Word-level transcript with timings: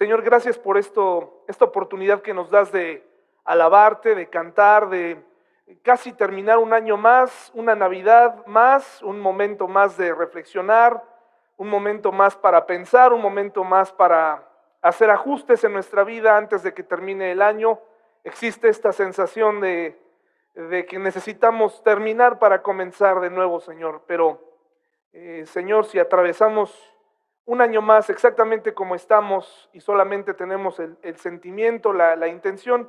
Señor, 0.00 0.22
gracias 0.22 0.58
por 0.58 0.78
esta 0.78 1.04
oportunidad 1.66 2.22
que 2.22 2.32
nos 2.32 2.48
das 2.48 2.72
de 2.72 3.06
alabarte, 3.44 4.14
de 4.14 4.30
cantar, 4.30 4.88
de 4.88 5.22
casi 5.82 6.14
terminar 6.14 6.56
un 6.56 6.72
año 6.72 6.96
más, 6.96 7.52
una 7.52 7.74
Navidad 7.74 8.46
más, 8.46 9.02
un 9.02 9.20
momento 9.20 9.68
más 9.68 9.98
de 9.98 10.14
reflexionar, 10.14 11.04
un 11.58 11.68
momento 11.68 12.12
más 12.12 12.34
para 12.34 12.64
pensar, 12.64 13.12
un 13.12 13.20
momento 13.20 13.62
más 13.62 13.92
para 13.92 14.42
hacer 14.80 15.10
ajustes 15.10 15.64
en 15.64 15.74
nuestra 15.74 16.02
vida 16.02 16.34
antes 16.34 16.62
de 16.62 16.72
que 16.72 16.82
termine 16.82 17.32
el 17.32 17.42
año. 17.42 17.78
Existe 18.24 18.70
esta 18.70 18.92
sensación 18.92 19.60
de, 19.60 20.00
de 20.54 20.86
que 20.86 20.98
necesitamos 20.98 21.82
terminar 21.84 22.38
para 22.38 22.62
comenzar 22.62 23.20
de 23.20 23.28
nuevo, 23.28 23.60
Señor. 23.60 24.04
Pero, 24.06 24.40
eh, 25.12 25.44
Señor, 25.44 25.84
si 25.84 25.98
atravesamos 25.98 26.90
un 27.50 27.60
año 27.60 27.82
más 27.82 28.08
exactamente 28.10 28.74
como 28.74 28.94
estamos 28.94 29.68
y 29.72 29.80
solamente 29.80 30.34
tenemos 30.34 30.78
el, 30.78 31.16
sentimiento, 31.16 31.92
la, 31.92 32.28
intención, 32.28 32.88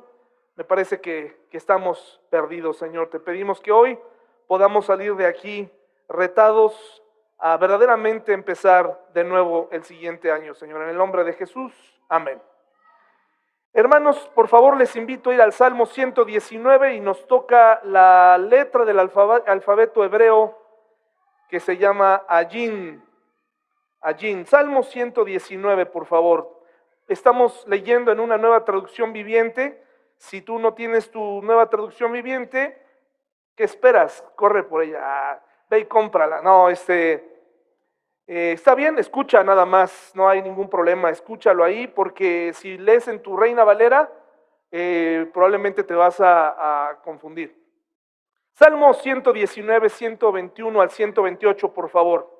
me 0.54 0.62
parece 0.62 1.00
que, 1.00 1.36
que 1.50 1.56
estamos 1.56 2.22
perdidos, 2.30 2.76
Señor. 2.76 3.10
Te 3.10 3.18
pedimos 3.18 3.60
que 3.60 3.72
hoy 3.72 3.98
podamos 4.46 4.86
salir 4.86 5.16
de 5.16 5.26
aquí 5.26 5.68
retados 6.08 7.02
a 7.38 7.56
verdaderamente 7.56 8.32
empezar 8.32 9.04
de 9.12 9.24
nuevo 9.24 9.68
el 9.72 9.82
siguiente 9.82 10.30
año, 10.30 10.54
Señor. 10.54 10.82
En 10.82 10.90
el 10.90 10.96
nombre 10.96 11.24
de 11.24 11.32
Jesús, 11.32 11.72
amén. 12.08 12.40
Hermanos, 13.72 14.30
por 14.32 14.46
favor 14.46 14.76
les 14.76 14.94
invito 14.94 15.30
a 15.30 15.34
ir 15.34 15.42
al 15.42 15.52
Salmo 15.52 15.86
119 15.86 16.94
y 16.94 17.00
nos 17.00 17.26
toca 17.26 17.80
la 17.82 18.38
letra 18.38 18.84
del 18.84 19.00
alfabeto 19.00 20.04
hebreo 20.04 20.56
que 21.48 21.58
se 21.58 21.76
llama 21.76 22.22
Ayin. 22.28 23.02
Ayin. 24.02 24.44
Salmo 24.46 24.82
119, 24.82 25.86
por 25.86 26.06
favor. 26.06 26.60
Estamos 27.06 27.64
leyendo 27.68 28.10
en 28.10 28.18
una 28.18 28.36
nueva 28.36 28.64
traducción 28.64 29.12
viviente. 29.12 29.80
Si 30.16 30.42
tú 30.42 30.58
no 30.58 30.74
tienes 30.74 31.10
tu 31.10 31.40
nueva 31.42 31.70
traducción 31.70 32.10
viviente, 32.10 32.80
¿qué 33.54 33.62
esperas? 33.62 34.24
Corre 34.34 34.64
por 34.64 34.82
ella. 34.82 34.98
Ah, 35.02 35.40
ve 35.70 35.80
y 35.80 35.84
cómprala. 35.84 36.42
No, 36.42 36.68
este, 36.68 37.14
eh, 38.26 38.52
está 38.52 38.74
bien, 38.74 38.98
escucha 38.98 39.44
nada 39.44 39.64
más, 39.64 40.12
no 40.14 40.28
hay 40.28 40.42
ningún 40.42 40.68
problema, 40.68 41.10
escúchalo 41.10 41.62
ahí, 41.62 41.86
porque 41.86 42.52
si 42.54 42.78
lees 42.78 43.06
en 43.06 43.22
tu 43.22 43.36
Reina 43.36 43.62
Valera, 43.62 44.10
eh, 44.72 45.30
probablemente 45.32 45.84
te 45.84 45.94
vas 45.94 46.20
a, 46.20 46.88
a 46.88 47.02
confundir. 47.02 47.56
Salmo 48.54 48.94
119, 48.94 49.88
121 49.88 50.80
al 50.80 50.90
128, 50.90 51.72
por 51.72 51.88
favor. 51.88 52.31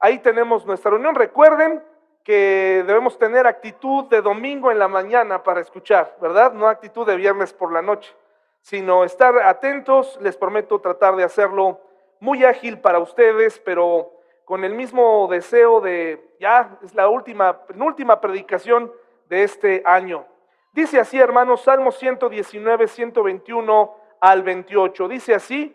Ahí 0.00 0.18
tenemos 0.18 0.64
nuestra 0.64 0.90
reunión. 0.90 1.14
Recuerden 1.14 1.82
que 2.22 2.84
debemos 2.86 3.18
tener 3.18 3.46
actitud 3.46 4.04
de 4.04 4.20
domingo 4.20 4.70
en 4.70 4.78
la 4.78 4.86
mañana 4.86 5.42
para 5.42 5.60
escuchar, 5.60 6.16
¿verdad? 6.20 6.52
No 6.52 6.68
actitud 6.68 7.06
de 7.06 7.16
viernes 7.16 7.52
por 7.52 7.72
la 7.72 7.82
noche, 7.82 8.14
sino 8.60 9.04
estar 9.04 9.38
atentos. 9.38 10.18
Les 10.20 10.36
prometo 10.36 10.80
tratar 10.80 11.16
de 11.16 11.24
hacerlo 11.24 11.80
muy 12.20 12.44
ágil 12.44 12.78
para 12.80 12.98
ustedes, 12.98 13.58
pero 13.60 14.12
con 14.44 14.64
el 14.64 14.74
mismo 14.74 15.26
deseo 15.30 15.80
de, 15.80 16.34
ya 16.38 16.78
es 16.82 16.94
la 16.94 17.08
última, 17.08 17.66
penúltima 17.66 18.20
predicación 18.20 18.92
de 19.28 19.42
este 19.42 19.82
año. 19.84 20.26
Dice 20.72 21.00
así, 21.00 21.18
hermanos, 21.18 21.62
Salmo 21.62 21.90
119, 21.90 22.88
121 22.88 23.96
al 24.20 24.42
28. 24.42 25.08
Dice 25.08 25.34
así, 25.34 25.74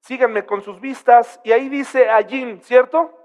síganme 0.00 0.46
con 0.46 0.62
sus 0.62 0.80
vistas, 0.80 1.40
y 1.44 1.52
ahí 1.52 1.68
dice 1.68 2.08
Allín, 2.10 2.60
¿cierto? 2.62 3.19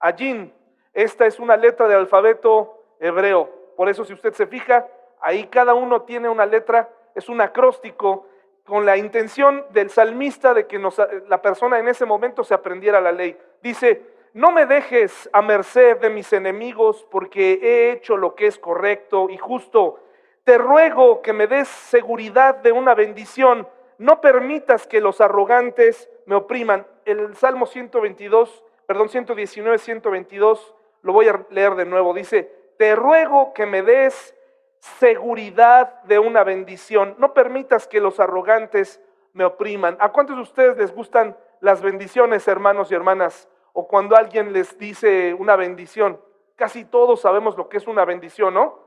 Allín, 0.00 0.52
esta 0.94 1.26
es 1.26 1.38
una 1.38 1.56
letra 1.56 1.86
del 1.86 1.98
alfabeto 1.98 2.82
hebreo. 2.98 3.48
Por 3.76 3.88
eso, 3.88 4.04
si 4.04 4.12
usted 4.12 4.32
se 4.32 4.46
fija, 4.46 4.86
ahí 5.20 5.44
cada 5.44 5.74
uno 5.74 6.02
tiene 6.02 6.28
una 6.28 6.46
letra, 6.46 6.88
es 7.14 7.28
un 7.28 7.40
acróstico 7.40 8.26
con 8.64 8.86
la 8.86 8.96
intención 8.96 9.64
del 9.70 9.90
salmista 9.90 10.54
de 10.54 10.66
que 10.66 10.80
la 11.28 11.42
persona 11.42 11.78
en 11.78 11.88
ese 11.88 12.06
momento 12.06 12.44
se 12.44 12.54
aprendiera 12.54 13.00
la 13.00 13.12
ley. 13.12 13.36
Dice, 13.62 14.02
no 14.32 14.52
me 14.52 14.64
dejes 14.64 15.28
a 15.32 15.42
merced 15.42 15.98
de 15.98 16.08
mis 16.08 16.32
enemigos 16.32 17.06
porque 17.10 17.58
he 17.62 17.92
hecho 17.92 18.16
lo 18.16 18.34
que 18.34 18.46
es 18.46 18.58
correcto 18.58 19.28
y 19.28 19.36
justo. 19.36 19.98
Te 20.44 20.56
ruego 20.56 21.20
que 21.20 21.32
me 21.32 21.46
des 21.46 21.68
seguridad 21.68 22.54
de 22.56 22.72
una 22.72 22.94
bendición. 22.94 23.66
No 23.98 24.20
permitas 24.20 24.86
que 24.86 25.00
los 25.00 25.20
arrogantes 25.20 26.08
me 26.26 26.36
opriman. 26.36 26.86
El 27.04 27.34
Salmo 27.36 27.66
122, 27.66 28.64
perdón, 28.90 29.08
119, 29.08 29.78
122, 29.78 30.74
lo 31.02 31.12
voy 31.12 31.28
a 31.28 31.46
leer 31.50 31.76
de 31.76 31.84
nuevo. 31.84 32.12
Dice, 32.12 32.50
te 32.76 32.96
ruego 32.96 33.54
que 33.54 33.64
me 33.64 33.82
des 33.82 34.34
seguridad 34.80 36.02
de 36.02 36.18
una 36.18 36.42
bendición. 36.42 37.14
No 37.18 37.32
permitas 37.32 37.86
que 37.86 38.00
los 38.00 38.18
arrogantes 38.18 39.00
me 39.32 39.44
opriman. 39.44 39.96
¿A 40.00 40.10
cuántos 40.10 40.34
de 40.34 40.42
ustedes 40.42 40.76
les 40.76 40.92
gustan 40.92 41.36
las 41.60 41.82
bendiciones, 41.82 42.48
hermanos 42.48 42.90
y 42.90 42.96
hermanas? 42.96 43.48
o 43.72 43.86
cuando 43.86 44.16
alguien 44.16 44.52
les 44.52 44.76
dice 44.78 45.34
una 45.34 45.56
bendición. 45.56 46.20
Casi 46.56 46.84
todos 46.84 47.20
sabemos 47.20 47.56
lo 47.56 47.68
que 47.68 47.76
es 47.76 47.86
una 47.86 48.04
bendición, 48.04 48.54
¿no? 48.54 48.78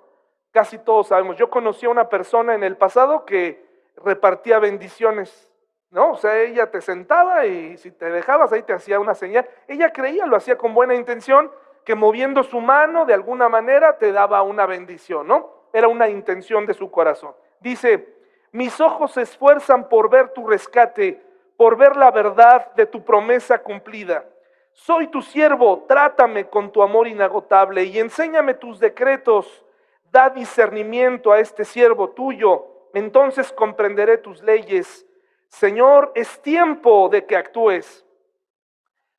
Casi 0.52 0.78
todos 0.78 1.08
sabemos. 1.08 1.38
Yo 1.38 1.50
conocí 1.50 1.86
a 1.86 1.90
una 1.90 2.09
persona 2.09 2.53
en 2.53 2.63
el 2.63 2.78
pasado 2.78 3.25
que 3.25 3.66
repartía 3.96 4.59
bendiciones, 4.59 5.52
¿no? 5.94 6.12
O 6.12 6.18
sea, 6.18 6.42
ella 6.42 6.72
te 6.72 6.81
sentaba 6.81 7.46
y 7.46 7.78
si 7.78 7.92
te 7.92 8.09
dejabas 8.09 8.52
ahí 8.52 8.64
te 8.64 8.74
hacía 8.74 9.00
una 9.00 9.14
señal. 9.14 9.48
Ella 9.68 9.94
creía, 9.94 10.26
lo 10.26 10.36
hacía 10.36 10.58
con 10.58 10.74
buena 10.74 10.96
intención, 10.96 11.52
que 11.86 11.94
moviendo 11.94 12.42
su 12.44 12.59
mano 12.59 13.06
de 13.06 13.14
alguna 13.14 13.48
manera 13.48 13.98
te 14.00 14.12
daba 14.12 14.42
una 14.42 14.66
bendición, 14.66 15.28
¿no? 15.28 15.68
Era 15.72 15.88
una 15.88 16.09
intención 16.09 16.66
de 16.66 16.74
su 16.74 16.90
corazón. 16.90 17.36
Dice, 17.59 18.08
mis 18.52 18.81
ojos 18.81 19.12
se 19.12 19.22
esfuerzan 19.22 19.88
por 19.88 20.09
ver 20.09 20.30
tu 20.30 20.48
rescate, 20.48 21.22
por 21.58 21.78
ver 21.78 21.96
la 21.96 22.10
verdad 22.10 22.74
de 22.74 22.88
tu 22.88 23.04
promesa 23.04 23.60
cumplida. 23.60 24.25
Soy 24.72 25.08
tu 25.08 25.22
siervo, 25.22 25.86
trátame 25.88 26.50
con 26.50 26.72
tu 26.72 26.81
amor 26.81 27.08
inagotable 27.08 27.84
y 27.84 28.00
enséñame 28.00 28.56
tus 28.56 28.80
decretos. 28.80 29.64
Da 30.12 30.30
discernimiento 30.30 31.31
a 31.31 31.40
este 31.40 31.66
siervo 31.66 32.10
tuyo, 32.10 32.66
entonces 32.94 33.52
comprenderé 33.54 34.18
tus 34.18 34.42
leyes. 34.42 35.06
Señor, 35.53 36.12
es 36.16 36.41
tiempo 36.41 37.09
de 37.09 37.28
que 37.28 37.38
actúes. 37.38 38.03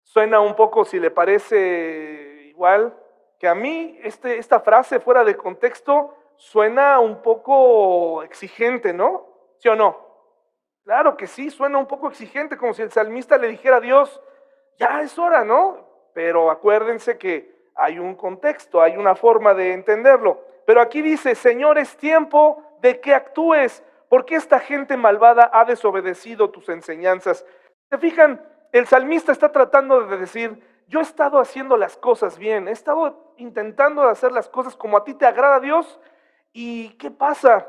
Suena 0.02 0.40
un 0.40 0.56
poco, 0.56 0.84
si 0.84 0.98
le 0.98 1.12
parece 1.12 2.46
igual, 2.48 2.92
que 3.38 3.46
a 3.46 3.54
mí 3.54 4.00
este, 4.02 4.38
esta 4.38 4.58
frase 4.58 4.98
fuera 4.98 5.22
de 5.22 5.36
contexto 5.36 6.12
suena 6.36 6.98
un 6.98 7.22
poco 7.22 8.24
exigente, 8.24 8.92
¿no? 8.92 9.28
¿Sí 9.58 9.68
o 9.68 9.76
no? 9.76 9.96
Claro 10.82 11.16
que 11.16 11.28
sí, 11.28 11.50
suena 11.50 11.78
un 11.78 11.86
poco 11.86 12.08
exigente, 12.08 12.56
como 12.56 12.74
si 12.74 12.82
el 12.82 12.90
salmista 12.90 13.38
le 13.38 13.46
dijera 13.46 13.76
a 13.76 13.80
Dios, 13.80 14.20
ya 14.76 15.02
es 15.02 15.16
hora, 15.16 15.44
¿no? 15.44 15.86
Pero 16.14 16.50
acuérdense 16.50 17.16
que 17.16 17.70
hay 17.76 18.00
un 18.00 18.16
contexto, 18.16 18.82
hay 18.82 18.96
una 18.96 19.14
forma 19.14 19.54
de 19.54 19.72
entenderlo. 19.72 20.42
Pero 20.66 20.80
aquí 20.80 21.00
dice, 21.00 21.36
Señor, 21.36 21.78
es 21.78 21.96
tiempo 21.96 22.60
de 22.80 23.00
que 23.00 23.14
actúes, 23.14 23.84
porque 24.14 24.36
esta 24.36 24.60
gente 24.60 24.96
malvada 24.96 25.50
ha 25.52 25.64
desobedecido 25.64 26.50
tus 26.50 26.68
enseñanzas. 26.68 27.44
¿Se 27.90 27.98
fijan? 27.98 28.40
El 28.70 28.86
salmista 28.86 29.32
está 29.32 29.50
tratando 29.50 30.06
de 30.06 30.18
decir, 30.18 30.62
yo 30.86 31.00
he 31.00 31.02
estado 31.02 31.40
haciendo 31.40 31.76
las 31.76 31.96
cosas 31.96 32.38
bien, 32.38 32.68
he 32.68 32.70
estado 32.70 33.34
intentando 33.38 34.04
hacer 34.04 34.30
las 34.30 34.48
cosas 34.48 34.76
como 34.76 34.96
a 34.96 35.02
ti 35.02 35.14
te 35.14 35.26
agrada 35.26 35.58
Dios, 35.58 35.98
¿y 36.52 36.90
qué 36.90 37.10
pasa? 37.10 37.66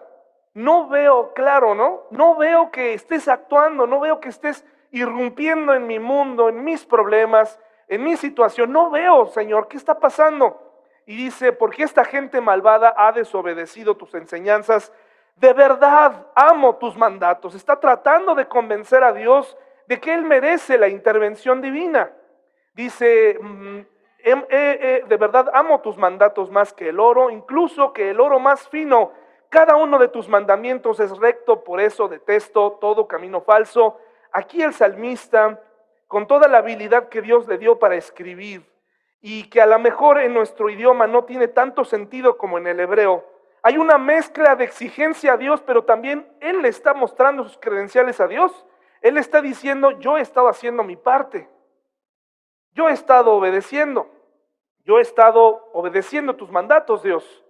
No 0.54 0.88
veo 0.88 1.34
claro, 1.34 1.74
¿no? 1.74 2.04
No 2.12 2.36
veo 2.36 2.70
que 2.70 2.94
estés 2.94 3.28
actuando, 3.28 3.88
no 3.88 4.00
veo 4.00 4.20
que 4.20 4.30
estés 4.30 4.64
irrumpiendo 4.92 5.74
en 5.74 5.88
mi 5.88 5.98
mundo, 5.98 6.48
en 6.50 6.64
mis 6.64 6.86
problemas, 6.86 7.60
en 7.88 8.04
mi 8.04 8.18
situación. 8.18 8.72
No 8.72 8.92
veo, 8.92 9.26
Señor, 9.26 9.68
¿qué 9.68 9.78
está 9.78 10.00
pasando? 10.00 10.62
Y 11.08 11.16
dice, 11.16 11.54
porque 11.54 11.82
esta 11.82 12.06
gente 12.06 12.40
malvada 12.40 12.94
ha 12.96 13.14
desobedecido 13.14 13.98
tus 13.98 14.14
enseñanzas. 14.14 14.94
De 15.36 15.52
verdad 15.54 16.28
amo 16.34 16.76
tus 16.76 16.96
mandatos. 16.96 17.56
Está 17.56 17.80
tratando 17.80 18.36
de 18.36 18.48
convencer 18.48 19.04
a 19.04 19.12
Dios 19.12 19.58
de 19.88 20.00
que 20.00 20.14
Él 20.14 20.24
merece 20.24 20.78
la 20.78 20.88
intervención 20.88 21.62
divina. 21.62 22.12
Dice, 22.74 23.38
mm, 23.40 23.80
em, 24.20 24.40
eh, 24.40 24.46
eh, 24.50 25.04
de 25.08 25.18
verdad 25.18 25.50
amo 25.54 25.82
tus 25.82 25.98
mandatos 25.98 26.50
más 26.50 26.74
que 26.74 26.90
el 26.90 27.00
oro, 27.00 27.30
incluso 27.30 27.92
que 27.94 28.12
el 28.12 28.20
oro 28.20 28.40
más 28.40 28.68
fino. 28.70 29.12
Cada 29.50 29.76
uno 29.76 30.00
de 30.00 30.08
tus 30.08 30.28
mandamientos 30.28 31.00
es 31.00 31.16
recto, 31.18 31.64
por 31.64 31.80
eso 31.80 32.08
detesto 32.08 32.78
todo 32.80 33.08
camino 33.08 33.42
falso. 33.42 34.00
Aquí 34.32 34.62
el 34.62 34.74
salmista, 34.74 35.62
con 36.08 36.28
toda 36.28 36.48
la 36.48 36.60
habilidad 36.60 37.10
que 37.10 37.22
Dios 37.22 37.48
le 37.48 37.58
dio 37.58 37.78
para 37.78 37.96
escribir, 37.96 38.66
y 39.22 39.50
que 39.50 39.62
a 39.62 39.66
lo 39.66 39.80
mejor 39.80 40.20
en 40.20 40.34
nuestro 40.34 40.70
idioma 40.70 41.08
no 41.08 41.24
tiene 41.24 41.48
tanto 41.48 41.84
sentido 41.84 42.38
como 42.38 42.58
en 42.58 42.68
el 42.68 42.80
hebreo, 42.80 43.26
hay 43.66 43.80
una 43.80 43.98
mezcla 43.98 44.56
de 44.56 44.64
exigencia 44.64 45.34
a 45.34 45.38
Dios, 45.38 45.60
pero 45.66 45.86
también 45.86 46.32
Él 46.40 46.62
le 46.62 46.68
está 46.68 46.94
mostrando 46.94 47.44
sus 47.44 47.58
credenciales 47.58 48.22
a 48.22 48.28
Dios. 48.28 48.64
Él 49.02 49.18
está 49.18 49.42
diciendo, 49.42 49.90
yo 50.00 50.20
he 50.20 50.22
estado 50.22 50.50
haciendo 50.50 50.84
mi 50.84 50.96
parte. 50.96 51.50
Yo 52.74 52.90
he 52.90 52.92
estado 52.92 53.34
obedeciendo. 53.34 54.08
Yo 54.84 55.00
he 55.00 55.02
estado 55.02 55.68
obedeciendo 55.74 56.36
tus 56.36 56.52
mandatos, 56.52 57.02
Dios. 57.02 57.44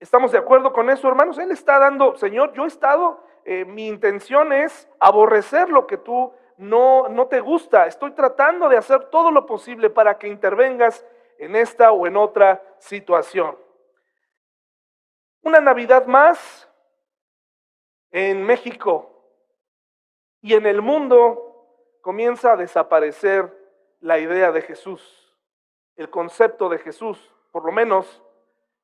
¿Estamos 0.00 0.32
de 0.32 0.38
acuerdo 0.38 0.72
con 0.72 0.90
eso, 0.90 1.06
hermanos? 1.06 1.38
Él 1.38 1.52
está 1.52 1.78
dando, 1.78 2.16
Señor, 2.16 2.52
yo 2.52 2.64
he 2.64 2.66
estado, 2.66 3.22
eh, 3.44 3.64
mi 3.64 3.86
intención 3.86 4.52
es 4.52 4.88
aborrecer 4.98 5.68
lo 5.68 5.86
que 5.86 5.96
tú 5.96 6.32
no, 6.56 7.08
no 7.08 7.28
te 7.28 7.38
gusta. 7.38 7.86
Estoy 7.86 8.10
tratando 8.14 8.68
de 8.68 8.78
hacer 8.78 9.04
todo 9.10 9.30
lo 9.30 9.46
posible 9.46 9.90
para 9.90 10.18
que 10.18 10.26
intervengas 10.26 11.06
en 11.38 11.54
esta 11.54 11.92
o 11.92 12.04
en 12.08 12.16
otra 12.16 12.60
situación. 12.78 13.62
Una 15.44 15.60
Navidad 15.60 16.06
más 16.06 16.66
en 18.10 18.42
México 18.44 19.10
y 20.40 20.54
en 20.54 20.64
el 20.64 20.80
mundo 20.80 22.00
comienza 22.00 22.52
a 22.52 22.56
desaparecer 22.56 23.54
la 24.00 24.18
idea 24.18 24.52
de 24.52 24.62
Jesús, 24.62 25.36
el 25.96 26.08
concepto 26.08 26.70
de 26.70 26.78
Jesús, 26.78 27.30
por 27.52 27.66
lo 27.66 27.72
menos 27.72 28.22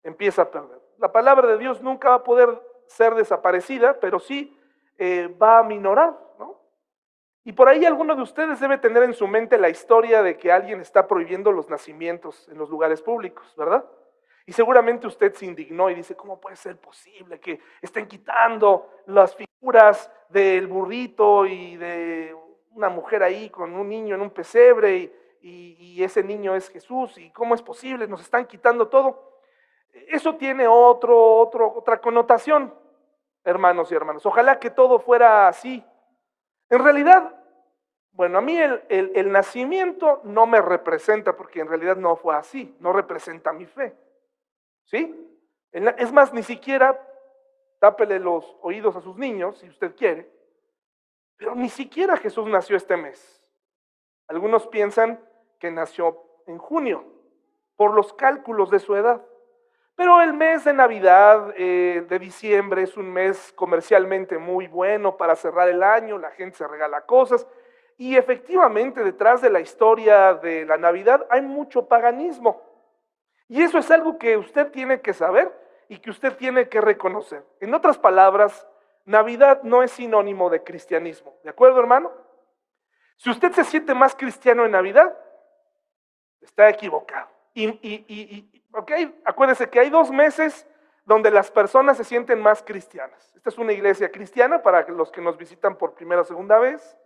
empieza 0.02 0.42
a 0.42 0.50
perder. 0.50 0.78
La 0.98 1.10
palabra 1.10 1.48
de 1.48 1.56
Dios 1.56 1.80
nunca 1.80 2.10
va 2.10 2.16
a 2.16 2.24
poder 2.24 2.62
ser 2.86 3.14
desaparecida, 3.14 3.98
pero 3.98 4.20
sí 4.20 4.54
eh, 4.98 5.34
va 5.40 5.60
a 5.60 5.62
minorar, 5.62 6.14
¿no? 6.38 6.60
Y 7.42 7.52
por 7.52 7.68
ahí 7.68 7.86
alguno 7.86 8.14
de 8.14 8.22
ustedes 8.22 8.60
debe 8.60 8.76
tener 8.76 9.02
en 9.04 9.14
su 9.14 9.26
mente 9.26 9.56
la 9.56 9.70
historia 9.70 10.22
de 10.22 10.36
que 10.36 10.52
alguien 10.52 10.82
está 10.82 11.06
prohibiendo 11.06 11.52
los 11.52 11.70
nacimientos 11.70 12.46
en 12.50 12.58
los 12.58 12.68
lugares 12.68 13.00
públicos, 13.00 13.54
¿verdad? 13.56 13.82
Y 14.50 14.52
seguramente 14.52 15.06
usted 15.06 15.32
se 15.32 15.46
indignó 15.46 15.90
y 15.90 15.94
dice, 15.94 16.16
¿cómo 16.16 16.40
puede 16.40 16.56
ser 16.56 16.76
posible 16.76 17.38
que 17.38 17.60
estén 17.80 18.08
quitando 18.08 18.90
las 19.06 19.36
figuras 19.36 20.10
del 20.28 20.66
burrito 20.66 21.46
y 21.46 21.76
de 21.76 22.36
una 22.72 22.88
mujer 22.88 23.22
ahí 23.22 23.48
con 23.48 23.72
un 23.72 23.88
niño 23.88 24.16
en 24.16 24.22
un 24.22 24.30
pesebre 24.30 25.12
y, 25.40 26.02
ese 26.02 26.24
niño 26.24 26.56
es 26.56 26.68
Jesús? 26.68 27.16
¿Y 27.18 27.30
cómo 27.30 27.54
es 27.54 27.62
posible? 27.62 28.08
Nos 28.08 28.22
están 28.22 28.44
quitando 28.44 28.88
todo. 28.88 29.38
Eso 30.08 30.34
tiene 30.34 30.66
otro, 30.66 31.36
otro, 31.36 31.72
otra 31.72 32.00
connotación, 32.00 32.74
hermanos 33.44 33.92
y 33.92 33.94
hermanas. 33.94 34.26
Ojalá 34.26 34.58
que 34.58 34.70
todo 34.70 34.98
fuera 34.98 35.46
así. 35.46 35.84
En 36.70 36.82
realidad, 36.82 37.36
bueno, 38.10 38.38
a 38.38 38.40
mí 38.40 38.58
el, 38.58 38.82
el, 38.88 39.30
nacimiento 39.30 40.22
no 40.24 40.44
me 40.46 40.60
representa 40.60 41.36
porque 41.36 41.60
en 41.60 41.68
realidad 41.68 41.94
no 41.94 42.16
fue 42.16 42.34
así, 42.34 42.76
no 42.80 42.92
representa 42.92 43.52
mi 43.52 43.66
fe. 43.66 43.94
¿Sí? 44.90 45.16
Es 45.70 46.12
más, 46.12 46.32
ni 46.32 46.42
siquiera 46.42 47.00
tápele 47.78 48.18
los 48.18 48.56
oídos 48.60 48.96
a 48.96 49.00
sus 49.00 49.16
niños 49.16 49.58
si 49.58 49.68
usted 49.68 49.94
quiere, 49.94 50.28
pero 51.36 51.54
ni 51.54 51.68
siquiera 51.68 52.16
Jesús 52.16 52.48
nació 52.48 52.76
este 52.76 52.96
mes. 52.96 53.40
Algunos 54.26 54.66
piensan 54.66 55.24
que 55.60 55.70
nació 55.70 56.24
en 56.46 56.58
junio 56.58 57.04
por 57.76 57.94
los 57.94 58.12
cálculos 58.12 58.68
de 58.70 58.80
su 58.80 58.96
edad. 58.96 59.24
Pero 59.94 60.20
el 60.22 60.34
mes 60.34 60.64
de 60.64 60.72
Navidad, 60.72 61.54
eh, 61.56 62.04
de 62.08 62.18
diciembre, 62.18 62.82
es 62.82 62.96
un 62.96 63.12
mes 63.12 63.52
comercialmente 63.54 64.38
muy 64.38 64.66
bueno 64.66 65.16
para 65.16 65.36
cerrar 65.36 65.68
el 65.68 65.82
año, 65.82 66.18
la 66.18 66.30
gente 66.32 66.58
se 66.58 66.66
regala 66.66 67.02
cosas. 67.02 67.46
Y 67.96 68.16
efectivamente, 68.16 69.04
detrás 69.04 69.40
de 69.40 69.50
la 69.50 69.60
historia 69.60 70.34
de 70.34 70.64
la 70.64 70.78
Navidad 70.78 71.26
hay 71.30 71.42
mucho 71.42 71.86
paganismo. 71.86 72.69
Y 73.50 73.62
eso 73.62 73.78
es 73.78 73.90
algo 73.90 74.16
que 74.16 74.36
usted 74.36 74.70
tiene 74.70 75.00
que 75.00 75.12
saber 75.12 75.52
y 75.88 75.98
que 75.98 76.10
usted 76.10 76.36
tiene 76.36 76.68
que 76.68 76.80
reconocer. 76.80 77.44
En 77.58 77.74
otras 77.74 77.98
palabras, 77.98 78.64
Navidad 79.04 79.64
no 79.64 79.82
es 79.82 79.90
sinónimo 79.90 80.48
de 80.50 80.62
cristianismo. 80.62 81.34
¿De 81.42 81.50
acuerdo, 81.50 81.80
hermano? 81.80 82.12
Si 83.16 83.28
usted 83.28 83.50
se 83.50 83.64
siente 83.64 83.92
más 83.92 84.14
cristiano 84.14 84.64
en 84.64 84.70
Navidad, 84.70 85.18
está 86.40 86.68
equivocado. 86.68 87.26
Y, 87.52 87.66
y, 87.82 88.62
¿Ok? 88.72 88.92
Acuérdense 89.24 89.68
que 89.68 89.80
hay 89.80 89.90
dos 89.90 90.12
meses 90.12 90.64
donde 91.04 91.32
las 91.32 91.50
personas 91.50 91.96
se 91.96 92.04
sienten 92.04 92.40
más 92.40 92.62
cristianas. 92.62 93.34
Esta 93.34 93.48
es 93.48 93.58
una 93.58 93.72
iglesia 93.72 94.12
cristiana 94.12 94.62
para 94.62 94.86
los 94.86 95.10
que 95.10 95.20
nos 95.20 95.36
visitan 95.36 95.76
por 95.76 95.94
primera 95.94 96.20
o 96.20 96.24
segunda 96.24 96.60
vez. 96.60 96.96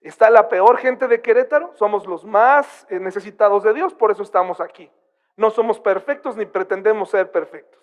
Está 0.00 0.30
la 0.30 0.48
peor 0.48 0.78
gente 0.78 1.06
de 1.06 1.22
Querétaro, 1.22 1.76
somos 1.76 2.08
los 2.08 2.24
más 2.24 2.88
eh, 2.90 2.98
necesitados 2.98 3.62
de 3.62 3.72
Dios, 3.72 3.94
por 3.94 4.10
eso 4.10 4.24
estamos 4.24 4.60
aquí. 4.60 4.90
No 5.36 5.50
somos 5.50 5.78
perfectos 5.78 6.36
ni 6.36 6.46
pretendemos 6.46 7.10
ser 7.10 7.30
perfectos. 7.30 7.82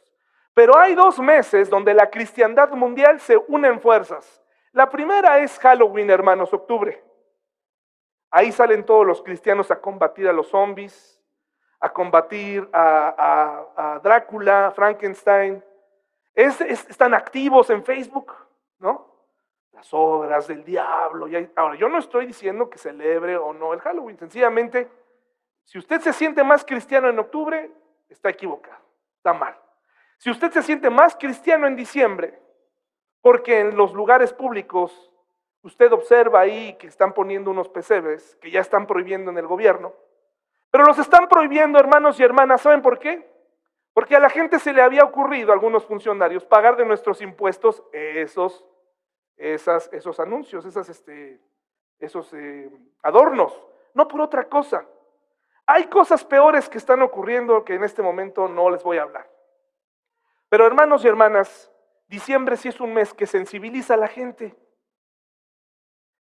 Pero 0.54 0.78
hay 0.78 0.96
dos 0.96 1.20
meses 1.20 1.70
donde 1.70 1.94
la 1.94 2.10
cristiandad 2.10 2.70
mundial 2.72 3.20
se 3.20 3.38
une 3.38 3.68
en 3.68 3.80
fuerzas. 3.80 4.42
La 4.72 4.90
primera 4.90 5.40
es 5.40 5.58
Halloween, 5.60 6.10
hermanos, 6.10 6.54
octubre. 6.54 7.04
Ahí 8.32 8.52
salen 8.52 8.84
todos 8.84 9.06
los 9.06 9.22
cristianos 9.22 9.70
a 9.70 9.80
combatir 9.80 10.28
a 10.28 10.34
los 10.34 10.48
zombies, 10.48 11.22
a 11.80 11.94
combatir 11.94 12.68
a, 12.74 14.00
Drácula, 14.04 14.72
Frankenstein. 14.76 15.64
están 16.34 17.14
activos 17.14 17.70
en 17.70 17.84
Facebook, 17.84 18.34
¿no? 18.80 19.08
Las 19.74 19.94
obras 19.94 20.48
del 20.48 20.64
diablo. 20.64 21.28
ahora, 21.56 21.76
yo 21.76 21.90
no 21.90 22.00
estoy 22.00 22.26
diciendo 22.26 22.70
que 22.70 22.78
celebre 22.78 23.38
o 23.38 23.54
no 23.54 23.74
el 23.74 23.82
Halloween. 23.82 24.18
Sencillamente, 24.18 24.90
si 25.64 25.78
usted 25.78 26.02
se 26.02 26.14
siente 26.14 26.44
más 26.44 26.66
cristiano 26.66 27.10
en 27.10 27.20
octubre, 27.20 27.72
está 28.10 28.30
equivocado, 28.30 28.84
está 29.18 29.34
mal. 29.34 29.58
Si 30.18 30.30
usted 30.30 30.52
se 30.52 30.64
siente 30.64 30.90
más 30.90 31.16
cristiano 31.16 31.68
en 31.68 31.76
diciembre, 31.76 32.40
porque 33.22 33.60
en 33.60 33.76
los 33.76 33.94
lugares 33.94 34.34
públicos 34.34 35.12
usted 35.62 35.92
observa 35.92 36.42
ahí 36.42 36.76
que 36.78 36.88
están 36.88 37.14
poniendo 37.14 37.52
unos 37.52 37.70
pesebres 37.70 38.38
que 38.42 38.52
ya 38.52 38.60
están 38.60 38.86
prohibiendo 38.86 39.32
en 39.32 39.38
el 39.38 39.48
gobierno, 39.48 39.94
pero 40.70 40.86
los 40.86 40.98
están 40.98 41.28
prohibiendo, 41.28 41.80
hermanos 41.80 42.20
y 42.20 42.24
hermanas. 42.24 42.62
¿Saben 42.62 42.82
por 42.82 43.00
qué? 43.00 43.32
Porque 43.94 44.16
a 44.16 44.20
la 44.20 44.30
gente 44.30 44.60
se 44.60 44.74
le 44.74 44.82
había 44.82 45.04
ocurrido, 45.04 45.52
a 45.52 45.54
algunos 45.54 45.86
funcionarios, 45.86 46.46
pagar 46.46 46.76
de 46.76 46.86
nuestros 46.86 47.22
impuestos 47.22 47.84
esos, 47.92 48.66
esas, 49.38 49.92
esos 49.94 50.20
anuncios, 50.20 50.66
este, 50.66 51.40
esos 52.00 52.34
eh, 52.34 52.72
adornos, 53.04 53.54
no 53.94 54.08
por 54.08 54.22
otra 54.22 54.46
cosa. 54.50 54.86
Hay 55.66 55.86
cosas 55.86 56.24
peores 56.26 56.68
que 56.68 56.78
están 56.78 57.02
ocurriendo 57.02 57.64
que 57.64 57.76
en 57.76 57.84
este 57.84 58.02
momento 58.02 58.48
no 58.48 58.70
les 58.70 58.84
voy 58.84 58.98
a 58.98 59.04
hablar. 59.04 59.30
Pero 60.50 60.68
hermanos 60.68 61.04
y 61.04 61.08
hermanas, 61.08 61.72
diciembre 62.08 62.58
sí 62.58 62.68
es 62.68 62.80
un 62.80 62.94
mes 62.94 63.14
que 63.14 63.26
sensibiliza 63.26 63.94
a 63.94 63.98
la 63.98 64.08
gente. 64.08 64.56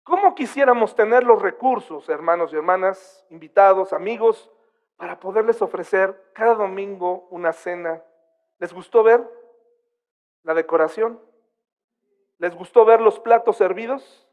¿Cómo 0.03 0.35
quisiéramos 0.35 0.95
tener 0.95 1.23
los 1.23 1.41
recursos, 1.41 2.09
hermanos 2.09 2.51
y 2.53 2.57
hermanas, 2.57 3.25
invitados, 3.29 3.93
amigos, 3.93 4.51
para 4.97 5.19
poderles 5.19 5.61
ofrecer 5.61 6.31
cada 6.33 6.55
domingo 6.55 7.27
una 7.31 7.53
cena? 7.53 8.03
¿Les 8.59 8.73
gustó 8.73 9.01
ver 9.01 9.27
la 10.43 10.53
decoración? 10.53 11.19
¿Les 12.37 12.53
gustó 12.53 12.85
ver 12.85 13.01
los 13.01 13.19
platos 13.19 13.57
servidos? 13.57 14.27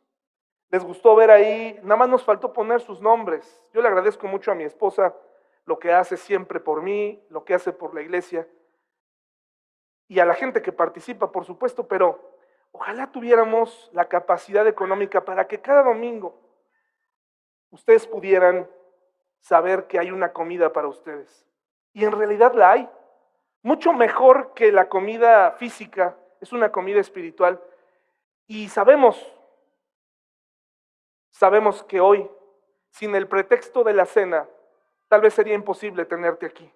¿Les 0.70 0.84
gustó 0.84 1.14
ver 1.16 1.30
ahí? 1.30 1.78
Nada 1.82 1.96
más 1.96 2.08
nos 2.08 2.24
faltó 2.24 2.52
poner 2.52 2.80
sus 2.80 3.00
nombres. 3.00 3.62
Yo 3.72 3.82
le 3.82 3.88
agradezco 3.88 4.26
mucho 4.26 4.52
a 4.52 4.54
mi 4.54 4.64
esposa 4.64 5.14
lo 5.64 5.78
que 5.78 5.92
hace 5.92 6.16
siempre 6.16 6.60
por 6.60 6.82
mí, 6.82 7.22
lo 7.28 7.44
que 7.44 7.54
hace 7.54 7.72
por 7.72 7.94
la 7.94 8.02
iglesia 8.02 8.48
y 10.08 10.18
a 10.18 10.24
la 10.24 10.34
gente 10.34 10.62
que 10.62 10.72
participa, 10.72 11.30
por 11.30 11.44
supuesto, 11.44 11.86
pero 11.86 12.30
Ojalá 12.72 13.10
tuviéramos 13.10 13.90
la 13.92 14.06
capacidad 14.06 14.66
económica 14.66 15.24
para 15.24 15.48
que 15.48 15.60
cada 15.60 15.82
domingo 15.82 16.40
ustedes 17.70 18.06
pudieran 18.06 18.68
saber 19.40 19.86
que 19.86 19.98
hay 19.98 20.10
una 20.10 20.32
comida 20.32 20.72
para 20.72 20.88
ustedes. 20.88 21.46
Y 21.92 22.04
en 22.04 22.12
realidad 22.12 22.54
la 22.54 22.72
hay. 22.72 22.90
Mucho 23.62 23.92
mejor 23.92 24.54
que 24.54 24.72
la 24.72 24.88
comida 24.88 25.52
física, 25.52 26.16
es 26.40 26.52
una 26.52 26.70
comida 26.70 27.00
espiritual. 27.00 27.60
Y 28.46 28.68
sabemos, 28.68 29.36
sabemos 31.30 31.82
que 31.84 32.00
hoy, 32.00 32.30
sin 32.90 33.14
el 33.14 33.28
pretexto 33.28 33.84
de 33.84 33.94
la 33.94 34.06
cena, 34.06 34.48
tal 35.08 35.20
vez 35.20 35.34
sería 35.34 35.54
imposible 35.54 36.04
tenerte 36.04 36.46
aquí. 36.46 36.72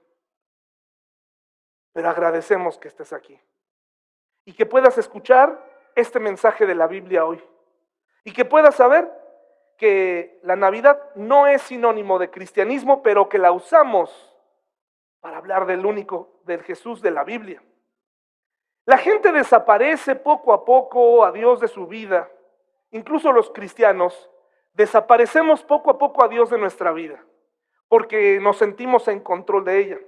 Pero 1.92 2.08
agradecemos 2.08 2.78
que 2.78 2.88
estés 2.88 3.12
aquí. 3.12 3.40
Y 4.44 4.52
que 4.52 4.66
puedas 4.66 4.98
escuchar 4.98 5.62
este 5.94 6.18
mensaje 6.18 6.66
de 6.66 6.74
la 6.74 6.86
Biblia 6.86 7.24
hoy. 7.24 7.42
Y 8.24 8.32
que 8.32 8.44
puedas 8.44 8.74
saber 8.74 9.10
que 9.76 10.40
la 10.42 10.56
Navidad 10.56 11.00
no 11.14 11.46
es 11.46 11.62
sinónimo 11.62 12.18
de 12.18 12.30
cristianismo, 12.30 13.02
pero 13.02 13.28
que 13.28 13.38
la 13.38 13.52
usamos 13.52 14.34
para 15.20 15.38
hablar 15.38 15.66
del 15.66 15.86
único, 15.86 16.40
del 16.44 16.62
Jesús 16.62 17.00
de 17.00 17.10
la 17.10 17.24
Biblia. 17.24 17.62
La 18.86 18.98
gente 18.98 19.32
desaparece 19.32 20.16
poco 20.16 20.52
a 20.52 20.64
poco 20.64 21.24
a 21.24 21.32
Dios 21.32 21.60
de 21.60 21.68
su 21.68 21.86
vida. 21.86 22.30
Incluso 22.90 23.32
los 23.32 23.50
cristianos 23.50 24.30
desaparecemos 24.74 25.62
poco 25.62 25.90
a 25.90 25.98
poco 25.98 26.24
a 26.24 26.28
Dios 26.28 26.50
de 26.50 26.58
nuestra 26.58 26.92
vida, 26.92 27.24
porque 27.88 28.38
nos 28.40 28.58
sentimos 28.58 29.08
en 29.08 29.20
control 29.20 29.64
de 29.64 29.78
ella. 29.78 29.98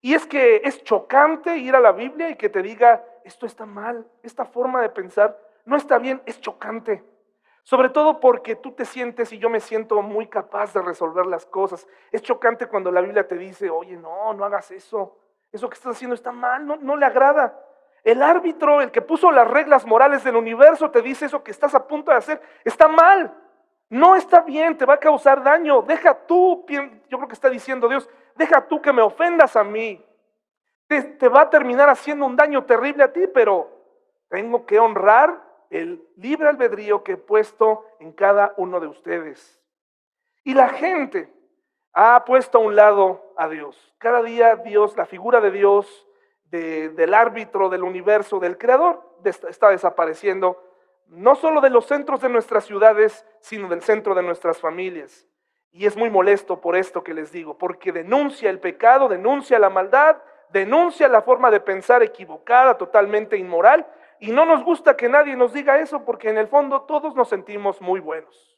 Y 0.00 0.14
es 0.14 0.26
que 0.26 0.62
es 0.64 0.82
chocante 0.82 1.56
ir 1.56 1.74
a 1.74 1.80
la 1.80 1.92
Biblia 1.92 2.28
y 2.28 2.36
que 2.36 2.48
te 2.48 2.62
diga, 2.62 3.04
esto 3.24 3.46
está 3.46 3.66
mal, 3.66 4.06
esta 4.22 4.44
forma 4.44 4.82
de 4.82 4.90
pensar 4.90 5.38
no 5.64 5.76
está 5.76 5.98
bien, 5.98 6.20
es 6.26 6.40
chocante. 6.40 7.04
Sobre 7.62 7.90
todo 7.90 8.18
porque 8.18 8.56
tú 8.56 8.72
te 8.72 8.84
sientes 8.84 9.32
y 9.32 9.38
yo 9.38 9.48
me 9.48 9.60
siento 9.60 10.02
muy 10.02 10.26
capaz 10.26 10.74
de 10.74 10.82
resolver 10.82 11.26
las 11.26 11.46
cosas. 11.46 11.86
Es 12.10 12.22
chocante 12.22 12.66
cuando 12.66 12.90
la 12.90 13.00
Biblia 13.00 13.28
te 13.28 13.36
dice, 13.36 13.70
oye, 13.70 13.96
no, 13.96 14.34
no 14.34 14.44
hagas 14.44 14.70
eso. 14.72 15.16
eso 15.52 15.68
que 15.68 15.74
estás 15.74 15.94
haciendo 15.94 16.14
está 16.14 16.32
mal, 16.32 16.66
no, 16.66 16.76
no 16.76 16.96
le 16.96 17.06
agrada. 17.06 17.56
El 18.02 18.20
árbitro, 18.20 18.80
el 18.80 18.90
que 18.90 19.00
puso 19.00 19.30
las 19.30 19.48
reglas 19.48 19.86
morales 19.86 20.24
del 20.24 20.34
universo, 20.34 20.90
te 20.90 21.02
dice 21.02 21.26
eso 21.26 21.44
que 21.44 21.52
estás 21.52 21.72
a 21.76 21.86
punto 21.86 22.10
de 22.10 22.16
hacer, 22.16 22.42
está 22.64 22.88
mal. 22.88 23.32
No 23.92 24.16
está 24.16 24.40
bien, 24.40 24.78
te 24.78 24.86
va 24.86 24.94
a 24.94 25.00
causar 25.00 25.44
daño. 25.44 25.82
Deja 25.82 26.14
tú, 26.14 26.64
yo 26.66 27.18
creo 27.18 27.28
que 27.28 27.34
está 27.34 27.50
diciendo 27.50 27.90
Dios, 27.90 28.08
deja 28.34 28.66
tú 28.66 28.80
que 28.80 28.90
me 28.90 29.02
ofendas 29.02 29.54
a 29.54 29.62
mí. 29.62 30.02
Te, 30.86 31.02
te 31.02 31.28
va 31.28 31.42
a 31.42 31.50
terminar 31.50 31.90
haciendo 31.90 32.24
un 32.24 32.34
daño 32.34 32.64
terrible 32.64 33.04
a 33.04 33.12
ti, 33.12 33.26
pero 33.26 33.68
tengo 34.30 34.64
que 34.64 34.78
honrar 34.78 35.42
el 35.68 36.02
libre 36.16 36.48
albedrío 36.48 37.04
que 37.04 37.12
he 37.12 37.16
puesto 37.18 37.84
en 38.00 38.12
cada 38.12 38.54
uno 38.56 38.80
de 38.80 38.86
ustedes. 38.86 39.60
Y 40.42 40.54
la 40.54 40.70
gente 40.70 41.30
ha 41.92 42.24
puesto 42.24 42.56
a 42.56 42.62
un 42.62 42.74
lado 42.74 43.34
a 43.36 43.46
Dios. 43.46 43.94
Cada 43.98 44.22
día 44.22 44.56
Dios, 44.56 44.96
la 44.96 45.04
figura 45.04 45.42
de 45.42 45.50
Dios, 45.50 46.08
del 46.44 47.12
árbitro 47.12 47.68
del 47.68 47.82
universo, 47.82 48.40
del 48.40 48.56
creador, 48.56 49.02
está 49.22 49.68
desapareciendo, 49.68 50.71
no 51.12 51.34
solo 51.34 51.60
de 51.60 51.70
los 51.70 51.86
centros 51.86 52.22
de 52.22 52.30
nuestras 52.30 52.64
ciudades, 52.64 53.26
sino 53.40 53.68
del 53.68 53.82
centro 53.82 54.14
de 54.14 54.22
nuestras 54.22 54.58
familias. 54.58 55.26
Y 55.70 55.86
es 55.86 55.96
muy 55.96 56.10
molesto 56.10 56.60
por 56.60 56.74
esto 56.74 57.04
que 57.04 57.12
les 57.12 57.30
digo, 57.30 57.58
porque 57.58 57.92
denuncia 57.92 58.48
el 58.48 58.60
pecado, 58.60 59.08
denuncia 59.08 59.58
la 59.58 59.68
maldad, 59.70 60.16
denuncia 60.50 61.08
la 61.08 61.22
forma 61.22 61.50
de 61.50 61.60
pensar 61.60 62.02
equivocada, 62.02 62.78
totalmente 62.78 63.36
inmoral, 63.36 63.86
y 64.20 64.30
no 64.30 64.46
nos 64.46 64.64
gusta 64.64 64.96
que 64.96 65.08
nadie 65.08 65.36
nos 65.36 65.52
diga 65.52 65.78
eso 65.78 66.04
porque 66.04 66.30
en 66.30 66.38
el 66.38 66.48
fondo 66.48 66.82
todos 66.82 67.14
nos 67.14 67.28
sentimos 67.28 67.80
muy 67.80 68.00
buenos. 68.00 68.56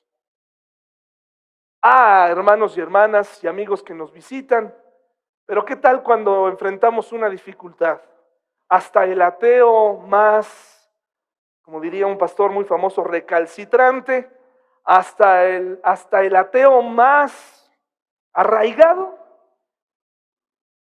Ah, 1.83 2.29
hermanos 2.31 2.77
y 2.77 2.81
hermanas 2.81 3.43
y 3.43 3.49
amigos 3.49 3.83
que 3.83 3.95
nos 3.95 4.13
visitan, 4.13 4.75
pero 5.45 5.65
¿qué 5.65 5.77
tal 5.77 6.03
cuando 6.03 6.49
enfrentamos 6.49 7.13
una 7.13 7.29
dificultad? 7.29 8.01
Hasta 8.69 9.05
el 9.05 9.21
ateo 9.21 9.99
más, 9.99 10.84
como 11.65 11.81
diría 11.81 12.07
un 12.07 12.19
pastor 12.19 12.51
muy 12.51 12.65
famoso, 12.65 13.03
recalcitrante, 13.03 14.31
hasta 14.85 15.47
el, 15.47 15.81
hasta 15.83 16.23
el 16.23 16.37
ateo 16.37 16.83
más 16.83 17.71
arraigado, 18.35 19.19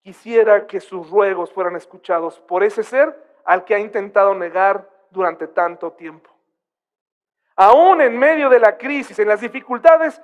quisiera 0.02 0.68
que 0.68 0.82
sus 0.82 1.10
ruegos 1.10 1.54
fueran 1.54 1.78
escuchados 1.78 2.40
por 2.42 2.64
ese 2.64 2.84
ser 2.84 3.16
al 3.46 3.64
que 3.64 3.74
ha 3.74 3.80
intentado 3.80 4.36
negar 4.36 4.90
durante 5.12 5.48
tanto 5.48 5.94
tiempo. 5.94 6.30
Aún 7.56 8.02
en 8.02 8.18
medio 8.18 8.50
de 8.50 8.60
la 8.60 8.78
crisis, 8.78 9.18
en 9.18 9.30
las 9.30 9.40
dificultades, 9.40 10.22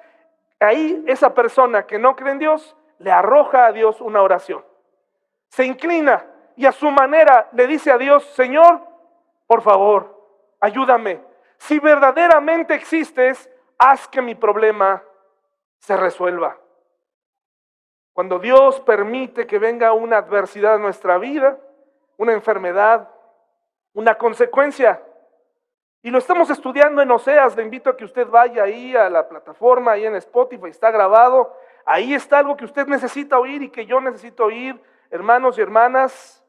ahí 0.59 1.01
esa 1.07 1.33
persona 1.33 1.87
que 1.87 1.97
no 1.97 2.15
cree 2.15 2.33
en 2.33 2.39
Dios 2.39 2.75
le 2.99 3.09
arroja 3.09 3.67
a 3.67 3.71
Dios 3.71 4.01
una 4.01 4.21
oración. 4.21 4.65
Se 5.47 5.65
inclina 5.65 6.25
y 6.57 6.65
a 6.65 6.73
su 6.73 6.91
manera 6.91 7.47
le 7.53 7.67
dice 7.67 7.89
a 7.89 7.97
Dios, 7.97 8.25
Señor, 8.35 8.81
por 9.47 9.61
favor, 9.61 10.10
ayúdame. 10.61 11.21
Si 11.57 11.79
verdaderamente 11.79 12.73
existes, 12.73 13.49
haz 13.77 14.07
que 14.07 14.21
mi 14.21 14.35
problema 14.35 15.03
se 15.79 15.97
resuelva. 15.97 16.57
Cuando 18.13 18.39
Dios 18.39 18.79
permite 18.81 19.47
que 19.47 19.59
venga 19.59 19.93
una 19.93 20.17
adversidad 20.17 20.75
a 20.75 20.79
nuestra 20.79 21.17
vida, 21.17 21.57
una 22.17 22.33
enfermedad, 22.33 23.09
una 23.93 24.15
consecuencia. 24.17 25.01
Y 26.03 26.09
lo 26.09 26.17
estamos 26.17 26.49
estudiando 26.49 27.01
en 27.01 27.11
Oseas. 27.11 27.55
Le 27.55 27.63
invito 27.63 27.89
a 27.89 27.97
que 27.97 28.05
usted 28.05 28.27
vaya 28.27 28.63
ahí 28.63 28.95
a 28.95 29.09
la 29.09 29.27
plataforma, 29.27 29.93
ahí 29.93 30.05
en 30.05 30.15
Spotify, 30.15 30.69
está 30.69 30.91
grabado. 30.91 31.55
Ahí 31.85 32.13
está 32.13 32.39
algo 32.39 32.57
que 32.57 32.65
usted 32.65 32.87
necesita 32.87 33.39
oír 33.39 33.63
y 33.63 33.69
que 33.69 33.85
yo 33.85 33.99
necesito 34.01 34.45
oír, 34.45 34.79
hermanos 35.09 35.57
y 35.57 35.61
hermanas. 35.61 36.40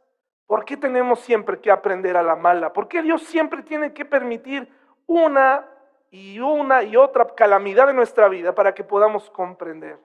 ¿Por 0.52 0.66
qué 0.66 0.76
tenemos 0.76 1.20
siempre 1.20 1.58
que 1.62 1.70
aprender 1.70 2.14
a 2.14 2.22
la 2.22 2.36
mala? 2.36 2.74
¿Por 2.74 2.86
qué 2.86 3.00
Dios 3.00 3.22
siempre 3.22 3.62
tiene 3.62 3.94
que 3.94 4.04
permitir 4.04 4.68
una 5.06 5.66
y 6.10 6.40
una 6.40 6.82
y 6.82 6.94
otra 6.94 7.26
calamidad 7.34 7.88
en 7.88 7.96
nuestra 7.96 8.28
vida 8.28 8.54
para 8.54 8.74
que 8.74 8.84
podamos 8.84 9.30
comprender? 9.30 9.96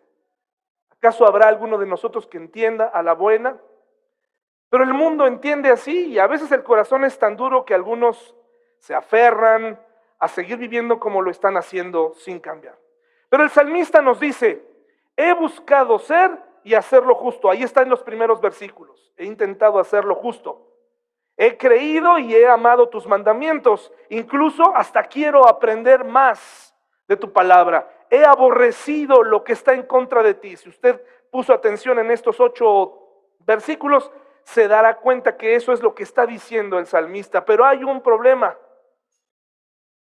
¿Acaso 0.90 1.28
habrá 1.28 1.50
alguno 1.50 1.78
de 1.78 1.86
nosotros 1.86 2.28
que 2.28 2.38
entienda 2.38 2.86
a 2.86 3.04
la 3.04 3.12
buena? 3.12 3.58
Pero 4.70 4.86
el 4.86 4.94
mundo 4.94 5.28
entiende 5.28 5.70
así 5.70 6.06
y 6.14 6.18
a 6.18 6.28
veces 6.28 6.50
el 6.54 6.64
corazón 6.64 7.04
es 7.04 7.20
tan 7.20 7.36
duro 7.36 7.66
que 7.66 7.74
algunos 7.74 8.34
se 8.80 8.96
aferran 8.96 9.78
a 10.18 10.30
seguir 10.30 10.60
viviendo 10.60 10.98
como 10.98 11.22
lo 11.22 11.30
están 11.30 11.58
haciendo 11.58 12.14
sin 12.14 12.40
cambiar. 12.40 12.78
Pero 13.28 13.44
el 13.44 13.50
salmista 13.50 14.02
nos 14.02 14.18
dice, 14.18 14.66
he 15.18 15.34
buscado 15.34 16.00
ser 16.00 16.47
y 16.68 16.76
hacerlo 16.76 17.16
justo. 17.16 17.50
Ahí 17.50 17.64
está 17.64 17.82
en 17.82 17.90
los 17.90 18.04
primeros 18.04 18.42
versículos. 18.42 19.14
He 19.16 19.24
intentado 19.24 19.80
hacerlo 19.80 20.16
justo. 20.16 20.68
He 21.38 21.56
creído 21.56 22.20
y 22.20 22.36
he 22.36 22.46
amado 22.46 22.90
tus 22.90 23.08
mandamientos. 23.08 23.90
Incluso 24.10 24.76
hasta 24.76 25.04
quiero 25.04 25.48
aprender 25.48 26.04
más 26.04 26.76
de 27.08 27.16
tu 27.16 27.32
palabra. 27.32 27.90
He 28.10 28.26
aborrecido 28.26 29.24
lo 29.24 29.46
que 29.46 29.54
está 29.54 29.74
en 29.76 29.84
contra 29.84 30.22
de 30.22 30.34
ti. 30.34 30.58
Si 30.58 30.68
usted 30.68 31.02
puso 31.32 31.54
atención 31.54 32.00
en 32.00 32.12
estos 32.12 32.38
ocho 32.42 33.00
versículos, 33.40 34.12
se 34.44 34.68
dará 34.68 34.98
cuenta 34.98 35.38
que 35.38 35.56
eso 35.56 35.72
es 35.72 35.82
lo 35.82 35.96
que 35.96 36.04
está 36.04 36.26
diciendo 36.26 36.80
el 36.80 36.86
salmista. 36.86 37.46
Pero 37.46 37.64
hay 37.64 37.86
un 37.86 38.02
problema. 38.02 38.58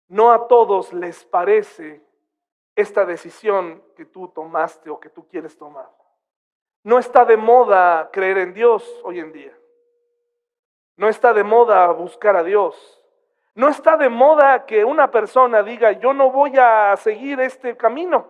No 0.08 0.32
a 0.32 0.48
todos 0.48 0.94
les 0.94 1.26
parece 1.26 2.02
esta 2.78 3.04
decisión 3.04 3.84
que 3.98 4.06
tú 4.06 4.30
tomaste 4.30 4.90
o 4.90 5.02
que 5.02 5.10
tú 5.10 5.28
quieres 5.28 5.58
tomar. 5.58 5.90
No 6.86 7.00
está 7.00 7.25
de 7.25 7.36
moda 7.36 8.12
creer 8.13 8.38
en 8.38 8.54
Dios 8.54 9.01
hoy 9.04 9.20
en 9.20 9.32
día. 9.34 9.51
No 10.98 11.10
está 11.10 11.34
de 11.34 11.44
moda 11.44 11.88
buscar 11.88 12.36
a 12.36 12.44
Dios. 12.44 13.01
No 13.56 13.70
está 13.70 13.98
de 13.98 14.08
moda 14.08 14.68
que 14.68 14.86
una 14.86 15.10
persona 15.10 15.63
diga, 15.63 15.94
yo 15.94 16.13
no 16.13 16.30
voy 16.30 16.54
a 16.60 16.96
seguir 16.98 17.39
este 17.39 17.75
camino. 17.75 18.27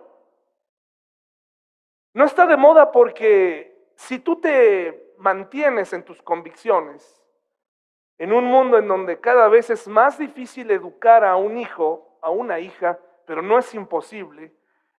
No 2.14 2.24
está 2.24 2.46
de 2.46 2.56
moda 2.56 2.90
porque 2.92 3.90
si 3.94 4.20
tú 4.20 4.40
te 4.40 5.12
mantienes 5.18 5.92
en 5.92 6.02
tus 6.02 6.22
convicciones, 6.22 7.22
en 8.16 8.32
un 8.32 8.46
mundo 8.46 8.78
en 8.78 8.88
donde 8.88 9.20
cada 9.20 9.48
vez 9.48 9.68
es 9.68 9.86
más 9.86 10.16
difícil 10.16 10.70
educar 10.70 11.26
a 11.26 11.36
un 11.36 11.58
hijo, 11.58 12.18
a 12.22 12.30
una 12.30 12.58
hija, 12.58 12.98
pero 13.26 13.42
no 13.42 13.58
es 13.58 13.74
imposible, 13.74 14.54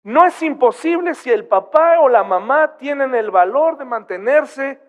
no 0.07 0.25
es 0.25 0.41
imposible 0.41 1.13
si 1.15 1.33
el 1.33 1.45
papá 1.45 1.99
o 1.99 2.07
la 2.07 2.23
mamá 2.23 2.77
tienen 2.77 3.13
el 3.13 3.29
valor 3.29 3.77
de 3.77 3.83
mantenerse 3.83 4.79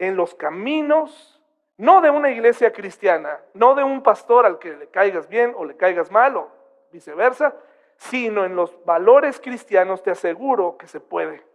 en 0.00 0.16
los 0.16 0.34
caminos, 0.34 1.40
no 1.76 2.00
de 2.00 2.10
una 2.10 2.32
iglesia 2.32 2.72
cristiana, 2.72 3.38
no 3.52 3.76
de 3.76 3.84
un 3.84 4.02
pastor 4.02 4.44
al 4.44 4.58
que 4.58 4.76
le 4.76 4.88
caigas 4.88 5.28
bien 5.28 5.54
o 5.56 5.64
le 5.64 5.76
caigas 5.76 6.10
mal 6.10 6.36
o 6.36 6.50
viceversa, 6.90 7.54
sino 7.98 8.44
en 8.44 8.56
los 8.56 8.84
valores 8.84 9.38
cristianos, 9.38 10.02
te 10.02 10.10
aseguro 10.10 10.76
que 10.76 10.88
se 10.88 10.98
puede. 10.98 11.46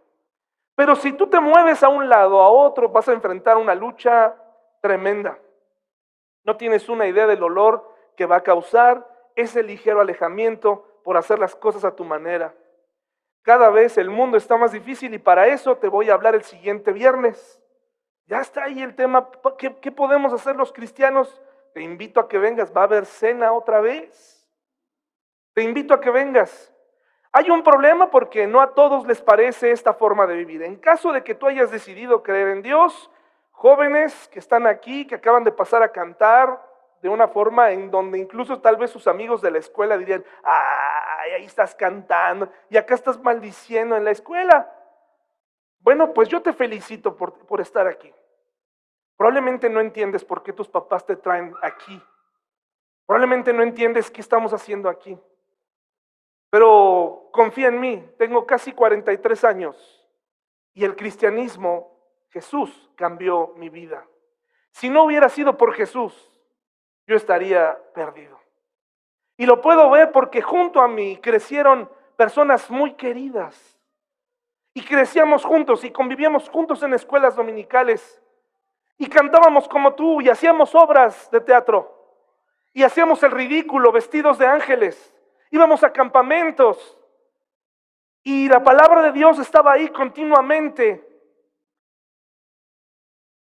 Pero 0.74 0.96
si 0.96 1.12
tú 1.12 1.26
te 1.26 1.40
mueves 1.40 1.82
a 1.82 1.90
un 1.90 2.08
lado, 2.08 2.40
a 2.40 2.48
otro, 2.48 2.88
vas 2.88 3.06
a 3.10 3.12
enfrentar 3.12 3.58
una 3.58 3.74
lucha 3.74 4.34
tremenda. 4.80 5.38
No 6.44 6.56
tienes 6.56 6.88
una 6.88 7.06
idea 7.06 7.26
del 7.26 7.40
dolor 7.40 7.86
que 8.16 8.24
va 8.24 8.36
a 8.36 8.42
causar 8.42 9.06
ese 9.36 9.62
ligero 9.62 10.00
alejamiento 10.00 10.86
por 11.04 11.18
hacer 11.18 11.38
las 11.38 11.54
cosas 11.54 11.84
a 11.84 11.94
tu 11.94 12.04
manera. 12.04 12.54
Cada 13.42 13.70
vez 13.70 13.96
el 13.96 14.10
mundo 14.10 14.36
está 14.36 14.56
más 14.56 14.72
difícil 14.72 15.14
y 15.14 15.18
para 15.18 15.46
eso 15.46 15.76
te 15.76 15.88
voy 15.88 16.10
a 16.10 16.14
hablar 16.14 16.34
el 16.34 16.42
siguiente 16.42 16.92
viernes. 16.92 17.60
Ya 18.26 18.40
está 18.40 18.64
ahí 18.64 18.82
el 18.82 18.94
tema. 18.94 19.28
¿Qué, 19.58 19.90
podemos 19.90 20.32
hacer 20.32 20.56
los 20.56 20.72
cristianos? 20.72 21.40
Te 21.74 21.82
invito 21.82 22.20
a 22.20 22.28
que 22.28 22.38
vengas. 22.38 22.72
Va 22.76 22.82
a 22.82 22.84
haber 22.84 23.06
cena 23.06 23.52
otra 23.52 23.80
vez. 23.80 24.48
Te 25.54 25.62
invito 25.62 25.94
a 25.94 26.00
que 26.00 26.10
vengas. 26.10 26.72
Hay 27.32 27.50
un 27.50 27.62
problema 27.62 28.10
porque 28.10 28.46
no 28.46 28.60
a 28.60 28.74
todos 28.74 29.06
les 29.06 29.22
parece 29.22 29.70
esta 29.70 29.94
forma 29.94 30.26
de 30.26 30.34
vivir. 30.34 30.62
En 30.62 30.76
caso 30.76 31.12
de 31.12 31.24
que 31.24 31.34
tú 31.34 31.46
hayas 31.46 31.70
decidido 31.70 32.22
creer 32.22 32.48
en 32.48 32.62
Dios, 32.62 33.10
jóvenes 33.50 34.28
que 34.28 34.38
están 34.38 34.66
aquí, 34.66 35.06
que 35.06 35.16
acaban 35.16 35.44
de 35.44 35.52
pasar 35.52 35.82
a 35.82 35.92
cantar 35.92 36.60
de 37.02 37.08
una 37.08 37.28
forma 37.28 37.70
en 37.70 37.90
donde 37.90 38.18
incluso 38.18 38.60
tal 38.60 38.76
vez 38.76 38.90
sus 38.90 39.06
amigos 39.06 39.40
de 39.40 39.50
la 39.50 39.58
escuela 39.58 39.96
dirían, 39.96 40.24
ay, 41.20 41.32
ahí 41.32 41.44
estás 41.44 41.74
cantando 41.74 42.50
y 42.68 42.76
acá 42.76 42.94
estás 42.94 43.20
maldiciendo 43.22 43.96
en 43.96 44.04
la 44.04 44.10
escuela. 44.10 44.70
Bueno, 45.80 46.12
pues 46.12 46.28
yo 46.28 46.42
te 46.42 46.52
felicito 46.52 47.16
por, 47.16 47.34
por 47.46 47.60
estar 47.60 47.86
aquí. 47.86 48.12
Probablemente 49.16 49.68
no 49.68 49.80
entiendes 49.80 50.24
por 50.24 50.42
qué 50.42 50.52
tus 50.52 50.68
papás 50.68 51.04
te 51.04 51.16
traen 51.16 51.54
aquí. 51.62 52.02
Probablemente 53.06 53.52
no 53.52 53.62
entiendes 53.62 54.10
qué 54.10 54.20
estamos 54.20 54.52
haciendo 54.52 54.88
aquí. 54.88 55.18
Pero 56.50 57.28
confía 57.32 57.68
en 57.68 57.80
mí, 57.80 58.12
tengo 58.18 58.46
casi 58.46 58.72
43 58.72 59.44
años 59.44 60.00
y 60.74 60.84
el 60.84 60.96
cristianismo, 60.96 61.98
Jesús 62.30 62.90
cambió 62.96 63.54
mi 63.56 63.68
vida. 63.68 64.06
Si 64.70 64.88
no 64.88 65.04
hubiera 65.04 65.28
sido 65.28 65.56
por 65.56 65.74
Jesús, 65.74 66.14
yo 67.06 67.16
estaría 67.16 67.78
perdido. 67.92 68.39
Y 69.40 69.46
lo 69.46 69.62
puedo 69.62 69.88
ver 69.88 70.12
porque 70.12 70.42
junto 70.42 70.82
a 70.82 70.86
mí 70.86 71.16
crecieron 71.16 71.90
personas 72.14 72.70
muy 72.70 72.92
queridas. 72.92 73.80
Y 74.74 74.84
crecíamos 74.84 75.46
juntos 75.46 75.82
y 75.82 75.90
convivíamos 75.90 76.50
juntos 76.50 76.82
en 76.82 76.92
escuelas 76.92 77.36
dominicales. 77.36 78.20
Y 78.98 79.08
cantábamos 79.08 79.66
como 79.66 79.94
tú 79.94 80.20
y 80.20 80.28
hacíamos 80.28 80.74
obras 80.74 81.30
de 81.30 81.40
teatro. 81.40 82.20
Y 82.74 82.82
hacíamos 82.82 83.22
el 83.22 83.30
ridículo 83.30 83.90
vestidos 83.92 84.36
de 84.36 84.46
ángeles. 84.46 85.16
Íbamos 85.50 85.82
a 85.84 85.90
campamentos. 85.90 86.98
Y 88.22 88.46
la 88.46 88.62
palabra 88.62 89.00
de 89.00 89.12
Dios 89.12 89.38
estaba 89.38 89.72
ahí 89.72 89.88
continuamente. 89.88 91.02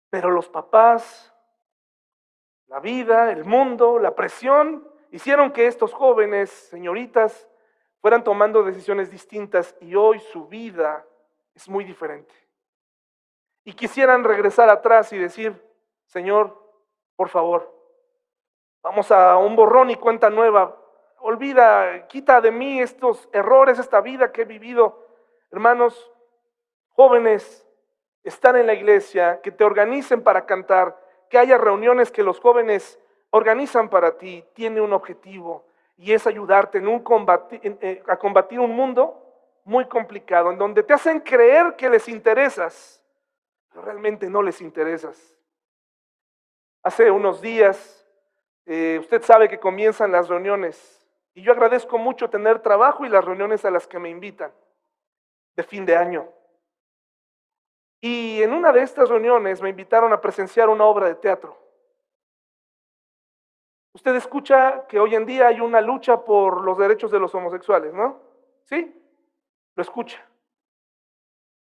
Pero 0.09 0.31
los 0.31 0.47
papás, 0.47 1.35
la 2.67 2.79
vida, 2.79 3.33
el 3.33 3.43
mundo, 3.43 3.99
la 3.99 4.15
presión, 4.15 4.88
hicieron 5.11 5.51
que 5.51 5.67
estos 5.67 5.93
jóvenes, 5.93 6.49
señoritas, 6.49 7.47
fueran 8.01 8.23
tomando 8.23 8.63
decisiones 8.63 9.11
distintas 9.11 9.75
y 9.81 9.95
hoy 9.95 10.19
su 10.19 10.47
vida 10.47 11.05
es 11.53 11.67
muy 11.67 11.83
diferente. 11.83 12.33
Y 13.63 13.73
quisieran 13.73 14.23
regresar 14.23 14.69
atrás 14.69 15.11
y 15.11 15.17
decir, 15.17 15.61
Señor, 16.05 16.57
por 17.15 17.29
favor, 17.29 17.75
vamos 18.81 19.11
a 19.11 19.37
un 19.37 19.55
borrón 19.55 19.89
y 19.89 19.95
cuenta 19.95 20.29
nueva. 20.29 20.75
Olvida, 21.19 22.07
quita 22.07 22.39
de 22.39 22.51
mí 22.51 22.79
estos 22.79 23.27
errores, 23.33 23.77
esta 23.77 23.99
vida 23.99 24.31
que 24.31 24.43
he 24.43 24.45
vivido. 24.45 25.05
Hermanos, 25.51 26.11
jóvenes, 26.89 27.67
estar 28.23 28.55
en 28.55 28.67
la 28.67 28.73
iglesia, 28.73 29.41
que 29.41 29.51
te 29.51 29.65
organicen 29.65 30.23
para 30.23 30.45
cantar, 30.45 30.97
que 31.29 31.37
haya 31.37 31.57
reuniones 31.57 32.11
que 32.11 32.23
los 32.23 32.39
jóvenes 32.39 32.99
organizan 33.31 33.89
para 33.89 34.17
ti, 34.17 34.43
tiene 34.53 34.81
un 34.81 34.93
objetivo 34.93 35.65
y 35.97 36.13
es 36.13 36.25
ayudarte 36.25 36.81
eh, 36.81 38.03
a 38.07 38.17
combatir 38.17 38.59
un 38.59 38.71
mundo 38.71 39.25
muy 39.65 39.85
complicado, 39.85 40.51
en 40.51 40.57
donde 40.57 40.81
te 40.83 40.93
hacen 40.93 41.19
creer 41.19 41.75
que 41.75 41.89
les 41.89 42.07
interesas, 42.07 43.03
pero 43.69 43.83
realmente 43.83 44.29
no 44.29 44.41
les 44.41 44.61
interesas. 44.61 45.37
Hace 46.81 47.11
unos 47.11 47.41
días, 47.41 48.07
eh, 48.65 48.97
usted 48.99 49.21
sabe 49.21 49.49
que 49.49 49.59
comienzan 49.59 50.11
las 50.11 50.29
reuniones 50.29 51.07
y 51.33 51.41
yo 51.41 51.51
agradezco 51.51 51.97
mucho 51.97 52.29
tener 52.29 52.59
trabajo 52.59 53.05
y 53.05 53.09
las 53.09 53.23
reuniones 53.23 53.65
a 53.65 53.71
las 53.71 53.87
que 53.87 53.99
me 53.99 54.09
invitan 54.09 54.51
de 55.55 55.63
fin 55.63 55.85
de 55.85 55.95
año. 55.95 56.27
Y 58.01 58.41
en 58.41 58.53
una 58.53 58.71
de 58.71 58.81
estas 58.81 59.09
reuniones 59.09 59.61
me 59.61 59.69
invitaron 59.69 60.13
a 60.13 60.21
presenciar 60.21 60.69
una 60.69 60.85
obra 60.85 61.07
de 61.07 61.15
teatro. 61.15 61.68
Usted 63.93 64.15
escucha 64.15 64.85
que 64.87 64.99
hoy 64.99 65.15
en 65.15 65.25
día 65.25 65.47
hay 65.47 65.61
una 65.61 65.81
lucha 65.81 66.23
por 66.23 66.63
los 66.63 66.77
derechos 66.77 67.11
de 67.11 67.19
los 67.19 67.33
homosexuales, 67.33 67.93
¿no? 67.93 68.21
¿Sí? 68.65 68.95
Lo 69.75 69.81
escucha. 69.81 70.23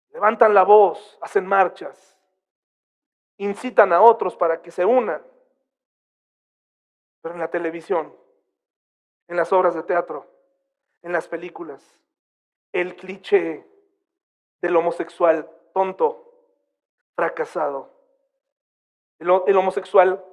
Levantan 0.09 0.53
la 0.53 0.63
voz, 0.63 1.17
hacen 1.21 1.45
marchas, 1.45 2.17
incitan 3.37 3.93
a 3.93 4.01
otros 4.01 4.35
para 4.35 4.61
que 4.61 4.71
se 4.71 4.83
unan. 4.83 5.21
Pero 7.21 7.35
en 7.35 7.39
la 7.39 7.49
televisión, 7.49 8.13
en 9.27 9.37
las 9.37 9.53
obras 9.53 9.73
de 9.73 9.83
teatro, 9.83 10.27
en 11.01 11.13
las 11.13 11.29
películas, 11.29 11.97
el 12.73 12.95
cliché 12.97 13.65
del 14.61 14.75
homosexual 14.75 15.49
tonto, 15.73 16.27
fracasado, 17.15 17.89
el, 19.19 19.29
el 19.47 19.57
homosexual 19.57 20.25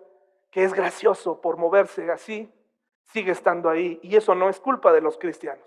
que 0.50 0.64
es 0.64 0.72
gracioso 0.74 1.40
por 1.40 1.56
moverse 1.56 2.10
así, 2.10 2.52
sigue 3.04 3.32
estando 3.32 3.68
ahí. 3.68 3.98
Y 4.02 4.16
eso 4.16 4.34
no 4.34 4.48
es 4.48 4.60
culpa 4.60 4.92
de 4.92 5.00
los 5.00 5.18
cristianos. 5.18 5.66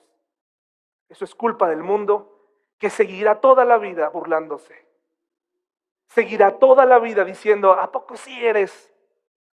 Eso 1.10 1.26
es 1.26 1.36
culpa 1.36 1.68
del 1.70 1.84
mundo 1.84 2.48
que 2.78 2.90
seguirá 2.90 3.42
toda 3.42 3.66
la 3.66 3.78
vida 3.78 4.10
burlándose. 4.10 4.86
Seguirá 6.08 6.58
toda 6.58 6.86
la 6.86 7.00
vida 7.00 7.24
diciendo, 7.24 7.74
¿a 7.74 7.92
poco 7.92 8.16
sí 8.16 8.46
eres? 8.46 8.94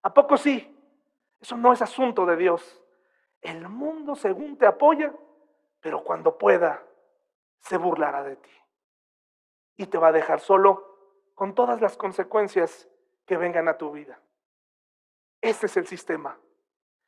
¿A 0.02 0.14
poco 0.14 0.38
sí? 0.38 0.74
Eso 1.40 1.58
no 1.58 1.74
es 1.74 1.82
asunto 1.82 2.26
de 2.26 2.38
Dios. 2.38 2.84
El 3.42 3.68
mundo 3.68 4.16
según 4.16 4.58
te 4.58 4.66
apoya, 4.66 5.14
pero 5.80 6.04
cuando 6.04 6.38
pueda, 6.38 6.84
se 7.60 7.78
burlará 7.78 8.24
de 8.24 8.38
ti. 8.38 8.52
Y 9.76 9.88
te 9.88 9.98
va 9.98 10.08
a 10.08 10.12
dejar 10.12 10.40
solo 10.40 10.98
con 11.36 11.54
todas 11.54 11.82
las 11.82 11.98
consecuencias 11.98 12.88
que 13.26 13.38
vengan 13.38 13.68
a 13.68 13.78
tu 13.78 13.92
vida. 13.92 14.20
Este 15.42 15.68
es 15.68 15.78
el 15.78 15.88
sistema. 15.88 16.38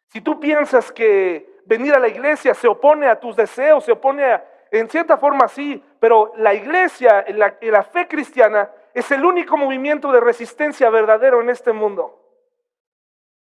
Si 0.07 0.21
tú 0.21 0.39
piensas 0.39 0.91
que 0.91 1.61
venir 1.65 1.93
a 1.93 1.99
la 1.99 2.07
iglesia 2.07 2.53
se 2.53 2.67
opone 2.67 3.07
a 3.07 3.19
tus 3.19 3.35
deseos, 3.35 3.83
se 3.83 3.91
opone 3.91 4.41
en 4.71 4.89
cierta 4.89 5.17
forma 5.17 5.47
sí, 5.47 5.83
pero 5.99 6.31
la 6.37 6.53
iglesia, 6.53 7.25
la, 7.29 7.57
la 7.61 7.83
fe 7.83 8.07
cristiana, 8.07 8.71
es 8.93 9.11
el 9.11 9.23
único 9.23 9.57
movimiento 9.57 10.11
de 10.11 10.19
resistencia 10.19 10.89
verdadero 10.89 11.41
en 11.41 11.49
este 11.49 11.73
mundo. 11.73 12.15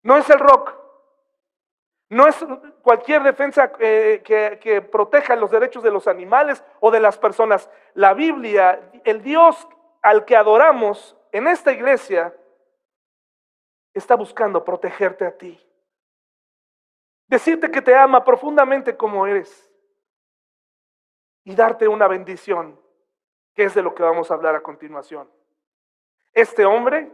No 0.03 0.16
es 0.16 0.29
el 0.31 0.38
rock, 0.38 0.75
no 2.12 2.27
es 2.27 2.45
cualquier 2.83 3.23
defensa 3.23 3.73
eh, 3.79 4.21
que, 4.25 4.59
que, 4.61 4.83
proteja 4.83 5.35
los 5.35 5.51
derechos 5.51 5.83
de 5.83 5.90
los 5.90 6.07
animales 6.07 6.62
o 6.81 6.90
de 6.90 7.01
las 7.01 7.16
personas. 7.18 7.71
La 7.95 8.12
Biblia, 8.12 8.81
el 9.05 9.23
Dios 9.23 9.66
al 10.03 10.25
que 10.25 10.37
adoramos 10.37 11.16
en 11.31 11.47
esta 11.47 11.73
iglesia, 11.73 12.35
está 13.95 14.15
buscando 14.15 14.65
protegerte 14.65 15.27
a 15.27 15.37
ti. 15.37 15.61
Decirte 17.27 17.71
que 17.71 17.83
te 17.83 17.95
ama 17.95 18.25
profundamente 18.25 18.97
como 18.97 19.27
eres. 19.27 19.71
Y 21.45 21.55
darte 21.55 21.89
una 21.89 22.07
bendición, 22.07 22.79
que 23.55 23.65
es 23.65 23.75
de 23.75 23.83
lo 23.83 23.95
que 23.95 24.03
vamos 24.03 24.31
a 24.31 24.35
hablar 24.35 24.55
a 24.55 24.63
continuación. 24.63 25.29
Este 26.33 26.65
hombre, 26.65 27.11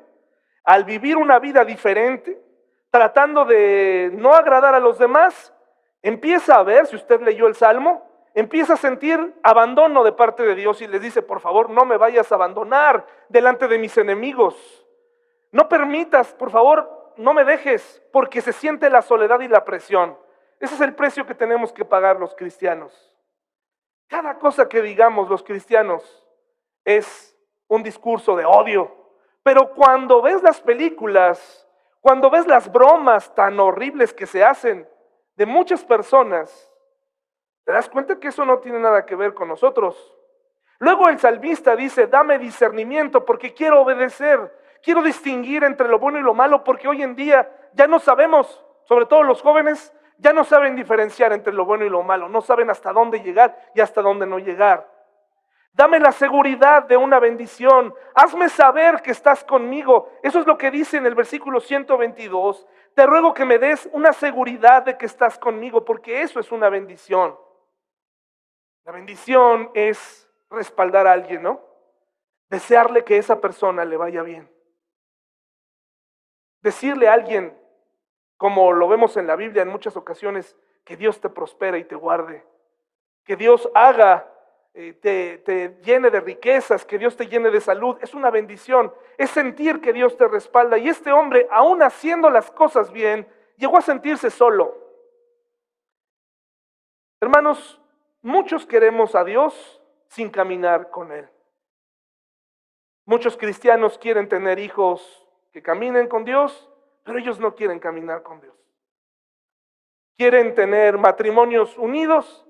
al 0.65 0.85
vivir 0.85 1.17
una 1.17 1.39
vida 1.39 1.65
diferente, 1.65 2.41
tratando 2.91 3.45
de 3.45 4.11
no 4.15 4.33
agradar 4.35 4.75
a 4.75 4.81
los 4.81 4.99
demás, 4.99 5.53
empieza 6.03 6.57
a 6.57 6.63
ver, 6.63 6.87
si 6.87 6.97
usted 6.97 7.21
leyó 7.21 7.47
el 7.47 7.55
Salmo, 7.55 8.07
empieza 8.35 8.75
a 8.75 8.77
sentir 8.77 9.35
abandono 9.43 10.05
de 10.05 10.13
parte 10.13 10.43
de 10.43 10.55
Dios 10.55 10.81
y 10.83 10.87
les 10.87 11.01
dice, 11.01 11.23
por 11.23 11.41
favor, 11.41 11.71
no 11.71 11.85
me 11.85 11.97
vayas 11.97 12.31
a 12.31 12.37
abandonar 12.37 13.07
delante 13.29 13.67
de 13.67 13.79
mis 13.79 13.97
enemigos. 13.99 14.78
No 15.53 15.69
permitas, 15.69 16.33
por 16.35 16.51
favor, 16.51 17.13
no 17.17 17.35
me 17.35 17.45
dejes, 17.45 18.03
porque 18.13 18.41
se 18.41 18.53
siente 18.53 18.91
la 18.91 19.03
soledad 19.03 19.41
y 19.41 19.49
la 19.49 19.65
presión. 19.65 20.17
Ese 20.61 20.75
es 20.75 20.81
el 20.81 20.95
precio 20.95 21.27
que 21.27 21.35
tenemos 21.35 21.73
que 21.73 21.85
pagar 21.85 22.19
los 22.19 22.35
cristianos. 22.35 22.93
Cada 24.09 24.39
cosa 24.39 24.69
que 24.69 24.83
digamos 24.83 25.29
los 25.29 25.43
cristianos 25.43 26.27
es 26.85 27.37
un 27.69 27.83
discurso 27.83 28.35
de 28.37 28.45
odio. 28.45 28.95
Pero 29.43 29.73
cuando 29.75 30.21
ves 30.23 30.43
las 30.43 30.61
películas, 30.61 31.67
cuando 32.01 32.31
ves 32.31 32.47
las 32.47 32.71
bromas 32.71 33.35
tan 33.35 33.59
horribles 33.61 34.13
que 34.13 34.27
se 34.27 34.45
hacen 34.45 34.89
de 35.37 35.47
muchas 35.47 35.85
personas, 35.85 36.71
te 37.65 37.73
das 37.73 37.89
cuenta 37.89 38.19
que 38.19 38.29
eso 38.29 38.45
no 38.45 38.59
tiene 38.59 38.79
nada 38.79 39.05
que 39.05 39.15
ver 39.15 39.35
con 39.35 39.49
nosotros. 39.49 40.15
Luego 40.79 41.09
el 41.09 41.19
salmista 41.19 41.77
dice, 41.77 42.07
dame 42.07 42.39
discernimiento 42.39 43.25
porque 43.25 43.53
quiero 43.53 43.83
obedecer. 43.83 44.58
Quiero 44.83 45.03
distinguir 45.03 45.65
entre 45.65 45.89
lo 45.89 45.99
bueno 45.99 46.19
y 46.19 46.23
lo 46.23 46.35
malo 46.35 46.65
porque 46.65 46.89
hoy 46.89 47.03
en 47.03 47.15
día 47.15 47.51
ya 47.73 47.87
no 47.87 47.99
sabemos, 47.99 48.65
sobre 48.85 49.07
todo 49.07 49.23
los 49.23 49.43
jóvenes, 49.43 49.93
ya 50.19 50.33
no 50.33 50.45
saben 50.45 50.77
diferenciar 50.77 51.33
entre 51.33 51.53
lo 51.53 51.65
bueno 51.65 51.85
y 51.85 51.89
lo 51.89 52.03
malo, 52.03 52.29
no 52.29 52.41
saben 52.41 52.71
hasta 52.71 52.93
dónde 52.93 53.21
llegar 53.21 53.57
y 53.75 53.81
hasta 53.81 54.03
dónde 54.03 54.27
no 54.27 54.39
llegar. 54.39 54.87
Dame 55.79 56.01
la 56.01 56.11
seguridad 56.11 56.83
de 56.85 56.97
una 56.97 57.21
bendición. 57.21 57.95
Hazme 58.13 58.49
saber 58.49 59.01
que 59.01 59.13
estás 59.13 59.45
conmigo. 59.45 60.11
Eso 60.25 60.41
es 60.41 60.47
lo 60.47 60.59
que 60.59 60.73
dice 60.73 60.97
en 60.97 61.07
el 61.07 61.15
versículo 61.15 61.61
122. 61.61 62.67
Te 62.95 63.07
ruego 63.07 63.33
que 63.33 63.45
me 63.45 63.61
des 63.61 63.89
una 63.93 64.13
seguridad 64.13 64.83
de 64.83 64.99
que 64.99 65.07
estás 65.07 65.39
conmigo, 65.39 65.85
porque 65.85 66.23
eso 66.23 66.41
es 66.41 66.51
una 66.51 66.69
bendición. 66.69 67.39
La 68.85 68.91
bendición 68.91 69.71
es 69.73 70.29
respaldar 70.51 71.07
a 71.07 71.13
alguien, 71.13 71.45
¿no? 71.45 71.61
Desearle 72.49 73.05
que 73.05 73.17
esa 73.17 73.41
persona 73.41 73.85
le 73.85 73.97
vaya 73.97 74.23
bien. 74.23 74.51
Decirle 76.61 77.09
a 77.09 77.13
alguien, 77.13 77.57
como 78.37 78.73
lo 78.73 78.89
vemos 78.89 79.17
en 79.17 79.27
la 79.27 79.37
Biblia 79.37 79.63
en 79.63 79.69
muchas 79.69 79.97
ocasiones, 79.97 80.57
que 80.85 80.97
Dios 80.97 81.21
te 81.21 81.29
prospera 81.29 81.79
y 81.79 81.85
te 81.85 81.95
guarde, 81.95 82.45
que 83.25 83.37
Dios 83.37 83.69
haga, 83.75 84.33
eh, 84.75 84.95
te, 84.95 85.39
te 85.39 85.77
llene 85.83 86.11
de 86.11 86.21
riquezas, 86.21 86.85
que 86.85 86.99
Dios 86.99 87.17
te 87.17 87.27
llene 87.27 87.51
de 87.51 87.61
salud, 87.61 87.99
es 88.01 88.15
una 88.15 88.31
bendición, 88.31 88.93
es 89.17 89.31
sentir 89.31 89.81
que 89.81 89.93
Dios 89.93 90.17
te 90.17 90.27
respalda. 90.27 90.79
Y 90.79 90.89
este 90.89 91.13
hombre, 91.13 91.47
aún 91.51 91.83
haciendo 91.83 92.31
las 92.31 92.51
cosas 92.51 92.91
bien, 92.93 93.27
llegó 93.57 93.77
a 93.77 93.83
sentirse 93.83 94.31
solo. 94.31 94.77
Hermanos, 97.21 97.81
muchos 98.23 98.65
queremos 98.65 99.15
a 99.15 99.25
Dios 99.25 99.83
sin 100.07 100.31
caminar 100.31 100.91
con 100.91 101.13
Él. 101.13 101.29
Muchos 103.05 103.37
cristianos 103.37 103.99
quieren 103.99 104.29
tener 104.29 104.59
hijos 104.59 105.28
que 105.53 105.63
caminen 105.63 106.09
con 106.09 106.25
Dios, 106.25 106.69
pero 107.05 107.19
ellos 107.19 107.41
no 107.41 107.55
quieren 107.55 107.79
caminar 107.79 108.23
con 108.23 108.41
Dios. 108.41 108.55
Quieren 110.17 110.55
tener 110.55 110.99
matrimonios 110.99 111.79
unidos, 111.79 112.47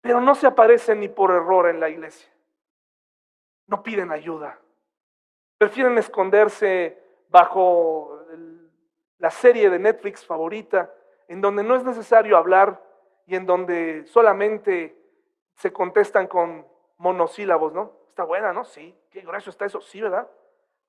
pero 0.00 0.20
no 0.20 0.34
se 0.34 0.46
aparecen 0.46 1.00
ni 1.00 1.08
por 1.08 1.30
error 1.30 1.68
en 1.68 1.80
la 1.80 1.88
iglesia. 1.88 2.30
No 3.66 3.82
piden 3.82 4.10
ayuda. 4.10 4.58
Prefieren 5.58 5.96
esconderse 5.98 6.98
bajo 7.28 8.18
la 9.18 9.30
serie 9.30 9.70
de 9.70 9.78
Netflix 9.78 10.24
favorita, 10.24 10.92
en 11.28 11.40
donde 11.40 11.62
no 11.62 11.76
es 11.76 11.84
necesario 11.84 12.36
hablar 12.36 12.82
y 13.26 13.36
en 13.36 13.46
donde 13.46 14.04
solamente 14.06 14.96
se 15.54 15.72
contestan 15.72 16.26
con 16.26 16.66
monosílabos, 16.96 17.72
¿no? 17.72 17.92
Está 18.08 18.24
buena, 18.24 18.52
¿no? 18.52 18.64
Sí. 18.64 18.94
Qué 19.10 19.20
grueso 19.20 19.50
está 19.50 19.66
eso. 19.66 19.80
Sí, 19.80 20.00
¿verdad? 20.00 20.28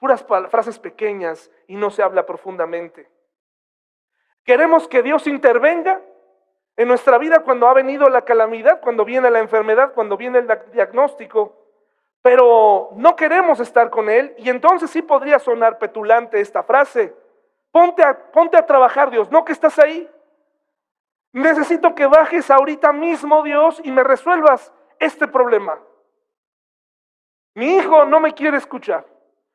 Puras 0.01 0.25
frases 0.49 0.79
pequeñas 0.79 1.51
y 1.67 1.75
no 1.75 1.91
se 1.91 2.01
habla 2.01 2.25
profundamente. 2.25 3.07
Queremos 4.43 4.87
que 4.87 5.03
Dios 5.03 5.27
intervenga 5.27 6.01
en 6.75 6.87
nuestra 6.87 7.19
vida 7.19 7.43
cuando 7.43 7.67
ha 7.67 7.73
venido 7.75 8.09
la 8.09 8.23
calamidad, 8.23 8.81
cuando 8.81 9.05
viene 9.05 9.29
la 9.29 9.37
enfermedad, 9.37 9.93
cuando 9.93 10.17
viene 10.17 10.39
el 10.39 10.47
diagnóstico, 10.73 11.55
pero 12.23 12.89
no 12.95 13.15
queremos 13.15 13.59
estar 13.59 13.91
con 13.91 14.09
Él 14.09 14.33
y 14.39 14.49
entonces 14.49 14.89
sí 14.89 15.03
podría 15.03 15.37
sonar 15.37 15.77
petulante 15.77 16.41
esta 16.41 16.63
frase. 16.63 17.13
Ponte 17.71 18.01
a, 18.03 18.31
ponte 18.31 18.57
a 18.57 18.65
trabajar, 18.65 19.11
Dios, 19.11 19.29
no 19.29 19.45
que 19.45 19.53
estás 19.53 19.77
ahí. 19.77 20.09
Necesito 21.31 21.93
que 21.93 22.07
bajes 22.07 22.49
ahorita 22.49 22.91
mismo, 22.91 23.43
Dios, 23.43 23.79
y 23.83 23.91
me 23.91 24.03
resuelvas 24.03 24.73
este 24.97 25.27
problema. 25.27 25.79
Mi 27.53 27.75
hijo 27.75 28.05
no 28.05 28.19
me 28.19 28.33
quiere 28.33 28.57
escuchar. 28.57 29.05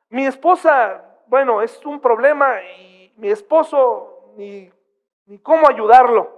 Mi 0.08 0.26
esposa, 0.26 1.04
bueno, 1.26 1.62
es 1.62 1.84
un 1.84 2.00
problema 2.00 2.62
y 2.62 3.12
mi 3.16 3.30
esposo 3.30 4.32
ni, 4.36 4.70
cómo 5.42 5.68
ayudarlo. 5.68 6.32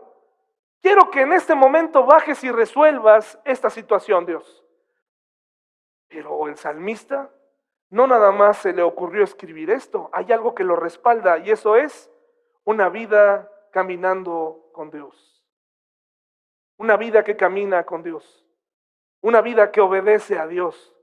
Quiero 0.80 1.10
que 1.10 1.22
en 1.22 1.32
este 1.32 1.54
momento 1.54 2.04
bajes 2.04 2.42
y 2.44 2.50
resuelvas 2.50 3.38
esta 3.44 3.68
situación, 3.68 4.24
Dios. 4.24 4.64
Pero 6.08 6.48
el 6.48 6.56
salmista 6.56 7.30
no 7.90 8.06
nada 8.06 8.30
más 8.32 8.58
se 8.58 8.72
le 8.72 8.82
ocurrió 8.82 9.24
escribir 9.24 9.70
esto, 9.70 10.10
hay 10.12 10.30
algo 10.32 10.54
que 10.54 10.64
lo 10.64 10.76
respalda 10.76 11.38
y 11.38 11.50
eso 11.50 11.76
es 11.76 12.10
una 12.64 12.90
vida 12.90 13.50
caminando 13.70 14.68
con 14.72 14.90
Dios. 14.90 15.42
Una 16.76 16.96
vida 16.96 17.24
que 17.24 17.36
camina 17.36 17.84
con 17.84 18.02
Dios. 18.02 18.44
Una 19.20 19.40
vida 19.40 19.72
que 19.72 19.80
obedece 19.80 20.38
a 20.38 20.46
Dios. 20.46 20.94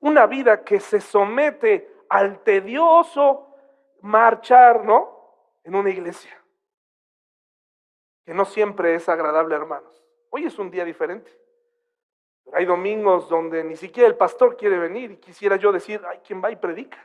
Una 0.00 0.26
vida 0.26 0.64
que 0.64 0.80
se 0.80 1.00
somete 1.00 1.93
al 2.08 2.42
tedioso 2.42 3.48
marchar, 4.00 4.84
¿no? 4.84 5.12
En 5.64 5.74
una 5.74 5.90
iglesia 5.90 6.44
que 8.24 8.34
no 8.34 8.44
siempre 8.44 8.94
es 8.94 9.08
agradable, 9.08 9.54
hermanos. 9.54 10.02
Hoy 10.30 10.44
es 10.44 10.58
un 10.58 10.70
día 10.70 10.84
diferente. 10.84 11.30
Pero 12.44 12.56
hay 12.56 12.64
domingos 12.64 13.28
donde 13.28 13.62
ni 13.64 13.76
siquiera 13.76 14.08
el 14.08 14.16
pastor 14.16 14.56
quiere 14.56 14.78
venir 14.78 15.12
y 15.12 15.16
quisiera 15.16 15.56
yo 15.56 15.72
decir, 15.72 16.02
ay, 16.06 16.20
¿quién 16.26 16.42
va 16.42 16.50
y 16.50 16.56
predica? 16.56 16.98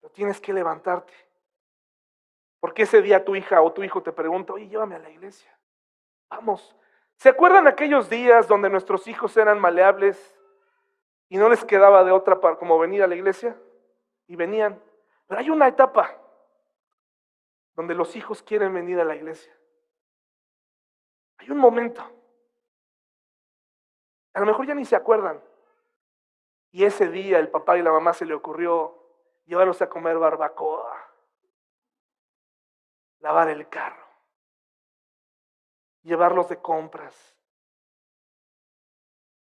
Pero 0.00 0.12
tienes 0.12 0.40
que 0.40 0.52
levantarte. 0.52 1.12
Porque 2.60 2.82
ese 2.82 3.02
día 3.02 3.24
tu 3.24 3.36
hija 3.36 3.60
o 3.62 3.72
tu 3.72 3.82
hijo 3.82 4.02
te 4.02 4.12
pregunta, 4.12 4.52
oye, 4.52 4.68
llévame 4.68 4.96
a 4.96 5.00
la 5.00 5.10
iglesia. 5.10 5.50
Vamos. 6.30 6.74
¿Se 7.16 7.28
acuerdan 7.28 7.68
aquellos 7.68 8.08
días 8.08 8.48
donde 8.48 8.70
nuestros 8.70 9.06
hijos 9.06 9.36
eran 9.36 9.60
maleables 9.60 10.38
y 11.32 11.38
no 11.38 11.48
les 11.48 11.64
quedaba 11.64 12.04
de 12.04 12.12
otra 12.12 12.38
para 12.40 12.56
como 12.56 12.78
venir 12.78 13.02
a 13.02 13.06
la 13.06 13.14
iglesia? 13.14 13.58
Y 14.26 14.36
venían. 14.36 14.78
Pero 15.26 15.40
hay 15.40 15.48
una 15.48 15.66
etapa 15.66 16.14
donde 17.72 17.94
los 17.94 18.14
hijos 18.16 18.42
quieren 18.42 18.74
venir 18.74 19.00
a 19.00 19.04
la 19.06 19.16
iglesia. 19.16 19.50
Hay 21.38 21.48
un 21.48 21.56
momento. 21.56 22.02
A 24.34 24.40
lo 24.40 24.44
mejor 24.44 24.66
ya 24.66 24.74
ni 24.74 24.84
se 24.84 24.94
acuerdan. 24.94 25.42
Y 26.70 26.84
ese 26.84 27.08
día 27.08 27.38
el 27.38 27.48
papá 27.48 27.78
y 27.78 27.82
la 27.82 27.92
mamá 27.92 28.12
se 28.12 28.26
le 28.26 28.34
ocurrió 28.34 29.02
llevarlos 29.46 29.80
a 29.80 29.88
comer 29.88 30.18
barbacoa, 30.18 31.14
lavar 33.20 33.48
el 33.48 33.70
carro, 33.70 34.06
llevarlos 36.02 36.50
de 36.50 36.58
compras. 36.58 37.34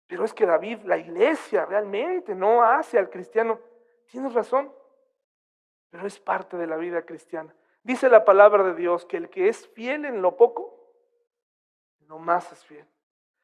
Pero 0.06 0.24
es 0.24 0.32
que 0.32 0.46
David, 0.46 0.82
la 0.84 0.96
iglesia 0.96 1.64
realmente 1.64 2.34
no 2.34 2.62
hace 2.62 2.98
al 2.98 3.10
cristiano. 3.10 3.58
Tienes 4.06 4.34
razón, 4.34 4.72
pero 5.90 6.06
es 6.06 6.18
parte 6.20 6.56
de 6.56 6.66
la 6.66 6.76
vida 6.76 7.02
cristiana. 7.02 7.54
Dice 7.82 8.08
la 8.08 8.24
palabra 8.24 8.62
de 8.62 8.74
Dios 8.74 9.04
que 9.04 9.16
el 9.16 9.30
que 9.30 9.48
es 9.48 9.68
fiel 9.68 10.04
en 10.04 10.22
lo 10.22 10.36
poco, 10.36 10.76
no 12.00 12.18
más 12.18 12.50
es 12.52 12.64
fiel. 12.64 12.86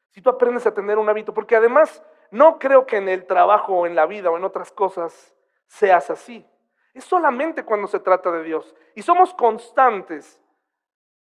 Si 0.09 0.21
tú 0.21 0.29
aprendes 0.29 0.65
a 0.65 0.73
tener 0.73 0.97
un 0.97 1.09
hábito, 1.09 1.33
porque 1.33 1.55
además 1.55 2.03
no 2.31 2.59
creo 2.59 2.85
que 2.85 2.97
en 2.97 3.09
el 3.09 3.25
trabajo 3.25 3.73
o 3.73 3.85
en 3.85 3.95
la 3.95 4.05
vida 4.05 4.31
o 4.31 4.37
en 4.37 4.43
otras 4.43 4.71
cosas 4.71 5.35
seas 5.67 6.09
así. 6.09 6.47
Es 6.93 7.03
solamente 7.03 7.63
cuando 7.63 7.87
se 7.87 7.99
trata 7.99 8.31
de 8.31 8.43
Dios. 8.43 8.75
Y 8.95 9.01
somos 9.01 9.33
constantes 9.33 10.41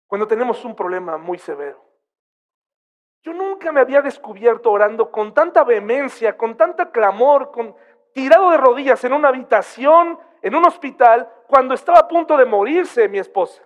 cuando 0.08 0.28
tenemos 0.28 0.66
un 0.66 0.76
problema 0.76 1.18
muy 1.18 1.38
severo. 1.38 1.89
Yo 3.22 3.34
nunca 3.34 3.72
me 3.72 3.82
había 3.82 4.02
descubierto 4.02 4.72
orando 4.72 5.12
con 5.12 5.34
tanta 5.34 5.64
vehemencia, 5.64 6.38
con 6.38 6.56
tanta 6.56 6.92
clamor, 6.92 7.52
con 7.52 7.76
tirado 8.14 8.52
de 8.52 8.58
rodillas 8.58 9.04
en 9.04 9.14
una 9.14 9.30
habitación, 9.30 10.18
en 10.42 10.56
un 10.56 10.66
hospital, 10.66 11.30
cuando 11.48 11.74
estaba 11.74 12.00
a 12.00 12.08
punto 12.08 12.38
de 12.38 12.46
morirse 12.46 13.10
mi 13.10 13.20
esposa. 13.20 13.62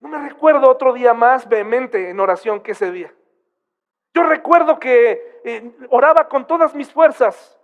No 0.00 0.08
me 0.08 0.28
recuerdo 0.28 0.70
otro 0.70 0.92
día 0.92 1.12
más 1.12 1.48
vehemente 1.48 2.10
en 2.10 2.20
oración 2.20 2.60
que 2.60 2.72
ese 2.72 2.92
día. 2.92 3.12
Yo 4.14 4.22
recuerdo 4.22 4.78
que 4.78 5.40
eh, 5.44 5.76
oraba 5.90 6.28
con 6.28 6.46
todas 6.46 6.74
mis 6.74 6.92
fuerzas. 6.92 7.58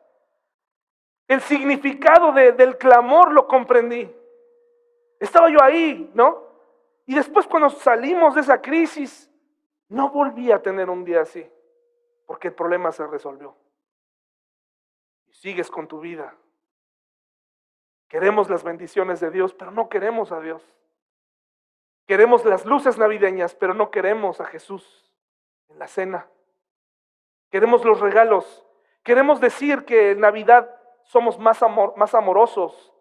El 1.29 1.41
significado 1.41 2.33
del 2.33 2.77
clamor 2.77 3.33
lo 3.33 3.47
comprendí. 3.47 4.13
Estaba 5.21 5.49
yo 5.49 5.63
ahí, 5.63 6.11
¿no? 6.15 6.43
Y 7.07 7.15
después 7.15 7.47
cuando 7.47 7.71
salimos 7.71 8.35
de 8.35 8.43
esa 8.43 8.61
crisis, 8.61 9.31
no 9.89 10.11
volví 10.11 10.51
a 10.51 10.63
tener 10.63 10.91
un 10.91 11.05
día 11.05 11.23
así, 11.23 11.49
porque 12.27 12.49
el 12.49 12.55
problema 12.55 12.93
se 12.93 13.07
resolvió. 13.07 13.57
Y 15.27 15.33
sigues 15.35 15.71
con 15.71 15.87
tu 15.87 16.01
vida. 16.01 16.35
Queremos 18.09 18.49
las 18.49 18.63
bendiciones 18.63 19.21
de 19.21 19.31
Dios, 19.31 19.55
pero 19.55 19.71
no 19.71 19.89
queremos 19.89 20.33
a 20.33 20.41
Dios. 20.41 20.63
Queremos 22.07 22.45
las 22.45 22.67
luces 22.67 22.99
navideñas, 22.99 23.55
pero 23.55 23.75
no 23.75 23.91
queremos 23.91 24.41
a 24.41 24.45
Jesús 24.45 25.11
en 25.69 25.79
la 25.79 25.89
cena. 25.89 26.29
Queremos 27.51 27.85
los 27.85 28.01
regalos. 28.01 28.67
Queremos 29.03 29.41
decir 29.41 29.85
que 29.85 30.13
en 30.13 30.21
Navidad 30.21 30.71
somos 31.05 31.39
más, 31.39 31.63
amor, 31.63 31.97
más 31.97 32.15
amorosos, 32.15 32.93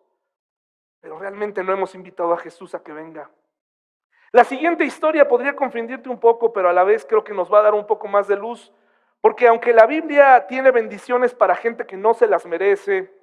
pero 0.99 1.17
realmente 1.17 1.63
no 1.63 1.73
hemos 1.73 1.95
invitado 1.95 2.33
a 2.33 2.37
Jesús 2.37 2.75
a 2.75 2.83
que 2.83 2.93
venga. 2.93 3.29
La 4.33 4.43
siguiente 4.43 4.83
historia 4.83 5.27
podría 5.27 5.55
confundirte 5.55 6.09
un 6.09 6.19
poco, 6.19 6.51
pero 6.51 6.67
a 6.67 6.73
la 6.73 6.83
vez 6.83 7.05
creo 7.05 7.23
que 7.23 7.35
nos 7.35 7.53
va 7.53 7.59
a 7.59 7.61
dar 7.61 7.75
un 7.75 7.85
poco 7.85 8.07
más 8.07 8.27
de 8.27 8.35
luz, 8.35 8.73
porque 9.21 9.47
aunque 9.47 9.73
la 9.73 9.85
Biblia 9.85 10.47
tiene 10.47 10.71
bendiciones 10.71 11.35
para 11.35 11.55
gente 11.55 11.85
que 11.85 11.95
no 11.95 12.15
se 12.15 12.25
las 12.25 12.43
merece, 12.47 13.13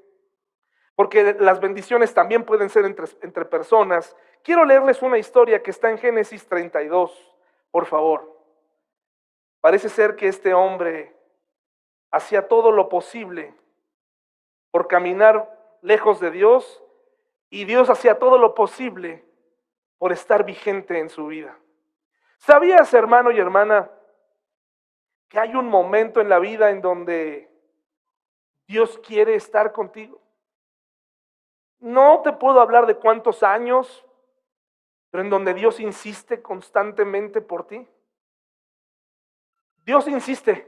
porque 0.95 1.35
las 1.41 1.59
bendiciones 1.59 2.15
también 2.15 2.45
pueden 2.45 2.71
ser 2.71 2.85
entre, 2.85 3.45
personas. 3.47 4.17
Quiero 4.45 4.65
leerles 4.65 5.03
una 5.03 5.19
historia 5.19 5.65
que 5.65 5.73
está 5.73 5.91
en 5.91 5.99
Génesis 5.99 6.47
32, 6.47 7.37
por 7.73 7.87
favor. 7.87 8.41
Parece 9.61 9.89
ser 9.89 10.15
que 10.15 10.29
este 10.29 10.55
hombre 10.55 11.13
hacía 12.13 12.47
todo 12.47 12.71
lo 12.71 12.89
posible 12.89 13.53
por 14.71 14.87
caminar 14.87 15.59
lejos 15.83 16.21
de 16.21 16.31
Dios 16.31 16.85
y 17.51 17.65
Dios 17.65 17.91
hacía 17.91 18.21
todo 18.21 18.39
lo 18.39 18.55
posible 18.55 19.25
por 20.01 20.13
estar 20.13 20.47
vigente 20.47 20.99
en 20.99 21.11
su 21.11 21.27
vida. 21.27 21.55
¿Sabías, 22.39 22.95
hermano 22.95 23.31
y 23.33 23.39
hermana, 23.39 23.91
que 25.29 25.39
hay 25.39 25.55
un 25.55 25.69
momento 25.69 26.23
en 26.23 26.31
la 26.31 26.39
vida 26.39 26.71
en 26.71 26.81
donde 26.81 27.51
Dios 28.67 28.99
quiere 29.07 29.35
estar 29.35 29.73
contigo? 29.73 30.19
No 31.81 32.23
te 32.23 32.33
puedo 32.33 32.63
hablar 32.63 32.87
de 32.87 32.95
cuántos 32.97 33.43
años, 33.43 34.07
pero 35.11 35.23
en 35.23 35.29
donde 35.29 35.53
Dios 35.53 35.79
insiste 35.81 36.41
constantemente 36.41 37.43
por 37.43 37.67
ti. 37.67 37.87
Dios 39.85 40.09
insiste, 40.09 40.67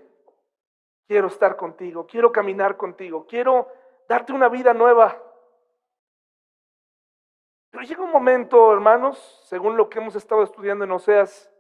quiero 1.07 1.29
estar 1.29 1.57
contigo, 1.57 2.07
quiero 2.07 2.31
caminar 2.31 2.77
contigo, 2.77 3.27
quiero 3.27 3.67
darte 4.07 4.35
una 4.35 4.51
vida 4.51 4.75
nueva. 4.75 5.23
Pero 7.73 7.83
llega 7.83 8.05
un 8.05 8.13
momento, 8.13 8.73
hermanos, 8.73 9.19
según 9.47 9.77
lo 9.77 9.91
que 9.91 9.99
hemos 9.99 10.15
estado 10.15 10.45
estudiando 10.45 10.85
en 10.85 10.93
Oseas, 10.93 11.51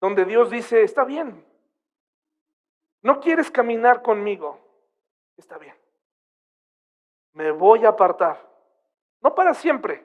donde 0.00 0.24
Dios 0.24 0.48
dice, 0.50 0.82
está 0.82 1.04
bien, 1.04 1.44
no 3.02 3.20
quieres 3.20 3.50
caminar 3.50 4.00
conmigo, 4.00 4.58
está 5.36 5.58
bien 5.58 5.78
me 7.32 7.50
voy 7.50 7.84
a 7.84 7.90
apartar. 7.90 8.48
No 9.20 9.34
para 9.34 9.54
siempre, 9.54 10.04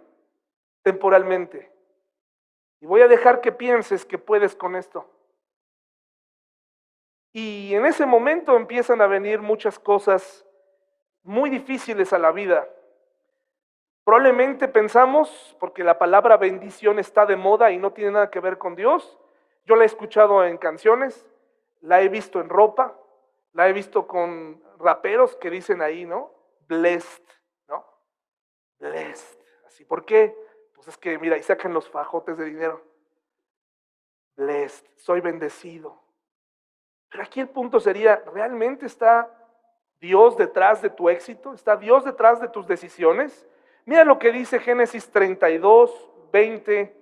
temporalmente. 0.81 1.71
Y 2.81 2.85
voy 2.85 3.01
a 3.01 3.07
dejar 3.07 3.41
que 3.41 3.51
pienses 3.51 4.05
que 4.05 4.17
puedes 4.17 4.55
con 4.55 4.75
esto. 4.75 5.09
Y 7.31 7.73
en 7.73 7.85
ese 7.85 8.05
momento 8.05 8.55
empiezan 8.55 9.01
a 9.01 9.07
venir 9.07 9.41
muchas 9.41 9.79
cosas 9.79 10.45
muy 11.23 11.49
difíciles 11.49 12.13
a 12.13 12.19
la 12.19 12.31
vida. 12.31 12.67
Probablemente 14.05 14.67
pensamos, 14.67 15.57
porque 15.59 15.83
la 15.83 15.97
palabra 15.97 16.37
bendición 16.37 16.99
está 16.99 17.25
de 17.25 17.35
moda 17.35 17.71
y 17.71 17.79
no 17.79 17.91
tiene 17.91 18.11
nada 18.11 18.29
que 18.29 18.39
ver 18.39 18.59
con 18.59 18.75
Dios, 18.75 19.17
yo 19.65 19.75
la 19.75 19.81
he 19.81 19.87
escuchado 19.87 20.45
en 20.45 20.59
canciones, 20.59 21.25
la 21.81 22.01
he 22.01 22.07
visto 22.07 22.39
en 22.39 22.47
ropa, 22.47 22.95
la 23.53 23.67
he 23.67 23.73
visto 23.73 24.05
con 24.05 24.63
raperos 24.77 25.35
que 25.37 25.49
dicen 25.49 25.81
ahí, 25.81 26.05
¿no? 26.05 26.31
Blessed, 26.67 27.23
¿no? 27.67 27.83
Blessed. 28.77 29.39
Así, 29.65 29.83
¿por 29.85 30.05
qué? 30.05 30.37
Pues 30.75 30.87
es 30.87 30.97
que, 30.99 31.17
mira, 31.17 31.35
y 31.35 31.41
sacan 31.41 31.73
los 31.73 31.89
fajotes 31.89 32.37
de 32.37 32.45
dinero. 32.45 32.83
Blessed, 34.35 34.85
soy 34.97 35.19
bendecido. 35.21 35.99
Pero 37.09 37.23
aquí 37.23 37.39
el 37.39 37.49
punto 37.49 37.79
sería, 37.79 38.21
¿realmente 38.31 38.85
está 38.85 39.31
Dios 39.99 40.37
detrás 40.37 40.83
de 40.83 40.91
tu 40.91 41.09
éxito? 41.09 41.55
¿Está 41.55 41.75
Dios 41.75 42.05
detrás 42.05 42.39
de 42.39 42.49
tus 42.49 42.67
decisiones? 42.67 43.47
Mira 43.85 44.03
lo 44.03 44.17
que 44.17 44.31
dice 44.31 44.59
Génesis 44.59 45.09
32, 45.11 46.09
20 46.31 46.95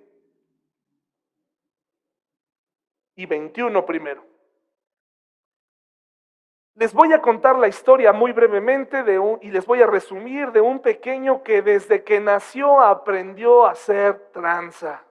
y 3.16 3.26
21 3.26 3.86
primero. 3.86 4.24
Les 6.74 6.92
voy 6.92 7.12
a 7.12 7.22
contar 7.22 7.56
la 7.56 7.68
historia 7.68 8.12
muy 8.12 8.32
brevemente 8.32 9.02
de 9.02 9.18
un, 9.18 9.38
y 9.40 9.50
les 9.50 9.64
voy 9.64 9.80
a 9.80 9.86
resumir 9.86 10.50
de 10.52 10.60
un 10.60 10.80
pequeño 10.80 11.42
que 11.42 11.62
desde 11.62 12.02
que 12.02 12.20
nació 12.20 12.80
aprendió 12.80 13.64
a 13.64 13.70
hacer 13.70 14.30
tranza. 14.32 15.04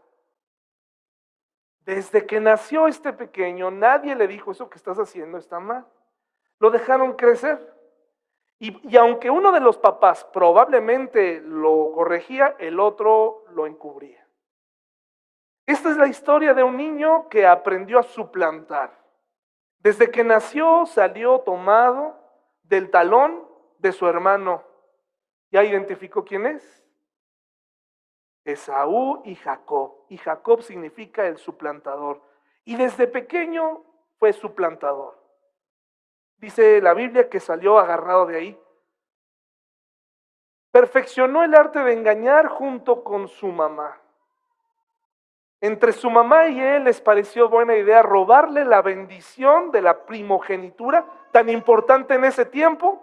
Desde 1.86 2.26
que 2.26 2.40
nació 2.40 2.88
este 2.88 3.14
pequeño, 3.14 3.72
nadie 3.72 4.14
le 4.16 4.28
dijo 4.28 4.52
eso 4.52 4.70
que 4.70 4.78
estás 4.78 5.00
haciendo 5.00 5.38
está 5.38 5.60
mal. 5.60 5.86
Lo 6.60 6.70
dejaron 6.70 7.14
crecer. 7.14 7.73
Y, 8.64 8.96
aunque 8.96 9.30
uno 9.30 9.52
de 9.52 9.60
los 9.60 9.78
papás 9.78 10.24
probablemente 10.32 11.42
lo 11.42 11.92
corregía, 11.94 12.56
el 12.60 12.80
otro 12.80 13.44
lo 13.50 13.68
encubría. 13.68 14.26
Esta 15.66 15.92
es 15.92 15.98
la 15.98 16.08
historia 16.08 16.54
de 16.54 16.64
un 16.64 16.78
niño 16.78 17.28
que 17.28 17.46
aprendió 17.46 18.00
a 18.00 18.04
suplantar. 18.04 18.98
Desde 19.80 20.10
que 20.10 20.24
nació 20.24 20.86
salió 20.86 21.40
tomado 21.40 22.18
del 22.64 22.90
talón 22.90 23.46
de 23.80 23.92
su 23.92 24.08
hermano. 24.08 24.64
¿Ya 25.52 25.62
identificó 25.66 26.24
quién 26.24 26.46
es? 26.46 26.86
Esaú 28.46 29.24
y 29.26 29.36
Jacob. 29.36 30.06
Y 30.08 30.18
Jacob 30.18 30.62
significa 30.62 31.28
el 31.28 31.36
suplantador. 31.36 32.22
Y 32.64 32.78
desde 32.78 33.08
pequeño 33.08 33.84
fue 34.20 34.32
suplantador. 34.32 35.22
Dice 36.38 36.82
la 36.82 36.94
Biblia 36.94 37.30
que 37.30 37.40
salió 37.40 37.80
agarrado 37.80 38.26
de 38.26 38.38
ahí. 38.38 38.60
Perfeccionó 40.72 41.44
el 41.44 41.54
arte 41.54 41.84
de 41.84 41.94
engañar 41.94 42.48
junto 42.48 43.04
con 43.04 43.28
su 43.28 43.48
mamá. 43.48 44.00
Entre 45.62 45.94
su 45.94 46.10
mamá 46.10 46.48
y 46.48 46.60
él 46.60 46.84
les 46.84 47.00
pareció 47.00 47.48
buena 47.48 47.76
idea 47.78 48.02
robarle 48.02 48.66
la 48.66 48.82
bendición 48.82 49.72
de 49.72 49.82
la 49.82 50.06
primogenitura, 50.06 51.06
tan 51.32 51.48
importante 51.48 52.16
en 52.16 52.26
ese 52.26 52.46
tiempo, 52.46 53.02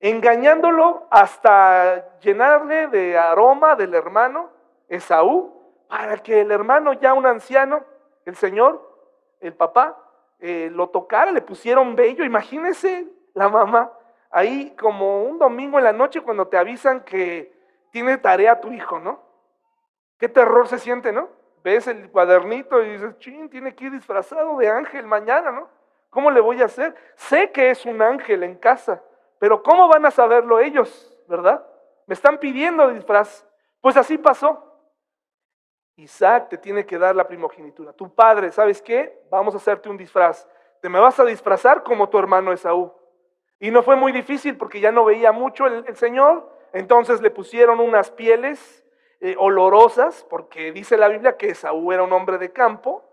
engañándolo 0.00 1.06
hasta 1.10 2.18
llenarle 2.20 2.86
de 2.86 3.18
aroma 3.18 3.76
del 3.76 3.94
hermano 3.94 4.48
Esaú, 4.88 5.52
para 5.86 6.16
que 6.16 6.40
el 6.40 6.50
hermano 6.50 6.94
ya 6.94 7.12
un 7.12 7.26
anciano, 7.26 7.84
el 8.24 8.34
Señor, 8.34 8.80
el 9.40 9.52
papá, 9.52 9.98
eh, 10.42 10.70
lo 10.72 10.88
tocara, 10.88 11.30
le 11.30 11.40
pusieron 11.40 11.94
bello. 11.94 12.24
Imagínese 12.24 13.06
la 13.32 13.48
mamá 13.48 13.92
ahí 14.32 14.74
como 14.76 15.22
un 15.22 15.38
domingo 15.38 15.78
en 15.78 15.84
la 15.84 15.92
noche 15.92 16.20
cuando 16.20 16.48
te 16.48 16.56
avisan 16.56 17.04
que 17.04 17.52
tiene 17.92 18.18
tarea 18.18 18.60
tu 18.60 18.72
hijo, 18.72 18.98
¿no? 18.98 19.22
Qué 20.18 20.28
terror 20.28 20.66
se 20.66 20.78
siente, 20.78 21.12
¿no? 21.12 21.28
Ves 21.62 21.86
el 21.86 22.10
cuadernito 22.10 22.82
y 22.82 22.90
dices, 22.90 23.16
ching, 23.18 23.48
tiene 23.50 23.74
que 23.74 23.84
ir 23.84 23.92
disfrazado 23.92 24.56
de 24.56 24.68
ángel 24.68 25.06
mañana, 25.06 25.52
¿no? 25.52 25.68
¿Cómo 26.10 26.30
le 26.30 26.40
voy 26.40 26.60
a 26.60 26.64
hacer? 26.64 26.94
Sé 27.14 27.52
que 27.52 27.70
es 27.70 27.86
un 27.86 28.02
ángel 28.02 28.42
en 28.42 28.56
casa, 28.56 29.00
pero 29.38 29.62
¿cómo 29.62 29.86
van 29.86 30.04
a 30.06 30.10
saberlo 30.10 30.58
ellos, 30.58 31.16
verdad? 31.28 31.64
Me 32.06 32.14
están 32.14 32.38
pidiendo 32.38 32.88
disfraz. 32.88 33.46
Pues 33.80 33.96
así 33.96 34.18
pasó. 34.18 34.71
Isaac 35.96 36.48
te 36.48 36.58
tiene 36.58 36.86
que 36.86 36.98
dar 36.98 37.14
la 37.14 37.26
primogenitura. 37.26 37.92
Tu 37.92 38.12
padre, 38.14 38.50
¿sabes 38.52 38.80
qué? 38.80 39.20
Vamos 39.30 39.54
a 39.54 39.58
hacerte 39.58 39.88
un 39.88 39.96
disfraz. 39.96 40.48
Te 40.80 40.88
me 40.88 40.98
vas 40.98 41.18
a 41.20 41.24
disfrazar 41.24 41.82
como 41.82 42.08
tu 42.08 42.18
hermano 42.18 42.52
Esaú. 42.52 42.92
Y 43.60 43.70
no 43.70 43.82
fue 43.82 43.94
muy 43.96 44.10
difícil 44.10 44.56
porque 44.56 44.80
ya 44.80 44.90
no 44.90 45.04
veía 45.04 45.32
mucho 45.32 45.66
el, 45.66 45.96
Señor. 45.96 46.50
Entonces 46.72 47.20
le 47.20 47.30
pusieron 47.30 47.80
unas 47.80 48.10
pieles 48.10 48.84
eh, 49.20 49.36
olorosas, 49.38 50.26
porque 50.28 50.72
dice 50.72 50.96
la 50.96 51.08
Biblia 51.08 51.36
que 51.36 51.50
Esaú 51.50 51.92
era 51.92 52.02
un 52.02 52.12
hombre 52.12 52.38
de 52.38 52.52
campo 52.52 53.04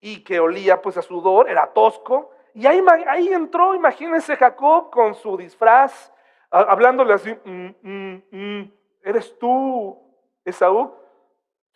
y 0.00 0.22
que 0.22 0.40
olía 0.40 0.82
pues 0.82 0.96
a 0.98 1.02
sudor, 1.02 1.48
era 1.48 1.72
tosco. 1.72 2.30
Y 2.52 2.66
ahí, 2.66 2.82
ahí 3.06 3.28
entró, 3.28 3.74
imagínense 3.74 4.36
Jacob 4.36 4.90
con 4.90 5.14
su 5.14 5.36
disfraz, 5.36 6.12
hablándole 6.50 7.14
así, 7.14 7.34
mm, 7.44 7.68
mm, 7.82 8.22
mm, 8.30 8.72
¿eres 9.02 9.38
tú, 9.38 9.98
Esaú? 10.44 11.05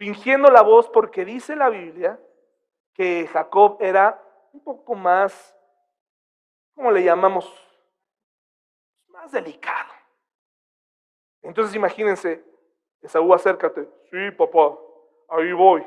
Fingiendo 0.01 0.51
la 0.51 0.63
voz 0.63 0.89
porque 0.89 1.27
dice 1.27 1.55
la 1.55 1.69
Biblia 1.69 2.19
que 2.95 3.29
Jacob 3.31 3.77
era 3.81 4.19
un 4.51 4.65
poco 4.65 4.95
más, 4.95 5.55
¿cómo 6.75 6.91
le 6.91 7.05
llamamos? 7.05 7.47
Más 9.09 9.31
delicado. 9.31 9.93
Entonces 11.43 11.75
imagínense, 11.75 12.43
Esaú, 13.03 13.35
acércate. 13.35 13.91
Sí, 14.11 14.31
papá, 14.39 14.75
ahí 15.29 15.53
voy. 15.53 15.87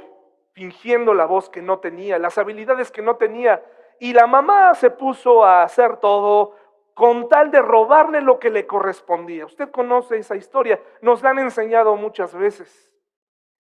Fingiendo 0.52 1.16
la 1.16 1.26
voz 1.26 1.50
que 1.50 1.64
no 1.64 1.80
tenía, 1.80 2.20
las 2.20 2.38
habilidades 2.38 2.92
que 2.92 3.02
no 3.02 3.16
tenía. 3.16 3.66
Y 4.00 4.14
la 4.14 4.28
mamá 4.28 4.76
se 4.76 4.92
puso 4.92 5.44
a 5.44 5.64
hacer 5.64 5.98
todo 5.98 6.56
con 6.94 7.30
tal 7.30 7.50
de 7.50 7.64
robarle 7.64 8.22
lo 8.22 8.38
que 8.38 8.52
le 8.52 8.68
correspondía. 8.68 9.48
Usted 9.48 9.72
conoce 9.72 10.18
esa 10.18 10.36
historia, 10.36 10.80
nos 11.02 11.24
la 11.24 11.32
han 11.32 11.40
enseñado 11.40 11.96
muchas 11.96 12.36
veces. 12.36 12.93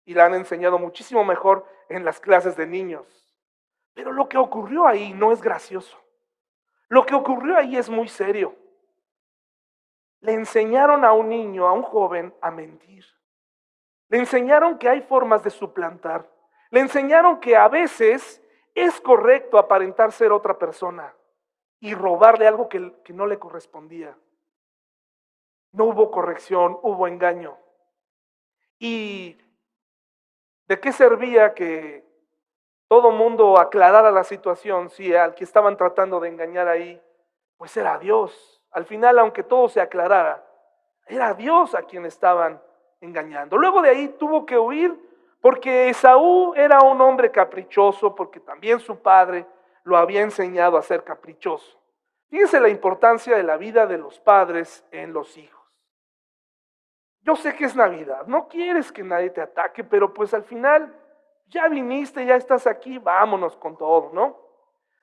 Y 0.08 0.14
la 0.14 0.24
han 0.24 0.32
enseñado 0.32 0.78
muchísimo 0.78 1.22
mejor 1.22 1.66
en 1.90 2.02
las 2.02 2.18
clases 2.18 2.56
de 2.56 2.66
niños. 2.66 3.06
Pero 3.92 4.10
lo 4.10 4.26
que 4.26 4.38
ocurrió 4.38 4.86
ahí 4.86 5.12
no 5.12 5.32
es 5.32 5.42
gracioso. 5.42 5.98
Lo 6.88 7.04
que 7.04 7.14
ocurrió 7.14 7.58
ahí 7.58 7.76
es 7.76 7.90
muy 7.90 8.08
serio. 8.08 8.56
Le 10.20 10.32
enseñaron 10.32 11.04
a 11.04 11.12
un 11.12 11.28
niño, 11.28 11.68
a 11.68 11.74
un 11.74 11.82
joven, 11.82 12.34
a 12.40 12.50
mentir. 12.50 13.04
Le 14.08 14.16
enseñaron 14.16 14.78
que 14.78 14.88
hay 14.88 15.02
formas 15.02 15.42
de 15.42 15.50
suplantar. 15.50 16.26
Le 16.70 16.80
enseñaron 16.80 17.38
que 17.38 17.54
a 17.54 17.68
veces 17.68 18.42
es 18.74 19.02
correcto 19.02 19.58
aparentar 19.58 20.12
ser 20.12 20.32
otra 20.32 20.58
persona 20.58 21.14
y 21.80 21.92
robarle 21.92 22.46
algo 22.48 22.70
que, 22.70 22.94
no 23.12 23.26
le 23.26 23.38
correspondía. 23.38 24.16
No 25.72 25.84
hubo 25.84 26.10
corrección, 26.10 26.78
hubo 26.80 27.06
engaño. 27.06 27.58
¿Y 28.78 29.36
de 30.68 30.78
qué 30.78 30.92
servía 30.92 31.54
que 31.54 32.04
todo 32.88 33.10
mundo 33.10 33.58
aclarara 33.58 34.10
la 34.10 34.24
situación 34.24 34.90
si 34.90 35.14
al 35.14 35.34
que 35.34 35.44
estaban 35.44 35.76
tratando 35.76 36.20
de 36.20 36.28
engañar 36.28 36.68
ahí, 36.68 37.00
pues 37.56 37.76
era 37.76 37.98
Dios? 37.98 38.62
Al 38.70 38.84
final, 38.84 39.18
aunque 39.18 39.42
todo 39.42 39.68
se 39.68 39.80
aclarara, 39.80 40.44
era 41.06 41.34
Dios 41.34 41.74
a 41.74 41.82
quien 41.82 42.04
estaban 42.04 42.62
engañando. 43.00 43.56
Luego 43.56 43.82
de 43.82 43.90
ahí 43.90 44.08
tuvo 44.18 44.44
que 44.44 44.58
huir 44.58 44.94
porque 45.40 45.88
Esaú 45.88 46.52
era 46.54 46.80
un 46.80 47.00
hombre 47.00 47.30
caprichoso, 47.30 48.14
porque 48.14 48.40
también 48.40 48.80
su 48.80 49.00
padre 49.00 49.46
lo 49.84 49.96
había 49.96 50.20
enseñado 50.20 50.76
a 50.76 50.82
ser 50.82 51.04
caprichoso. 51.04 51.78
Fíjense 52.28 52.60
la 52.60 52.68
importancia 52.68 53.36
de 53.36 53.42
la 53.42 53.56
vida 53.56 53.86
de 53.86 53.96
los 53.96 54.18
padres 54.20 54.84
en 54.90 55.12
los 55.12 55.36
hijos. 55.38 55.57
Yo 57.22 57.36
sé 57.36 57.54
que 57.54 57.64
es 57.64 57.76
Navidad, 57.76 58.26
no 58.26 58.48
quieres 58.48 58.92
que 58.92 59.02
nadie 59.02 59.30
te 59.30 59.40
ataque, 59.40 59.84
pero 59.84 60.14
pues 60.14 60.32
al 60.34 60.44
final 60.44 60.94
ya 61.46 61.68
viniste, 61.68 62.24
ya 62.24 62.36
estás 62.36 62.66
aquí, 62.66 62.98
vámonos 62.98 63.56
con 63.56 63.76
todo, 63.76 64.10
¿no? 64.12 64.38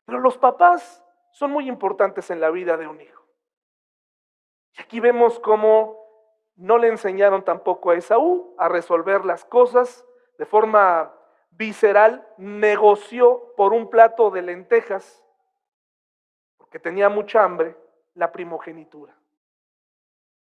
Pero 0.06 0.19
los 0.19 0.38
papás 0.38 1.04
son 1.32 1.51
muy 1.51 1.67
importantes 1.67 2.30
en 2.32 2.39
la 2.39 2.49
vida 2.49 2.78
de 2.78 2.88
un 2.88 3.01
hijo. 3.01 3.23
Y 4.78 4.82
aquí 4.82 4.99
vemos 4.99 5.39
cómo 5.39 6.06
no 6.56 6.78
le 6.78 6.88
enseñaron 6.88 7.43
tampoco 7.43 7.91
a 7.91 7.95
Esaú 7.95 8.56
a 8.58 8.69
resolver 8.69 9.25
las 9.25 9.43
cosas 9.45 10.06
de 10.38 10.45
forma 10.45 11.13
visceral, 11.51 12.28
negoció 12.38 13.54
por 13.56 13.73
un 13.73 13.89
plato 13.89 14.30
de 14.30 14.41
lentejas, 14.41 15.23
porque 16.58 16.80
tenía 16.80 17.10
mucha 17.10 17.43
hambre, 17.43 17.78
la 18.13 18.32
primogenitura. 18.32 19.17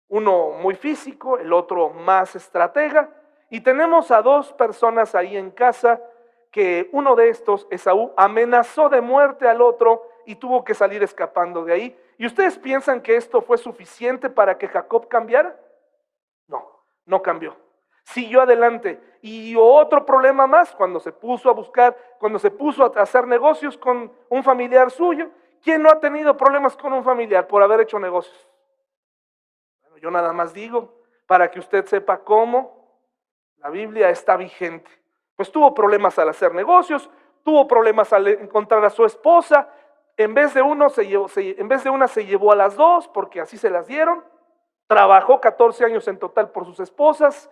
Uno 0.07 0.51
muy 0.51 0.75
físico, 0.75 1.37
el 1.37 1.51
otro 1.53 1.89
más 1.89 2.35
estratega, 2.35 3.09
y 3.49 3.61
tenemos 3.61 4.11
a 4.11 4.21
dos 4.21 4.53
personas 4.53 5.15
ahí 5.15 5.37
en 5.37 5.51
casa 5.51 6.01
que 6.51 6.89
uno 6.93 7.15
de 7.15 7.29
estos, 7.29 7.67
Esaú, 7.69 8.13
amenazó 8.15 8.87
de 8.89 9.01
muerte 9.01 9.47
al 9.47 9.61
otro 9.61 10.07
y 10.25 10.35
tuvo 10.35 10.63
que 10.63 10.73
salir 10.73 11.03
escapando 11.03 11.65
de 11.65 11.73
ahí. 11.73 11.99
¿Y 12.17 12.25
ustedes 12.25 12.57
piensan 12.57 13.01
que 13.01 13.15
esto 13.17 13.41
fue 13.41 13.57
suficiente 13.57 14.29
para 14.29 14.57
que 14.57 14.67
Jacob 14.67 15.07
cambiara? 15.07 15.59
No. 16.47 16.65
no 17.05 17.21
cambió. 17.21 17.57
Siguió 18.03 18.41
adelante. 18.41 19.01
Y 19.21 19.55
otro 19.57 20.05
problema 20.05 20.47
más, 20.47 20.73
cuando 20.75 20.99
se 20.99 21.11
puso 21.11 21.49
a 21.49 21.53
buscar, 21.53 21.97
cuando 22.19 22.39
se 22.39 22.51
puso 22.51 22.85
a 22.85 23.01
hacer 23.01 23.27
negocios 23.27 23.77
con 23.77 24.11
un 24.29 24.43
familiar 24.43 24.91
suyo. 24.91 25.29
¿Quién 25.61 25.81
no 25.81 25.89
ha 25.89 25.99
tenido 25.99 26.37
problemas 26.37 26.77
con 26.77 26.93
un 26.93 27.03
familiar 27.03 27.47
por 27.47 27.61
haber 27.63 27.81
hecho 27.81 27.99
negocios? 27.99 28.47
Yo 30.05 30.11
nada 30.11 30.33
más 30.33 30.53
digo, 30.53 30.93
para 31.25 31.49
que 31.49 31.57
usted 31.57 31.83
sepa 31.87 32.19
cómo 32.19 32.91
la 33.57 33.71
Biblia 33.71 34.11
está 34.11 34.37
vigente. 34.37 34.91
Pues 35.35 35.51
tuvo 35.51 35.73
problemas 35.73 36.19
al 36.19 36.29
hacer 36.29 36.53
negocios, 36.53 37.09
tuvo 37.43 37.67
problemas 37.67 38.13
al 38.13 38.27
encontrar 38.27 38.85
a 38.85 38.91
su 38.91 39.03
esposa, 39.03 39.67
en 40.15 40.35
vez 40.35 40.53
de 40.53 40.61
uno 40.61 40.89
se 40.89 41.07
llevó, 41.07 41.25
en 41.35 41.67
vez 41.67 41.83
de 41.83 41.89
una 41.89 42.07
se 42.07 42.23
llevó 42.23 42.51
a 42.51 42.55
las 42.55 42.75
dos 42.75 43.07
porque 43.07 43.41
así 43.41 43.57
se 43.57 43.71
las 43.71 43.87
dieron. 43.87 44.23
Trabajó 44.85 45.41
14 45.41 45.85
años 45.85 46.07
en 46.07 46.19
total 46.19 46.51
por 46.51 46.65
sus 46.65 46.79
esposas, 46.81 47.49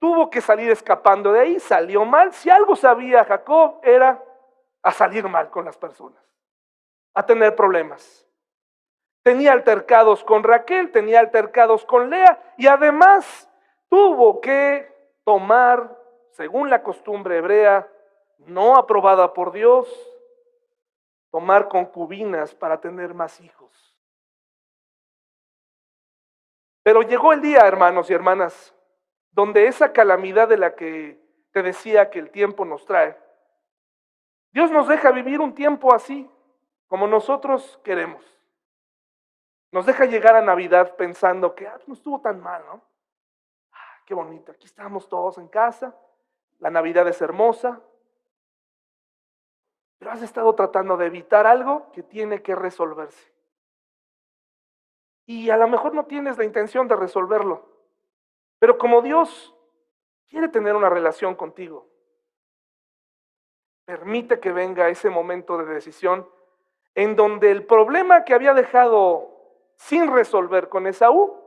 tuvo 0.00 0.28
que 0.28 0.40
salir 0.40 0.72
escapando 0.72 1.32
de 1.32 1.38
ahí, 1.38 1.60
salió 1.60 2.04
mal. 2.04 2.32
Si 2.32 2.50
algo 2.50 2.74
sabía 2.74 3.24
Jacob 3.24 3.78
era 3.84 4.20
a 4.82 4.90
salir 4.90 5.28
mal 5.28 5.50
con 5.50 5.66
las 5.66 5.76
personas, 5.76 6.20
a 7.14 7.24
tener 7.24 7.54
problemas. 7.54 8.26
Tenía 9.22 9.52
altercados 9.52 10.24
con 10.24 10.42
Raquel, 10.42 10.90
tenía 10.90 11.20
altercados 11.20 11.84
con 11.84 12.10
Lea 12.10 12.54
y 12.56 12.66
además 12.66 13.48
tuvo 13.88 14.40
que 14.40 14.90
tomar, 15.24 15.96
según 16.30 16.70
la 16.70 16.82
costumbre 16.82 17.38
hebrea, 17.38 17.88
no 18.38 18.76
aprobada 18.76 19.32
por 19.32 19.52
Dios, 19.52 19.88
tomar 21.30 21.68
concubinas 21.68 22.54
para 22.54 22.80
tener 22.80 23.14
más 23.14 23.40
hijos. 23.40 23.96
Pero 26.82 27.02
llegó 27.02 27.32
el 27.32 27.40
día, 27.40 27.60
hermanos 27.60 28.10
y 28.10 28.14
hermanas, 28.14 28.74
donde 29.30 29.66
esa 29.66 29.92
calamidad 29.92 30.48
de 30.48 30.58
la 30.58 30.74
que 30.74 31.20
te 31.52 31.62
decía 31.62 32.10
que 32.10 32.18
el 32.18 32.30
tiempo 32.30 32.64
nos 32.64 32.84
trae, 32.84 33.16
Dios 34.50 34.70
nos 34.70 34.88
deja 34.88 35.10
vivir 35.12 35.40
un 35.40 35.54
tiempo 35.54 35.94
así, 35.94 36.28
como 36.88 37.06
nosotros 37.06 37.80
queremos. 37.84 38.22
Nos 39.72 39.86
deja 39.86 40.04
llegar 40.04 40.36
a 40.36 40.42
Navidad 40.42 40.96
pensando 40.96 41.54
que 41.54 41.66
ah, 41.66 41.78
no 41.86 41.94
estuvo 41.94 42.20
tan 42.20 42.40
mal, 42.40 42.62
¿no? 42.66 42.82
Ah, 43.72 44.02
qué 44.04 44.14
bonito, 44.14 44.52
aquí 44.52 44.66
estamos 44.66 45.08
todos 45.08 45.38
en 45.38 45.48
casa, 45.48 45.96
la 46.58 46.70
Navidad 46.70 47.08
es 47.08 47.20
hermosa, 47.22 47.80
pero 49.98 50.10
has 50.10 50.22
estado 50.22 50.54
tratando 50.54 50.96
de 50.98 51.06
evitar 51.06 51.46
algo 51.46 51.90
que 51.92 52.02
tiene 52.02 52.42
que 52.42 52.54
resolverse. 52.54 53.32
Y 55.24 55.48
a 55.48 55.56
lo 55.56 55.66
mejor 55.68 55.94
no 55.94 56.04
tienes 56.04 56.36
la 56.36 56.44
intención 56.44 56.86
de 56.86 56.96
resolverlo. 56.96 57.66
Pero 58.58 58.76
como 58.76 59.00
Dios 59.00 59.54
quiere 60.28 60.48
tener 60.48 60.76
una 60.76 60.90
relación 60.90 61.34
contigo, 61.34 61.88
permite 63.86 64.38
que 64.38 64.52
venga 64.52 64.88
ese 64.88 65.08
momento 65.08 65.56
de 65.56 65.72
decisión 65.72 66.28
en 66.94 67.16
donde 67.16 67.50
el 67.50 67.64
problema 67.64 68.24
que 68.24 68.34
había 68.34 68.52
dejado 68.54 69.31
sin 69.86 70.12
resolver 70.12 70.68
con 70.68 70.86
Esaú 70.86 71.40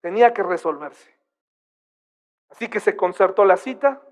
tenía 0.00 0.34
que 0.34 0.42
resolverse. 0.42 1.14
Así 2.48 2.68
que 2.68 2.80
se 2.80 2.96
concertó 2.96 3.44
la 3.44 3.56
cita, 3.56 4.02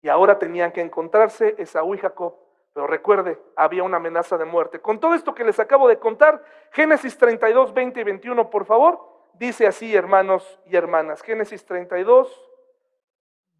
y 0.00 0.08
ahora 0.08 0.38
tenían 0.38 0.72
que 0.72 0.80
encontrarse 0.80 1.54
Esaú 1.58 1.94
y 1.94 1.98
Jacob. 1.98 2.34
Pero 2.72 2.86
recuerde, 2.86 3.38
había 3.56 3.82
una 3.82 3.96
amenaza 3.96 4.38
de 4.38 4.44
muerte. 4.44 4.80
Con 4.80 5.00
todo 5.00 5.14
esto 5.14 5.34
que 5.34 5.44
les 5.44 5.58
acabo 5.58 5.88
de 5.88 5.98
contar, 5.98 6.44
Génesis 6.72 7.16
32, 7.18 7.74
20 7.74 8.00
y 8.00 8.04
21, 8.04 8.48
por 8.50 8.66
favor, 8.66 9.00
dice 9.34 9.66
así, 9.66 9.94
hermanos 9.94 10.60
y 10.66 10.76
hermanas. 10.76 11.22
Génesis 11.22 11.64
32, 11.64 12.50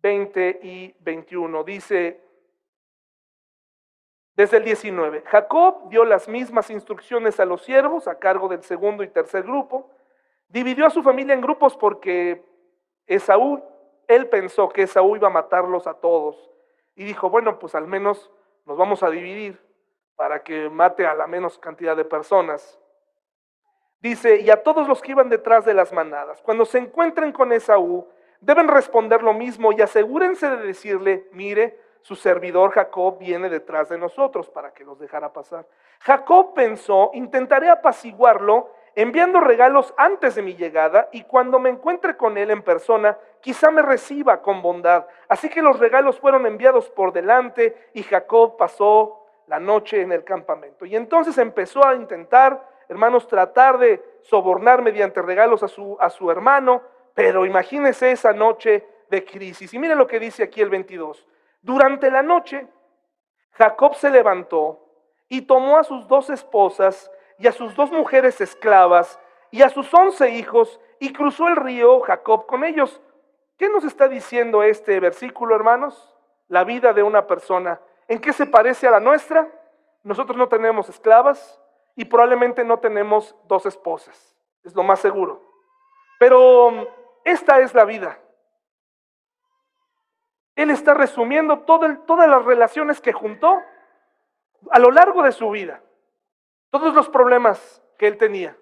20 0.03 0.61
y 0.63 0.95
21. 1.01 1.65
Dice, 1.65 2.21
desde 4.37 4.59
el 4.59 4.65
19, 4.65 5.23
Jacob 5.27 5.89
dio 5.89 6.05
las 6.05 6.29
mismas 6.29 6.71
instrucciones 6.71 7.41
a 7.41 7.47
los 7.47 7.63
siervos 7.63 8.07
a 8.07 8.19
cargo 8.19 8.49
del 8.49 8.63
segundo 8.63 9.03
y 9.03 9.09
tercer 9.09 9.45
grupo. 9.45 9.91
Dividió 10.49 10.87
a 10.87 10.91
su 10.91 11.03
familia 11.03 11.35
en 11.35 11.41
grupos 11.41 11.77
porque 11.77 12.45
Esaú 13.07 13.63
él 14.09 14.29
pensó 14.29 14.69
que 14.69 14.83
Esaú 14.83 15.17
iba 15.17 15.29
a 15.29 15.33
matarlos 15.33 15.87
a 15.87 15.95
todos. 15.95 16.51
Y 16.95 17.05
dijo, 17.05 17.29
bueno, 17.29 17.59
pues 17.59 17.75
al 17.75 17.87
menos 17.87 18.31
nos 18.65 18.77
vamos 18.77 19.03
a 19.03 19.11
dividir 19.11 19.61
para 20.15 20.43
que 20.43 20.71
mate 20.71 21.07
a 21.07 21.15
la 21.15 21.27
menos 21.27 21.59
cantidad 21.59 21.97
de 21.97 22.05
personas. 22.05 22.79
Dice, 24.01 24.41
y 24.41 24.51
a 24.51 24.63
todos 24.63 24.89
los 24.89 25.03
que 25.03 25.13
iban 25.13 25.29
detrás 25.29 25.65
de 25.65 25.75
las 25.75 25.93
manadas, 25.93 26.41
cuando 26.43 26.65
se 26.65 26.79
encuentren 26.79 27.33
con 27.33 27.53
Esaú, 27.53 28.07
deben 28.41 28.69
responder 28.69 29.23
lo 29.23 29.33
mismo 29.33 29.73
y 29.73 29.81
asegúrense 29.81 30.49
de 30.49 30.59
decirle, 30.59 31.29
mire, 31.33 31.79
su 32.03 32.17
servidor 32.17 32.71
Jacob 32.71 33.19
viene 33.19 33.49
detrás 33.49 33.89
de 33.89 33.99
nosotros 33.99 34.49
para 34.51 34.73
que 34.73 34.85
los 34.85 34.99
dejara 34.99 35.33
pasar. 35.33 35.67
Jacob 36.01 36.55
pensó, 36.55 37.11
intentaré 37.15 37.69
apaciguarlo 37.69 38.71
enviando 38.97 39.41
regalos 39.41 39.93
antes 39.99 40.35
de 40.35 40.43
mi 40.43 40.57
llegada 40.57 41.09
y 41.13 41.25
cuando 41.25 41.59
me 41.59 41.69
encuentre 41.69 42.17
con 42.17 42.39
él 42.39 42.51
en 42.51 42.63
persona, 42.63 43.19
quizá 43.41 43.71
me 43.71 43.83
reciba 43.83 44.41
con 44.41 44.63
bondad. 44.63 45.07
Así 45.29 45.51
que 45.51 45.63
los 45.63 45.79
regalos 45.79 46.19
fueron 46.19 46.47
enviados 46.47 46.89
por 46.91 47.13
delante 47.13 47.91
y 47.93 48.03
Jacob 48.03 48.57
pasó 48.57 49.23
la 49.49 49.61
noche 49.61 50.01
en 50.01 50.13
el 50.13 50.25
campamento. 50.25 50.87
Y 50.87 50.97
entonces 50.97 51.37
empezó 51.39 51.87
a 51.87 51.95
intentar, 51.95 52.67
hermanos, 52.89 53.29
tratar 53.29 53.79
de 53.79 54.03
sobornar 54.23 54.81
mediante 54.83 55.21
regalos 55.21 55.63
a 55.63 55.69
su, 55.69 55.97
a 56.01 56.09
su 56.09 56.31
hermano, 56.31 56.83
pero 57.15 57.45
imagínese 57.45 58.11
esa 58.11 58.33
noche 58.33 58.87
de 59.11 59.25
crisis. 59.25 59.73
Y 59.75 59.79
mire 59.79 59.95
lo 59.95 60.07
que 60.07 60.19
dice 60.19 60.43
aquí 60.43 60.63
el 60.63 60.71
22. 60.71 61.27
Durante 61.63 62.11
la 62.11 62.23
noche, 62.23 62.67
Jacob 63.53 63.95
se 63.95 64.11
levantó 64.11 64.81
y 65.29 65.43
tomó 65.43 65.79
a 65.79 65.85
sus 65.85 66.07
dos 66.07 66.31
esposas, 66.31 67.11
y 67.39 67.47
a 67.47 67.53
sus 67.53 67.75
dos 67.75 67.91
mujeres 67.91 68.41
esclavas 68.41 69.19
y 69.51 69.63
a 69.63 69.69
sus 69.69 69.93
once 69.93 70.31
hijos 70.31 70.81
y 70.99 71.13
cruzó 71.13 71.49
el 71.49 71.57
río 71.57 72.01
Jacob 72.01 72.47
con 72.47 72.65
ellos. 72.65 73.01
¿Qué 73.59 73.69
nos 73.69 73.85
está 73.85 74.09
diciendo 74.09 74.63
este 74.63 75.01
versículo, 75.01 75.55
hermanos? 75.55 76.15
La 76.49 76.65
vida 76.65 76.93
de 76.93 77.03
una 77.03 77.27
persona. 77.27 77.81
¿En 78.09 78.21
qué 78.21 78.33
se 78.33 78.47
parece 78.47 78.87
a 78.87 78.91
la 78.91 79.01
nuestra? 79.01 79.49
Nosotros 80.03 80.37
no 80.37 80.49
tenemos 80.49 80.89
esclavas 80.89 81.61
y 81.95 82.05
probablemente 82.05 82.65
no 82.65 82.79
tenemos 82.79 83.35
dos 83.45 83.67
esposas. 83.67 84.37
Es 84.63 84.75
lo 84.75 84.83
más 84.83 85.01
seguro. 85.01 85.43
Pero 86.19 86.69
um, 86.69 86.87
esta 87.25 87.61
es 87.61 87.75
la 87.75 87.85
vida. 87.85 88.19
Él 90.57 90.71
está 90.71 90.95
resumiendo 90.95 91.61
todas 91.61 92.29
las 92.29 92.45
relaciones 92.45 93.01
que 93.01 93.13
juntó 93.13 93.63
a 94.71 94.79
lo 94.79 94.91
largo 94.91 95.23
de 95.23 95.33
su 95.33 95.49
vida 95.51 95.81
todos 96.71 96.95
los 96.95 97.09
problemas 97.09 97.83
que 97.99 98.07
él 98.07 98.19
tenía. 98.19 98.57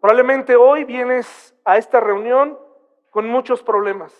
Probablemente 0.00 0.56
hoy 0.56 0.84
vienes 0.84 1.54
a 1.64 1.78
esta 1.78 2.00
reunión 2.00 2.58
con 3.10 3.26
muchos 3.26 3.62
problemas, 3.62 4.12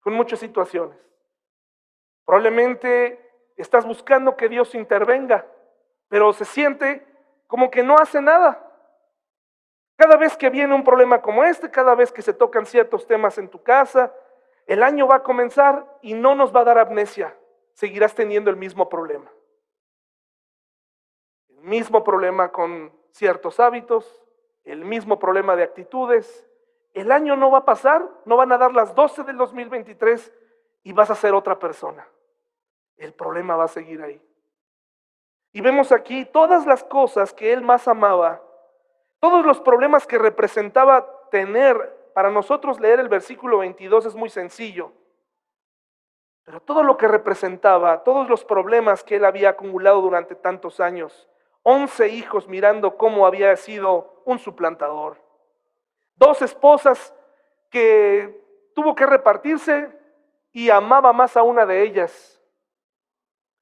con 0.00 0.14
muchas 0.14 0.40
situaciones. 0.40 0.98
Probablemente 2.24 3.20
estás 3.56 3.84
buscando 3.84 4.36
que 4.36 4.48
Dios 4.48 4.74
intervenga, 4.74 5.46
pero 6.08 6.32
se 6.32 6.44
siente 6.44 7.06
como 7.46 7.70
que 7.70 7.82
no 7.82 7.98
hace 7.98 8.22
nada. 8.22 8.66
Cada 9.96 10.16
vez 10.16 10.36
que 10.36 10.48
viene 10.48 10.74
un 10.74 10.84
problema 10.84 11.20
como 11.20 11.44
este, 11.44 11.70
cada 11.70 11.94
vez 11.94 12.10
que 12.10 12.22
se 12.22 12.32
tocan 12.32 12.64
ciertos 12.64 13.06
temas 13.06 13.36
en 13.36 13.48
tu 13.48 13.62
casa, 13.62 14.12
el 14.66 14.82
año 14.82 15.06
va 15.06 15.16
a 15.16 15.22
comenzar 15.22 15.86
y 16.02 16.14
no 16.14 16.34
nos 16.34 16.54
va 16.54 16.60
a 16.60 16.64
dar 16.64 16.78
amnesia. 16.78 17.36
Seguirás 17.72 18.14
teniendo 18.14 18.50
el 18.50 18.56
mismo 18.56 18.88
problema 18.88 19.30
mismo 21.62 22.02
problema 22.02 22.50
con 22.50 22.92
ciertos 23.12 23.60
hábitos, 23.60 24.22
el 24.64 24.84
mismo 24.84 25.18
problema 25.18 25.56
de 25.56 25.62
actitudes. 25.62 26.46
El 26.92 27.12
año 27.12 27.36
no 27.36 27.50
va 27.50 27.58
a 27.58 27.64
pasar, 27.64 28.08
no 28.24 28.36
van 28.36 28.52
a 28.52 28.58
dar 28.58 28.72
las 28.72 28.94
12 28.94 29.24
del 29.24 29.36
2023 29.36 30.32
y 30.82 30.92
vas 30.92 31.10
a 31.10 31.14
ser 31.14 31.34
otra 31.34 31.58
persona. 31.58 32.06
El 32.96 33.12
problema 33.12 33.56
va 33.56 33.64
a 33.64 33.68
seguir 33.68 34.02
ahí. 34.02 34.20
Y 35.52 35.60
vemos 35.60 35.92
aquí 35.92 36.24
todas 36.24 36.66
las 36.66 36.84
cosas 36.84 37.32
que 37.32 37.52
él 37.52 37.62
más 37.62 37.88
amaba, 37.88 38.42
todos 39.18 39.44
los 39.44 39.60
problemas 39.60 40.06
que 40.06 40.18
representaba 40.18 41.28
tener. 41.30 41.99
Para 42.14 42.30
nosotros 42.30 42.80
leer 42.80 43.00
el 43.00 43.08
versículo 43.08 43.58
22 43.58 44.06
es 44.06 44.14
muy 44.14 44.30
sencillo. 44.30 44.92
Pero 46.44 46.60
todo 46.60 46.82
lo 46.82 46.96
que 46.96 47.06
representaba, 47.06 48.02
todos 48.02 48.28
los 48.28 48.44
problemas 48.44 49.04
que 49.04 49.16
él 49.16 49.24
había 49.24 49.50
acumulado 49.50 50.00
durante 50.00 50.34
tantos 50.34 50.80
años, 50.80 51.28
once 51.62 52.08
hijos 52.08 52.48
mirando 52.48 52.96
cómo 52.96 53.26
había 53.26 53.54
sido 53.56 54.22
un 54.24 54.38
suplantador, 54.38 55.18
dos 56.16 56.42
esposas 56.42 57.14
que 57.70 58.42
tuvo 58.74 58.94
que 58.94 59.06
repartirse 59.06 59.96
y 60.52 60.70
amaba 60.70 61.12
más 61.12 61.36
a 61.36 61.42
una 61.42 61.66
de 61.66 61.82
ellas. 61.82 62.42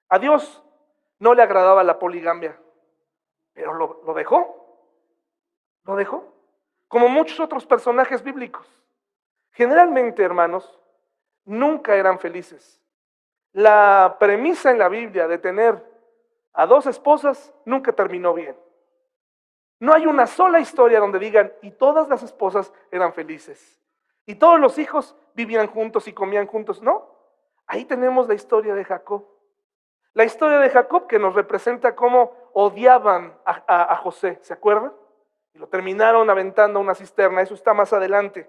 A 0.09 0.19
Dios 0.19 0.65
no 1.19 1.35
le 1.35 1.43
agradaba 1.43 1.83
la 1.83 1.99
poligamia, 1.99 2.59
pero 3.53 3.75
lo, 3.75 4.01
lo 4.07 4.15
dejó, 4.15 4.81
lo 5.85 5.97
dejó. 5.97 6.38
Como 6.89 7.09
muchos 7.09 7.39
otros 7.39 7.65
personajes 7.67 8.23
bíblicos. 8.23 8.67
Generalmente, 9.53 10.23
hermanos, 10.23 10.79
nunca 11.45 11.95
eran 11.95 12.19
felices. 12.19 12.81
La 13.53 14.17
premisa 14.19 14.71
en 14.71 14.79
la 14.79 14.89
Biblia 14.89 15.29
de 15.29 15.39
tener 15.39 15.83
a 16.53 16.67
dos 16.67 16.87
esposas 16.87 17.53
nunca 17.65 17.93
terminó 17.93 18.35
bien. 18.35 18.57
No 19.81 19.95
hay 19.95 20.07
una 20.07 20.27
sola 20.27 20.59
historia 20.59 20.99
donde 20.99 21.19
digan, 21.19 21.53
y 21.63 21.71
todas 21.71 22.09
las 22.09 22.23
esposas 22.23 22.73
eran 22.91 23.13
felices. 23.13 23.81
Y 24.27 24.35
todos 24.35 24.59
los 24.59 24.77
hijos 24.79 25.17
vivían 25.35 25.69
juntos 25.69 26.09
y 26.09 26.13
comían 26.13 26.47
juntos. 26.47 26.83
No, 26.83 27.15
ahí 27.67 27.85
tenemos 27.85 28.29
la 28.29 28.35
historia 28.35 28.75
de 28.75 28.85
Jacob. 28.85 29.25
La 30.15 30.25
historia 30.25 30.59
de 30.59 30.71
Jacob 30.71 31.07
que 31.07 31.19
nos 31.19 31.35
representa 31.35 31.95
cómo 31.95 32.33
odiaban 32.53 33.39
a, 33.45 33.97
José, 34.03 34.39
¿se 34.43 34.53
acuerdan? 34.53 34.93
Lo 35.59 35.69
terminaron 35.69 36.31
aventando 36.31 36.79
a 36.79 36.83
una 36.83 36.95
cisterna, 36.95 37.43
eso 37.43 37.55
está 37.55 37.75
más 37.75 37.93
adelante. 37.93 38.49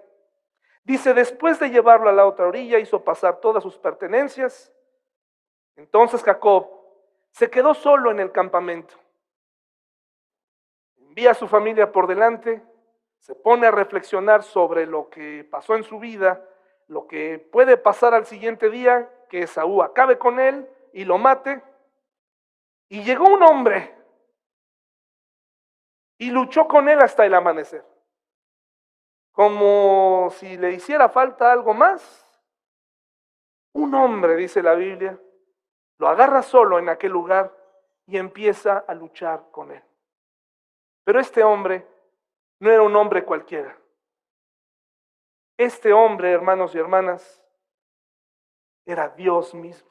Dice, 0.84 1.12
después 1.12 1.58
de 1.60 1.70
llevarlo 1.70 2.08
a 2.08 2.12
la 2.12 2.26
otra 2.26 2.46
orilla, 2.46 2.78
hizo 2.78 3.04
pasar 3.04 3.40
todas 3.40 3.62
sus 3.62 3.76
pertenencias. 3.76 4.72
Entonces 5.76 6.22
Jacob 6.22 6.70
se 7.32 7.50
quedó 7.50 7.74
solo 7.74 8.10
en 8.10 8.20
el 8.20 8.32
campamento 8.32 8.96
envía 11.10 11.32
a 11.32 11.34
su 11.34 11.48
familia 11.48 11.90
por 11.90 12.06
delante, 12.06 12.62
se 13.18 13.34
pone 13.34 13.66
a 13.66 13.72
reflexionar 13.72 14.44
sobre 14.44 14.86
lo 14.86 15.10
que 15.10 15.42
pasó 15.42 15.74
en 15.74 15.82
su 15.82 15.98
vida, 15.98 16.46
lo 16.86 17.08
que 17.08 17.40
puede 17.40 17.76
pasar 17.76 18.14
al 18.14 18.26
siguiente 18.26 18.70
día, 18.70 19.10
que 19.28 19.42
Esaú 19.42 19.82
acabe 19.82 20.18
con 20.18 20.38
él 20.38 20.68
y 20.92 21.04
lo 21.04 21.18
mate. 21.18 21.62
Y 22.88 23.02
llegó 23.02 23.24
un 23.24 23.42
hombre 23.42 23.92
y 26.20 26.30
luchó 26.30 26.68
con 26.68 26.88
él 26.88 27.00
hasta 27.00 27.24
el 27.24 27.32
amanecer. 27.32 27.82
Como 29.32 30.28
si 30.32 30.58
le 30.58 30.72
hiciera 30.72 31.08
falta 31.08 31.50
algo 31.50 31.72
más. 31.72 32.26
Un 33.72 33.94
hombre, 33.94 34.36
dice 34.36 34.62
la 34.62 34.74
Biblia, 34.74 35.18
lo 35.98 36.08
agarra 36.08 36.42
solo 36.42 36.78
en 36.78 36.90
aquel 36.90 37.12
lugar 37.12 37.56
y 38.06 38.18
empieza 38.18 38.84
a 38.86 38.94
luchar 38.94 39.50
con 39.50 39.70
él. 39.70 39.82
Pero 41.04 41.20
este 41.20 41.42
hombre 41.42 41.86
no 42.58 42.70
era 42.70 42.82
un 42.82 42.94
hombre 42.96 43.24
cualquiera. 43.24 43.74
Este 45.56 45.90
hombre, 45.90 46.32
hermanos 46.32 46.74
y 46.74 46.78
hermanas, 46.78 47.42
era 48.84 49.08
Dios 49.08 49.54
mismo. 49.54 49.89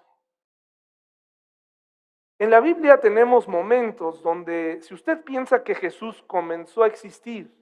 En 2.39 2.49
la 2.49 2.61
Biblia 2.61 3.01
tenemos 3.01 3.49
momentos 3.49 4.23
donde, 4.23 4.81
si 4.81 4.93
usted 4.93 5.21
piensa 5.25 5.61
que 5.61 5.75
Jesús 5.75 6.23
comenzó 6.25 6.83
a 6.83 6.87
existir 6.87 7.53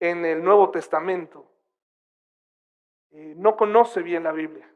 en 0.00 0.24
el 0.24 0.42
Nuevo 0.42 0.68
Testamento, 0.72 1.48
eh, 3.12 3.34
no 3.36 3.56
conoce 3.56 4.02
bien 4.02 4.24
la 4.24 4.32
Biblia. 4.32 4.68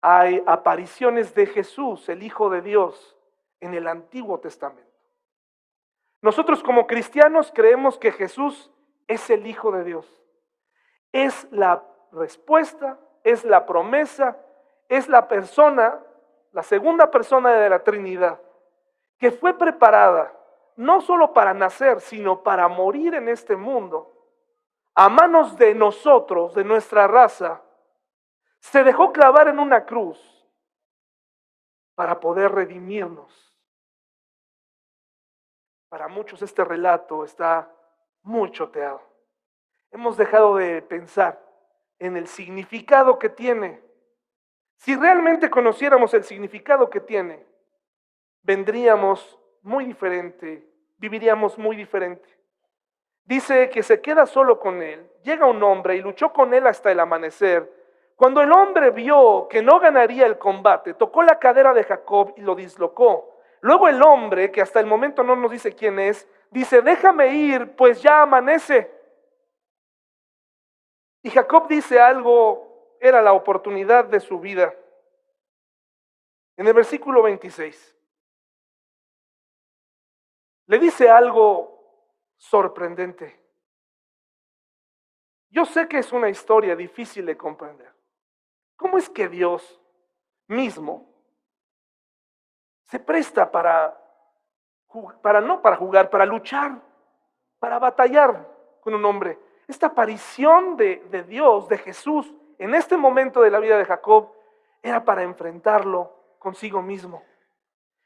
Hay 0.00 0.40
apariciones 0.46 1.34
de 1.34 1.46
Jesús, 1.46 2.08
el 2.08 2.22
Hijo 2.22 2.50
de 2.50 2.62
Dios, 2.62 3.18
en 3.58 3.74
el 3.74 3.88
Antiguo 3.88 4.38
Testamento. 4.38 4.86
Nosotros 6.22 6.62
como 6.62 6.86
cristianos 6.86 7.50
creemos 7.52 7.98
que 7.98 8.12
Jesús 8.12 8.70
es 9.08 9.28
el 9.28 9.48
Hijo 9.48 9.72
de 9.72 9.82
Dios. 9.82 10.22
Es 11.10 11.48
la 11.50 11.82
respuesta, 12.12 13.00
es 13.24 13.44
la 13.44 13.66
promesa, 13.66 14.38
es 14.88 15.08
la 15.08 15.26
persona, 15.26 16.00
la 16.52 16.62
segunda 16.62 17.10
persona 17.10 17.52
de 17.52 17.68
la 17.68 17.82
Trinidad, 17.82 18.40
que 19.18 19.30
fue 19.30 19.56
preparada 19.56 20.32
no 20.76 21.00
solo 21.00 21.32
para 21.32 21.54
nacer, 21.54 22.00
sino 22.00 22.42
para 22.42 22.68
morir 22.68 23.14
en 23.14 23.28
este 23.28 23.56
mundo, 23.56 24.12
a 24.94 25.08
manos 25.08 25.56
de 25.56 25.74
nosotros, 25.74 26.54
de 26.54 26.64
nuestra 26.64 27.06
raza, 27.06 27.62
se 28.60 28.84
dejó 28.84 29.12
clavar 29.12 29.48
en 29.48 29.58
una 29.58 29.84
cruz 29.84 30.18
para 31.94 32.20
poder 32.20 32.52
redimirnos 32.52 33.46
para 35.88 36.08
muchos 36.08 36.42
este 36.42 36.64
relato 36.64 37.24
está 37.24 37.70
muy 38.22 38.50
choteado. 38.50 39.00
Hemos 39.90 40.16
dejado 40.16 40.56
de 40.56 40.82
pensar 40.82 41.40
en 41.98 42.16
el 42.16 42.26
significado 42.26 43.18
que 43.18 43.28
tiene. 43.28 43.82
Si 44.76 44.94
realmente 44.94 45.50
conociéramos 45.50 46.12
el 46.14 46.24
significado 46.24 46.90
que 46.90 47.00
tiene, 47.00 47.44
vendríamos 48.42 49.38
muy 49.62 49.84
diferente, 49.84 50.66
viviríamos 50.98 51.58
muy 51.58 51.76
diferente. 51.76 52.28
Dice 53.24 53.68
que 53.70 53.82
se 53.82 54.00
queda 54.00 54.26
solo 54.26 54.60
con 54.60 54.82
él, 54.82 55.10
llega 55.24 55.46
un 55.46 55.62
hombre 55.62 55.96
y 55.96 56.00
luchó 56.00 56.32
con 56.32 56.54
él 56.54 56.66
hasta 56.66 56.92
el 56.92 57.00
amanecer. 57.00 57.72
Cuando 58.14 58.40
el 58.40 58.52
hombre 58.52 58.90
vio 58.90 59.48
que 59.48 59.62
no 59.62 59.80
ganaría 59.80 60.26
el 60.26 60.38
combate, 60.38 60.94
tocó 60.94 61.22
la 61.22 61.38
cadera 61.38 61.74
de 61.74 61.84
Jacob 61.84 62.32
y 62.36 62.42
lo 62.42 62.54
dislocó. 62.54 63.36
Luego 63.60 63.88
el 63.88 64.00
hombre, 64.02 64.52
que 64.52 64.62
hasta 64.62 64.78
el 64.78 64.86
momento 64.86 65.22
no 65.24 65.34
nos 65.34 65.50
dice 65.50 65.74
quién 65.74 65.98
es, 65.98 66.28
dice, 66.50 66.82
déjame 66.82 67.34
ir, 67.34 67.74
pues 67.74 68.00
ya 68.00 68.22
amanece. 68.22 68.90
Y 71.22 71.30
Jacob 71.30 71.66
dice 71.66 71.98
algo, 72.00 72.65
era 73.00 73.22
la 73.22 73.32
oportunidad 73.32 74.04
de 74.04 74.20
su 74.20 74.38
vida. 74.38 74.74
En 76.56 76.66
el 76.66 76.74
versículo 76.74 77.22
26, 77.22 77.96
le 80.66 80.78
dice 80.78 81.10
algo 81.10 81.76
sorprendente. 82.36 83.40
Yo 85.50 85.64
sé 85.64 85.88
que 85.88 85.98
es 85.98 86.12
una 86.12 86.28
historia 86.28 86.74
difícil 86.76 87.26
de 87.26 87.36
comprender. 87.36 87.92
¿Cómo 88.76 88.98
es 88.98 89.08
que 89.08 89.28
Dios 89.28 89.80
mismo 90.48 91.08
se 92.86 93.00
presta 93.00 93.50
para, 93.50 93.98
no 95.42 95.60
para 95.60 95.76
jugar, 95.76 96.08
para 96.10 96.24
luchar, 96.24 96.80
para 97.58 97.78
batallar 97.78 98.48
con 98.80 98.94
un 98.94 99.04
hombre. 99.04 99.38
Esta 99.66 99.88
aparición 99.88 100.76
de, 100.76 101.04
de 101.10 101.24
Dios, 101.24 101.68
de 101.68 101.78
Jesús, 101.78 102.32
en 102.58 102.74
este 102.74 102.96
momento 102.96 103.40
de 103.40 103.50
la 103.50 103.58
vida 103.58 103.76
de 103.78 103.84
Jacob, 103.84 104.32
era 104.82 105.04
para 105.04 105.22
enfrentarlo 105.22 106.12
consigo 106.38 106.82
mismo. 106.82 107.22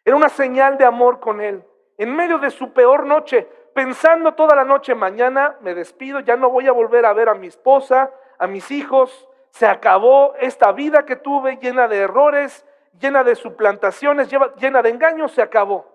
Era 0.04 0.16
una 0.16 0.28
señal 0.28 0.78
de 0.78 0.84
amor 0.84 1.20
con 1.20 1.40
él. 1.40 1.64
En 1.98 2.14
medio 2.14 2.38
de 2.38 2.50
su 2.50 2.72
peor 2.72 3.04
noche, 3.04 3.46
pensando 3.74 4.34
toda 4.34 4.56
la 4.56 4.64
noche, 4.64 4.94
mañana 4.94 5.56
me 5.60 5.74
despido, 5.74 6.20
ya 6.20 6.36
no 6.36 6.50
voy 6.50 6.66
a 6.66 6.72
volver 6.72 7.04
a 7.04 7.12
ver 7.12 7.28
a 7.28 7.34
mi 7.34 7.48
esposa, 7.48 8.10
a 8.38 8.46
mis 8.46 8.70
hijos, 8.70 9.28
se 9.50 9.66
acabó 9.66 10.34
esta 10.40 10.72
vida 10.72 11.04
que 11.04 11.16
tuve 11.16 11.56
llena 11.56 11.88
de 11.88 11.98
errores, 11.98 12.64
llena 12.98 13.22
de 13.24 13.34
suplantaciones, 13.34 14.30
llena 14.56 14.82
de 14.82 14.88
engaños, 14.88 15.32
se 15.32 15.42
acabó. 15.42 15.86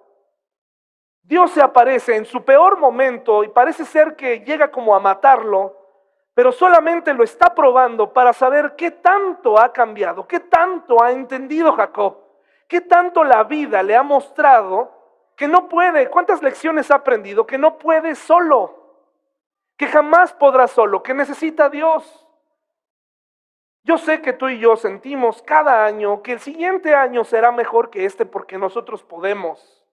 Dios 1.24 1.52
se 1.52 1.62
aparece 1.62 2.16
en 2.16 2.26
su 2.26 2.44
peor 2.46 2.78
momento 2.78 3.44
y 3.44 3.48
parece 3.48 3.86
ser 3.86 4.16
que 4.16 4.42
llega 4.42 4.70
como 4.70 4.96
a 4.96 5.00
matarlo, 5.00 5.85
pero 6.36 6.52
solamente 6.52 7.14
lo 7.14 7.24
está 7.24 7.56
probando 7.56 8.12
para 8.12 8.34
saber 8.34 8.76
qué 8.76 8.92
tanto 8.92 9.58
ha 9.58 9.72
cambiado, 9.72 10.28
qué 10.28 10.42
tanto 10.42 11.02
ha 11.02 11.12
entendido 11.12 11.72
Jacob, 11.72 12.18
qué 12.68 12.82
tanto 12.82 13.24
la 13.24 13.46
vida 13.46 13.82
le 13.82 13.96
ha 13.96 14.04
mostrado 14.04 14.92
que 15.38 15.48
no 15.48 15.70
puede, 15.70 16.10
cuántas 16.10 16.44
lecciones 16.44 16.92
ha 16.92 16.96
aprendido, 16.96 17.48
que 17.48 17.58
no 17.58 17.78
puede 17.78 18.16
solo, 18.16 19.00
que 19.78 19.88
jamás 19.88 20.34
podrá 20.34 20.68
solo, 20.68 21.02
que 21.02 21.14
necesita 21.14 21.66
a 21.66 21.70
Dios. 21.70 22.28
Yo 23.84 23.98
sé 23.98 24.22
que 24.22 24.34
tú 24.34 24.50
y 24.50 24.60
yo 24.60 24.76
sentimos 24.76 25.42
cada 25.42 25.86
año 25.86 26.22
que 26.22 26.34
el 26.34 26.40
siguiente 26.42 26.94
año 26.96 27.24
será 27.24 27.54
mejor 27.54 27.90
que 27.90 28.04
este 28.04 28.26
porque 28.26 28.58
nosotros 28.58 29.04
podemos. 29.04 29.86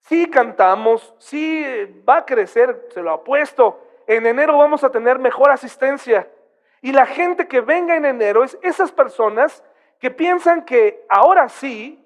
Sí 0.00 0.28
cantamos, 0.28 1.14
sí 1.18 1.64
va 2.08 2.18
a 2.18 2.24
crecer, 2.24 2.88
se 2.92 3.00
lo 3.00 3.12
apuesto. 3.12 3.83
En 4.06 4.26
enero 4.26 4.58
vamos 4.58 4.84
a 4.84 4.90
tener 4.90 5.18
mejor 5.18 5.50
asistencia. 5.50 6.28
Y 6.80 6.92
la 6.92 7.06
gente 7.06 7.48
que 7.48 7.60
venga 7.60 7.96
en 7.96 8.04
enero 8.04 8.44
es 8.44 8.58
esas 8.62 8.92
personas 8.92 9.64
que 9.98 10.10
piensan 10.10 10.64
que 10.64 11.04
ahora 11.08 11.48
sí 11.48 12.04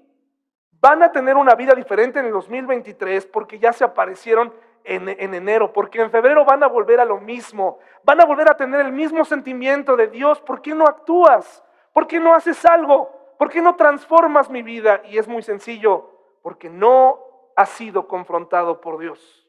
van 0.81 1.03
a 1.03 1.11
tener 1.11 1.37
una 1.37 1.55
vida 1.55 1.75
diferente 1.75 2.21
en 2.21 2.27
el 2.27 2.33
2023 2.33 3.27
porque 3.27 3.59
ya 3.59 3.73
se 3.73 3.85
aparecieron 3.85 4.53
en, 4.85 5.35
enero, 5.35 5.73
porque 5.73 6.01
en 6.01 6.11
febrero 6.11 6.45
van 6.45 6.63
a 6.63 6.67
volver 6.67 7.01
a 7.01 7.05
lo 7.05 7.19
mismo, 7.19 7.79
van 8.05 8.21
a 8.21 8.25
volver 8.25 8.49
a 8.49 8.57
tener 8.57 8.81
el 8.81 8.93
mismo 8.93 9.25
sentimiento 9.25 9.97
de 9.97 10.07
Dios, 10.07 10.41
¿por 10.41 10.63
qué 10.63 10.75
no 10.75 10.87
actúas? 10.87 11.63
¿Por 11.93 12.07
qué 12.07 12.19
no 12.19 12.35
haces 12.35 12.65
algo? 12.65 13.11
¿Por 13.37 13.51
qué 13.51 13.61
no 13.61 13.77
transformas 13.77 14.49
mi 14.49 14.63
vida? 14.63 15.03
Y 15.05 15.19
es 15.19 15.29
muy 15.29 15.43
sencillo, 15.43 16.11
porque 16.43 16.71
no 16.71 17.19
has 17.55 17.69
sido 17.71 18.07
confrontado 18.07 18.81
por 18.81 18.99
Dios. 18.99 19.48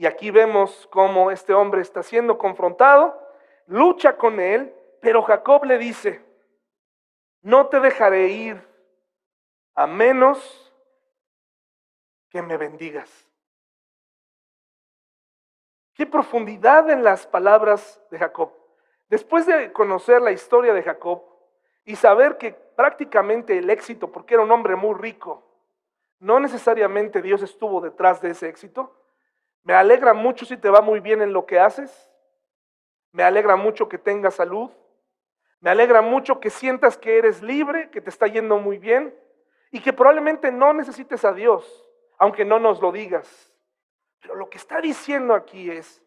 Y 0.00 0.06
aquí 0.06 0.30
vemos 0.30 0.88
cómo 0.90 1.30
este 1.30 1.52
hombre 1.52 1.82
está 1.82 2.02
siendo 2.02 2.38
confrontado, 2.38 3.22
lucha 3.66 4.16
con 4.16 4.40
él, 4.40 4.74
pero 5.02 5.20
Jacob 5.20 5.66
le 5.66 5.76
dice, 5.76 6.24
no 7.42 7.66
te 7.66 7.80
dejaré 7.80 8.28
ir 8.28 8.66
a 9.74 9.86
menos 9.86 10.72
que 12.30 12.40
me 12.40 12.56
bendigas. 12.56 13.28
Qué 15.92 16.06
profundidad 16.06 16.88
en 16.88 17.04
las 17.04 17.26
palabras 17.26 18.00
de 18.10 18.20
Jacob. 18.20 18.54
Después 19.10 19.44
de 19.44 19.70
conocer 19.70 20.22
la 20.22 20.32
historia 20.32 20.72
de 20.72 20.82
Jacob 20.82 21.22
y 21.84 21.96
saber 21.96 22.38
que 22.38 22.54
prácticamente 22.54 23.58
el 23.58 23.68
éxito, 23.68 24.10
porque 24.10 24.32
era 24.32 24.44
un 24.44 24.50
hombre 24.50 24.76
muy 24.76 24.94
rico, 24.94 25.44
no 26.20 26.40
necesariamente 26.40 27.20
Dios 27.20 27.42
estuvo 27.42 27.82
detrás 27.82 28.22
de 28.22 28.30
ese 28.30 28.48
éxito, 28.48 28.96
me 29.62 29.74
alegra 29.74 30.14
mucho 30.14 30.44
si 30.44 30.56
te 30.56 30.70
va 30.70 30.80
muy 30.80 31.00
bien 31.00 31.22
en 31.22 31.32
lo 31.32 31.46
que 31.46 31.58
haces, 31.58 32.10
me 33.12 33.22
alegra 33.22 33.56
mucho 33.56 33.88
que 33.88 33.98
tengas 33.98 34.34
salud, 34.34 34.70
me 35.60 35.70
alegra 35.70 36.00
mucho 36.00 36.40
que 36.40 36.50
sientas 36.50 36.96
que 36.96 37.18
eres 37.18 37.42
libre, 37.42 37.90
que 37.90 38.00
te 38.00 38.10
está 38.10 38.26
yendo 38.26 38.58
muy 38.58 38.78
bien 38.78 39.14
y 39.70 39.80
que 39.80 39.92
probablemente 39.92 40.50
no 40.50 40.72
necesites 40.72 41.24
a 41.24 41.32
Dios, 41.32 41.86
aunque 42.18 42.44
no 42.44 42.58
nos 42.58 42.80
lo 42.80 42.92
digas. 42.92 43.52
Pero 44.20 44.34
lo 44.34 44.48
que 44.48 44.58
está 44.58 44.80
diciendo 44.80 45.34
aquí 45.34 45.70
es, 45.70 46.02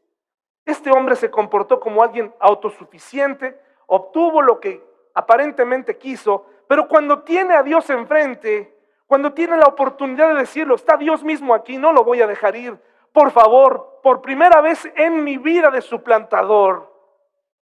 este 0.65 0.91
hombre 0.91 1.15
se 1.15 1.29
comportó 1.29 1.79
como 1.79 2.01
alguien 2.01 2.33
autosuficiente, 2.39 3.59
obtuvo 3.87 4.41
lo 4.41 4.59
que 4.59 4.83
aparentemente 5.13 5.97
quiso, 5.97 6.45
pero 6.67 6.87
cuando 6.87 7.23
tiene 7.23 7.53
a 7.53 7.63
Dios 7.63 7.89
enfrente, 7.89 8.75
cuando 9.05 9.33
tiene 9.33 9.57
la 9.57 9.67
oportunidad 9.67 10.29
de 10.29 10.39
decirlo, 10.39 10.75
está 10.75 10.97
Dios 10.97 11.23
mismo 11.23 11.53
aquí, 11.53 11.77
no 11.77 11.93
lo 11.93 12.03
voy 12.03 12.21
a 12.21 12.27
dejar 12.27 12.55
ir. 12.55 12.79
Por 13.13 13.31
favor, 13.31 13.99
por 14.01 14.21
primera 14.21 14.59
vez 14.59 14.91
en 14.95 15.23
mi 15.23 15.37
vida 15.37 15.69
de 15.71 15.81
suplantador, 15.81 16.91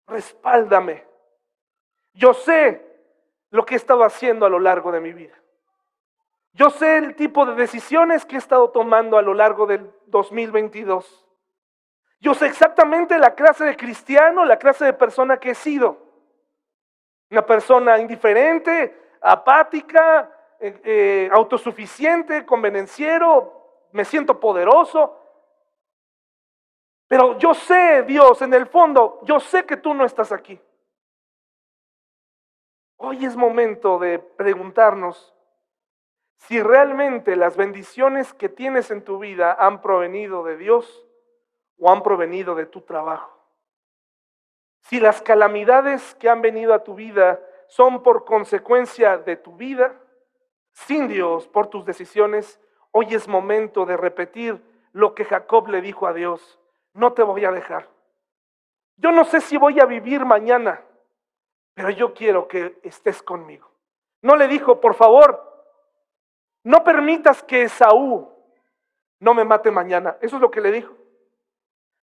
respáldame. 0.06 1.06
Yo 2.12 2.34
sé 2.34 2.84
lo 3.50 3.64
que 3.64 3.74
he 3.74 3.76
estado 3.76 4.04
haciendo 4.04 4.44
a 4.44 4.50
lo 4.50 4.58
largo 4.58 4.90
de 4.92 5.00
mi 5.00 5.12
vida. 5.12 5.34
Yo 6.52 6.70
sé 6.70 6.98
el 6.98 7.14
tipo 7.14 7.46
de 7.46 7.54
decisiones 7.54 8.24
que 8.24 8.34
he 8.34 8.38
estado 8.38 8.70
tomando 8.70 9.18
a 9.18 9.22
lo 9.22 9.34
largo 9.34 9.66
del 9.66 9.90
2022. 10.06 11.26
Yo 12.18 12.34
sé 12.34 12.46
exactamente 12.46 13.18
la 13.18 13.34
clase 13.34 13.64
de 13.64 13.76
cristiano, 13.76 14.44
la 14.44 14.58
clase 14.58 14.84
de 14.84 14.94
persona 14.94 15.38
que 15.38 15.50
he 15.50 15.54
sido. 15.54 15.98
Una 17.30 17.44
persona 17.44 17.98
indiferente, 17.98 19.16
apática, 19.20 20.30
eh, 20.58 20.80
eh, 20.82 21.30
autosuficiente, 21.30 22.46
convenenciero, 22.46 23.88
me 23.92 24.04
siento 24.04 24.40
poderoso. 24.40 25.25
Pero 27.08 27.38
yo 27.38 27.54
sé, 27.54 28.02
Dios, 28.02 28.42
en 28.42 28.54
el 28.54 28.66
fondo, 28.66 29.20
yo 29.22 29.38
sé 29.38 29.64
que 29.64 29.76
tú 29.76 29.94
no 29.94 30.04
estás 30.04 30.32
aquí. 30.32 30.60
Hoy 32.96 33.24
es 33.24 33.36
momento 33.36 33.98
de 33.98 34.18
preguntarnos 34.18 35.34
si 36.36 36.62
realmente 36.62 37.36
las 37.36 37.56
bendiciones 37.56 38.34
que 38.34 38.48
tienes 38.48 38.90
en 38.90 39.04
tu 39.04 39.18
vida 39.18 39.56
han 39.58 39.80
provenido 39.80 40.44
de 40.44 40.56
Dios 40.56 41.06
o 41.78 41.90
han 41.90 42.02
provenido 42.02 42.54
de 42.54 42.66
tu 42.66 42.80
trabajo. 42.82 43.32
Si 44.80 45.00
las 45.00 45.20
calamidades 45.20 46.14
que 46.16 46.28
han 46.28 46.42
venido 46.42 46.72
a 46.72 46.84
tu 46.84 46.94
vida 46.94 47.40
son 47.68 48.02
por 48.02 48.24
consecuencia 48.24 49.18
de 49.18 49.36
tu 49.36 49.56
vida, 49.56 50.00
sin 50.72 51.08
Dios, 51.08 51.48
por 51.48 51.68
tus 51.68 51.84
decisiones, 51.84 52.60
hoy 52.92 53.14
es 53.14 53.28
momento 53.28 53.84
de 53.86 53.96
repetir 53.96 54.62
lo 54.92 55.14
que 55.14 55.24
Jacob 55.24 55.68
le 55.68 55.80
dijo 55.80 56.06
a 56.06 56.12
Dios. 56.12 56.58
No 56.96 57.12
te 57.12 57.22
voy 57.22 57.44
a 57.44 57.52
dejar. 57.52 57.88
Yo 58.96 59.12
no 59.12 59.24
sé 59.26 59.42
si 59.42 59.58
voy 59.58 59.78
a 59.80 59.84
vivir 59.84 60.24
mañana, 60.24 60.82
pero 61.74 61.90
yo 61.90 62.14
quiero 62.14 62.48
que 62.48 62.80
estés 62.82 63.22
conmigo. 63.22 63.70
No 64.22 64.34
le 64.34 64.48
dijo, 64.48 64.80
por 64.80 64.94
favor, 64.94 65.42
no 66.64 66.82
permitas 66.82 67.42
que 67.42 67.64
Esaú 67.64 68.32
no 69.20 69.34
me 69.34 69.44
mate 69.44 69.70
mañana. 69.70 70.16
Eso 70.22 70.36
es 70.36 70.42
lo 70.42 70.50
que 70.50 70.62
le 70.62 70.72
dijo. 70.72 70.94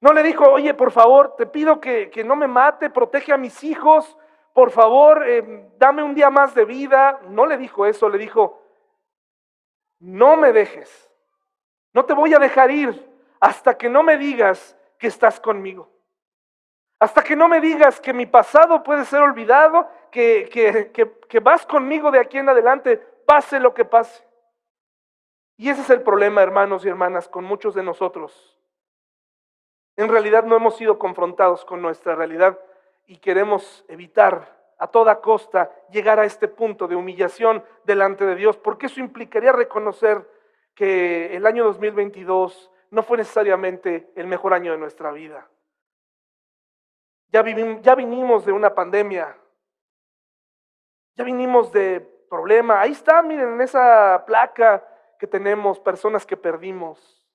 No 0.02 0.12
le 0.12 0.24
dijo, 0.24 0.44
oye, 0.52 0.74
por 0.74 0.92
favor, 0.92 1.38
te 1.38 1.46
pido 1.46 1.80
que, 1.80 2.12
no 2.26 2.36
me 2.36 2.48
mate, 2.48 2.90
protege 2.90 3.32
a 3.32 3.38
mis 3.38 3.64
hijos, 3.64 4.18
por 4.54 4.72
favor, 4.72 5.24
eh, 5.26 5.70
dame 5.78 6.04
un 6.04 6.14
día 6.14 6.30
más 6.30 6.54
de 6.54 6.66
vida. 6.66 7.22
No 7.30 7.46
le 7.46 7.58
dijo 7.58 7.86
eso, 7.86 8.10
le 8.10 8.18
dijo, 8.18 8.62
no 10.00 10.36
me 10.36 10.52
dejes, 10.52 11.10
no 11.94 12.04
te 12.04 12.14
voy 12.14 12.34
a 12.34 12.40
dejar 12.40 12.72
ir 12.72 13.10
hasta 13.40 13.78
que 13.78 13.88
no 13.88 14.04
me 14.04 14.18
digas 14.18 14.76
que 15.02 15.08
estás 15.08 15.40
conmigo. 15.40 15.90
Hasta 17.00 17.24
que 17.24 17.36
no 17.36 17.48
me 17.48 17.60
digas 17.60 18.00
que 18.00 18.14
mi 18.14 18.28
pasado 18.28 18.84
puede 18.84 19.04
ser 19.06 19.22
olvidado, 19.22 19.90
que, 20.12 20.48
que, 20.54 21.12
que 21.28 21.40
vas 21.40 21.66
conmigo 21.66 22.12
de 22.12 22.20
aquí 22.20 22.38
en 22.38 22.48
adelante, 22.48 22.98
pase 23.26 23.60
lo 23.60 23.74
que 23.74 23.84
pase. 23.84 24.24
Y 25.58 25.70
ese 25.70 25.82
es 25.82 25.90
el 25.90 26.04
problema, 26.04 26.44
hermanos 26.44 26.86
y 26.86 26.90
hermanas, 26.90 27.28
con 27.28 27.44
muchos 27.44 27.74
de 27.74 27.82
nosotros. 27.82 28.60
En 29.98 30.08
realidad 30.08 30.44
no 30.44 30.56
hemos 30.56 30.78
sido 30.78 31.00
confrontados 31.00 31.66
con 31.66 31.82
nuestra 31.82 32.14
realidad 32.14 32.60
y 33.08 33.18
queremos 33.18 33.84
evitar 33.88 34.56
a 34.78 34.86
toda 34.86 35.20
costa 35.20 35.72
llegar 35.90 36.20
a 36.20 36.26
este 36.26 36.48
punto 36.48 36.88
de 36.88 36.96
humillación 36.96 37.64
delante 37.86 38.24
de 38.24 38.36
Dios, 38.36 38.56
porque 38.58 38.86
eso 38.86 39.00
implicaría 39.00 39.52
reconocer 39.52 40.30
que 40.76 41.36
el 41.36 41.48
año 41.48 41.64
2022 41.64 42.70
no 42.92 43.04
fue 43.04 43.18
necesariamente 43.18 44.12
el 44.16 44.28
mejor 44.28 44.54
año 44.54 44.74
de 44.74 44.78
nuestra 44.78 45.12
vida. 45.12 45.50
Ya, 47.30 47.42
vinimos 47.42 48.46
de 48.46 48.52
una 48.52 48.76
pandemia, 48.76 49.38
ya 51.16 51.24
vinimos 51.24 51.72
de 51.72 52.02
problema. 52.30 52.82
Ahí 52.82 52.92
está, 52.92 53.22
miren, 53.22 53.54
en 53.54 53.62
esa 53.62 54.26
placa 54.28 54.86
que 55.18 55.28
tenemos, 55.28 55.80
personas 55.80 56.26
que 56.26 56.36
perdimos. 56.36 57.26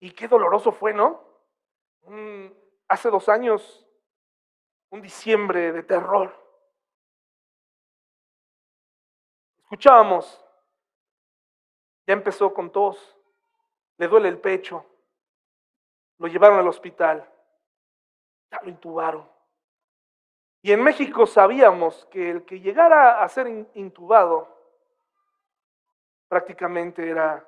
Y 0.00 0.12
qué 0.12 0.26
doloroso 0.26 0.72
fue, 0.72 0.94
¿no? 0.94 1.26
hace 2.88 3.10
dos 3.10 3.28
años, 3.28 3.86
un 4.88 5.02
diciembre 5.02 5.72
de 5.72 5.82
terror. 5.82 6.34
Escuchábamos, 9.58 10.42
ya 12.08 12.14
empezó 12.14 12.54
con 12.54 12.70
tos, 12.70 13.18
le 13.98 14.08
duele 14.08 14.30
el 14.30 14.38
pecho, 14.38 14.82
lo 16.16 16.26
llevaron 16.26 16.58
al 16.58 16.66
hospital, 16.66 17.28
ya 18.50 18.60
lo 18.62 18.70
intubaron. 18.70 19.28
Y 20.62 20.72
en 20.72 20.82
México 20.82 21.26
sabíamos 21.26 22.06
que 22.10 22.30
el 22.30 22.46
que 22.46 22.60
llegara 22.60 23.22
a 23.22 23.28
ser 23.28 23.46
intubado 23.74 24.48
prácticamente 26.28 27.10
era 27.10 27.46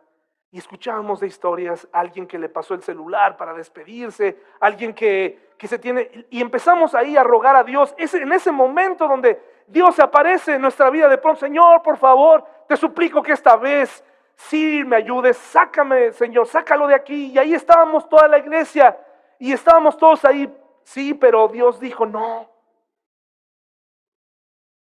y 0.50 0.58
escuchábamos 0.58 1.20
de 1.20 1.28
historias, 1.28 1.88
alguien 1.90 2.26
que 2.26 2.38
le 2.38 2.50
pasó 2.50 2.74
el 2.74 2.82
celular 2.82 3.38
para 3.38 3.54
despedirse, 3.54 4.42
alguien 4.58 4.92
que, 4.92 5.52
que 5.56 5.68
se 5.68 5.78
tiene... 5.78 6.26
Y 6.28 6.42
empezamos 6.42 6.94
ahí 6.94 7.16
a 7.16 7.22
rogar 7.22 7.56
a 7.56 7.64
Dios. 7.64 7.94
Es 7.96 8.12
en 8.14 8.30
ese 8.32 8.50
momento 8.50 9.06
donde 9.08 9.40
Dios 9.68 9.98
aparece 10.00 10.54
en 10.54 10.62
nuestra 10.62 10.90
vida 10.90 11.08
de 11.08 11.18
pronto, 11.18 11.40
Señor, 11.40 11.82
por 11.82 11.96
favor, 11.96 12.44
te 12.66 12.76
suplico 12.76 13.22
que 13.22 13.32
esta 13.32 13.56
vez 13.56 14.04
sí 14.48 14.82
me 14.84 14.96
ayudes, 14.96 15.36
sácame, 15.36 16.12
Señor, 16.12 16.46
sácalo 16.46 16.86
de 16.86 16.94
aquí. 16.94 17.32
Y 17.32 17.38
ahí 17.38 17.54
estábamos 17.54 18.08
toda 18.08 18.28
la 18.28 18.38
iglesia 18.38 18.98
y 19.38 19.52
estábamos 19.52 19.96
todos 19.96 20.24
ahí, 20.24 20.52
sí, 20.82 21.14
pero 21.14 21.48
Dios 21.48 21.80
dijo 21.80 22.06
no. 22.06 22.50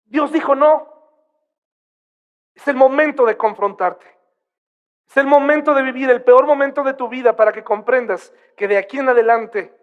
Dios 0.05 0.33
dijo 0.33 0.55
no. 0.55 0.89
Es 2.55 2.67
el 2.69 2.77
momento 2.77 3.25
de 3.25 3.37
confrontarte. 3.37 4.07
Es 5.09 5.17
el 5.17 5.27
momento 5.27 5.75
de 5.75 5.83
vivir 5.83 6.11
el 6.11 6.23
peor 6.23 6.47
momento 6.47 6.83
de 6.83 6.95
tu 6.95 7.09
vida 7.09 7.35
para 7.35 7.53
que 7.53 7.65
comprendas 7.65 8.33
que 8.57 8.69
de 8.69 8.77
aquí 8.77 8.99
en 8.99 9.09
adelante 9.09 9.75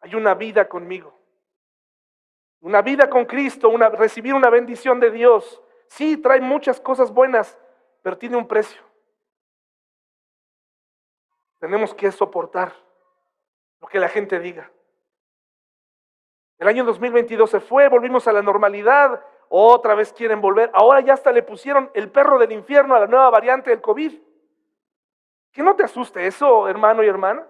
hay 0.00 0.14
una 0.14 0.34
vida 0.34 0.68
conmigo. 0.68 1.18
Una 2.60 2.80
vida 2.80 3.10
con 3.10 3.24
Cristo, 3.24 3.68
una, 3.70 3.88
recibir 3.88 4.34
una 4.34 4.50
bendición 4.50 5.00
de 5.00 5.10
Dios. 5.10 5.60
Sí, 5.88 6.16
trae 6.16 6.40
muchas 6.40 6.80
cosas 6.80 7.12
buenas, 7.12 7.58
pero 8.02 8.16
tiene 8.16 8.36
un 8.36 8.46
precio. 8.46 8.91
Tenemos 11.62 11.94
que 11.94 12.10
soportar 12.10 12.74
lo 13.80 13.86
que 13.86 14.00
la 14.00 14.08
gente 14.08 14.40
diga. 14.40 14.68
El 16.58 16.66
año 16.66 16.82
2022 16.84 17.48
se 17.48 17.60
fue, 17.60 17.88
volvimos 17.88 18.26
a 18.26 18.32
la 18.32 18.42
normalidad, 18.42 19.24
otra 19.48 19.94
vez 19.94 20.12
quieren 20.12 20.40
volver. 20.40 20.72
Ahora 20.74 20.98
ya 21.02 21.12
hasta 21.12 21.30
le 21.30 21.44
pusieron 21.44 21.88
el 21.94 22.10
perro 22.10 22.40
del 22.40 22.50
infierno 22.50 22.96
a 22.96 22.98
la 22.98 23.06
nueva 23.06 23.30
variante 23.30 23.70
del 23.70 23.80
COVID. 23.80 24.12
Que 25.52 25.62
no 25.62 25.76
te 25.76 25.84
asuste 25.84 26.26
eso, 26.26 26.66
hermano 26.66 27.04
y 27.04 27.06
hermana. 27.06 27.46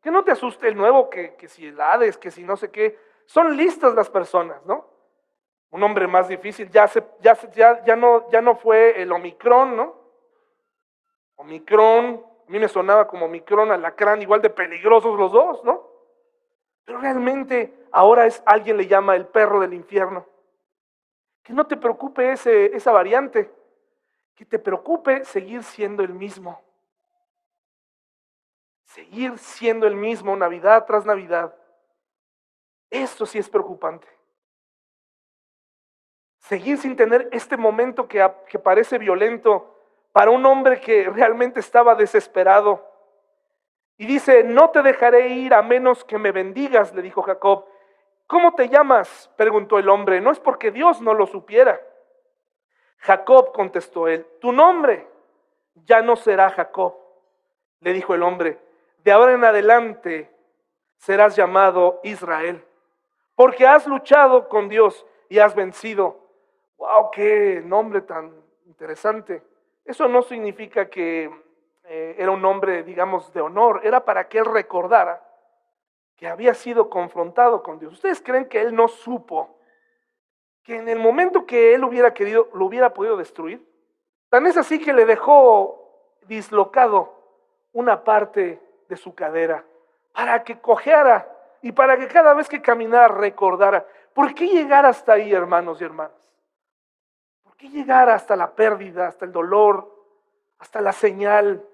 Que 0.00 0.12
no 0.12 0.22
te 0.22 0.30
asuste 0.30 0.68
el 0.68 0.76
nuevo, 0.76 1.10
que, 1.10 1.34
que 1.34 1.48
si 1.48 1.66
el 1.66 1.80
Hades, 1.80 2.18
que 2.18 2.30
si 2.30 2.44
no 2.44 2.56
sé 2.56 2.70
qué. 2.70 2.96
Son 3.24 3.56
listas 3.56 3.96
las 3.96 4.08
personas, 4.08 4.64
¿no? 4.64 4.88
Un 5.70 5.82
hombre 5.82 6.06
más 6.06 6.28
difícil, 6.28 6.70
ya, 6.70 6.86
se, 6.86 7.02
ya, 7.18 7.36
ya, 7.52 7.84
ya, 7.84 7.96
no, 7.96 8.30
ya 8.30 8.40
no 8.40 8.54
fue 8.54 9.02
el 9.02 9.10
Omicron, 9.10 9.76
¿no? 9.76 9.96
Omicron, 11.34 12.35
a 12.46 12.50
mí 12.50 12.58
me 12.58 12.68
sonaba 12.68 13.08
como 13.08 13.26
Omicron, 13.26 13.72
alacrán, 13.72 14.22
igual 14.22 14.42
de 14.42 14.50
peligrosos 14.50 15.18
los 15.18 15.32
dos, 15.32 15.64
¿no? 15.64 15.90
Pero 16.84 16.98
realmente 16.98 17.86
ahora 17.90 18.26
es 18.26 18.42
alguien 18.46 18.76
le 18.76 18.86
llama 18.86 19.16
el 19.16 19.26
perro 19.26 19.60
del 19.60 19.74
infierno. 19.74 20.26
Que 21.42 21.52
no 21.52 21.66
te 21.66 21.76
preocupe 21.76 22.32
ese, 22.32 22.76
esa 22.76 22.92
variante, 22.92 23.50
que 24.34 24.44
te 24.44 24.58
preocupe 24.58 25.24
seguir 25.24 25.62
siendo 25.64 26.02
el 26.02 26.12
mismo 26.12 26.60
seguir 28.96 29.36
siendo 29.36 29.86
el 29.86 29.94
mismo 29.94 30.34
Navidad 30.36 30.86
tras 30.86 31.04
Navidad. 31.04 31.54
Esto 32.88 33.26
sí 33.26 33.38
es 33.38 33.48
preocupante. 33.48 34.08
Seguir 36.38 36.78
sin 36.78 36.96
tener 36.96 37.28
este 37.30 37.58
momento 37.58 38.08
que, 38.08 38.26
que 38.48 38.58
parece 38.58 38.96
violento 38.96 39.75
para 40.16 40.30
un 40.30 40.46
hombre 40.46 40.80
que 40.80 41.10
realmente 41.10 41.60
estaba 41.60 41.94
desesperado. 41.94 42.90
Y 43.98 44.06
dice, 44.06 44.44
no 44.44 44.70
te 44.70 44.80
dejaré 44.80 45.28
ir 45.28 45.52
a 45.52 45.60
menos 45.60 46.06
que 46.06 46.16
me 46.16 46.32
bendigas, 46.32 46.94
le 46.94 47.02
dijo 47.02 47.20
Jacob. 47.20 47.66
¿Cómo 48.26 48.54
te 48.54 48.70
llamas? 48.70 49.30
preguntó 49.36 49.78
el 49.78 49.90
hombre. 49.90 50.22
No 50.22 50.30
es 50.30 50.40
porque 50.40 50.70
Dios 50.70 51.02
no 51.02 51.12
lo 51.12 51.26
supiera. 51.26 51.78
Jacob 52.96 53.52
contestó 53.52 54.08
él, 54.08 54.26
tu 54.40 54.52
nombre 54.52 55.06
ya 55.84 56.00
no 56.00 56.16
será 56.16 56.48
Jacob, 56.48 56.96
le 57.80 57.92
dijo 57.92 58.14
el 58.14 58.22
hombre, 58.22 58.58
de 59.04 59.12
ahora 59.12 59.34
en 59.34 59.44
adelante 59.44 60.30
serás 60.96 61.36
llamado 61.36 62.00
Israel, 62.04 62.64
porque 63.34 63.66
has 63.66 63.86
luchado 63.86 64.48
con 64.48 64.70
Dios 64.70 65.04
y 65.28 65.40
has 65.40 65.54
vencido. 65.54 66.26
¡Wow! 66.78 67.10
¡Qué 67.10 67.60
nombre 67.62 68.00
tan 68.00 68.32
interesante! 68.64 69.42
Eso 69.86 70.08
no 70.08 70.22
significa 70.22 70.90
que 70.90 71.30
eh, 71.84 72.16
era 72.18 72.32
un 72.32 72.42
nombre, 72.42 72.82
digamos, 72.82 73.32
de 73.32 73.40
honor, 73.40 73.80
era 73.84 74.04
para 74.04 74.28
que 74.28 74.38
él 74.38 74.44
recordara 74.44 75.22
que 76.16 76.26
había 76.26 76.54
sido 76.54 76.90
confrontado 76.90 77.62
con 77.62 77.78
Dios. 77.78 77.92
¿Ustedes 77.92 78.20
creen 78.20 78.48
que 78.48 78.60
él 78.60 78.74
no 78.74 78.88
supo 78.88 79.60
que 80.64 80.76
en 80.76 80.88
el 80.88 80.98
momento 80.98 81.46
que 81.46 81.74
él 81.74 81.84
hubiera 81.84 82.12
querido, 82.12 82.48
lo 82.54 82.66
hubiera 82.66 82.92
podido 82.92 83.16
destruir? 83.16 83.64
Tan 84.28 84.46
es 84.46 84.56
así 84.56 84.80
que 84.80 84.92
le 84.92 85.04
dejó 85.04 86.16
dislocado 86.22 87.14
una 87.72 88.02
parte 88.02 88.60
de 88.88 88.96
su 88.96 89.14
cadera 89.14 89.64
para 90.12 90.42
que 90.42 90.58
cojeara 90.58 91.30
y 91.62 91.70
para 91.70 91.96
que 91.96 92.08
cada 92.08 92.34
vez 92.34 92.48
que 92.48 92.60
caminara 92.60 93.08
recordara. 93.08 93.86
¿Por 94.14 94.34
qué 94.34 94.48
llegar 94.48 94.84
hasta 94.84 95.12
ahí, 95.12 95.32
hermanos 95.32 95.80
y 95.80 95.84
hermanas? 95.84 96.25
¿Por 97.56 97.70
qué 97.70 97.74
llegar 97.78 98.10
hasta 98.10 98.36
la 98.36 98.54
pérdida, 98.54 99.08
hasta 99.08 99.24
el 99.24 99.32
dolor, 99.32 99.90
hasta 100.58 100.82
la 100.82 100.92
señal? 100.92 101.66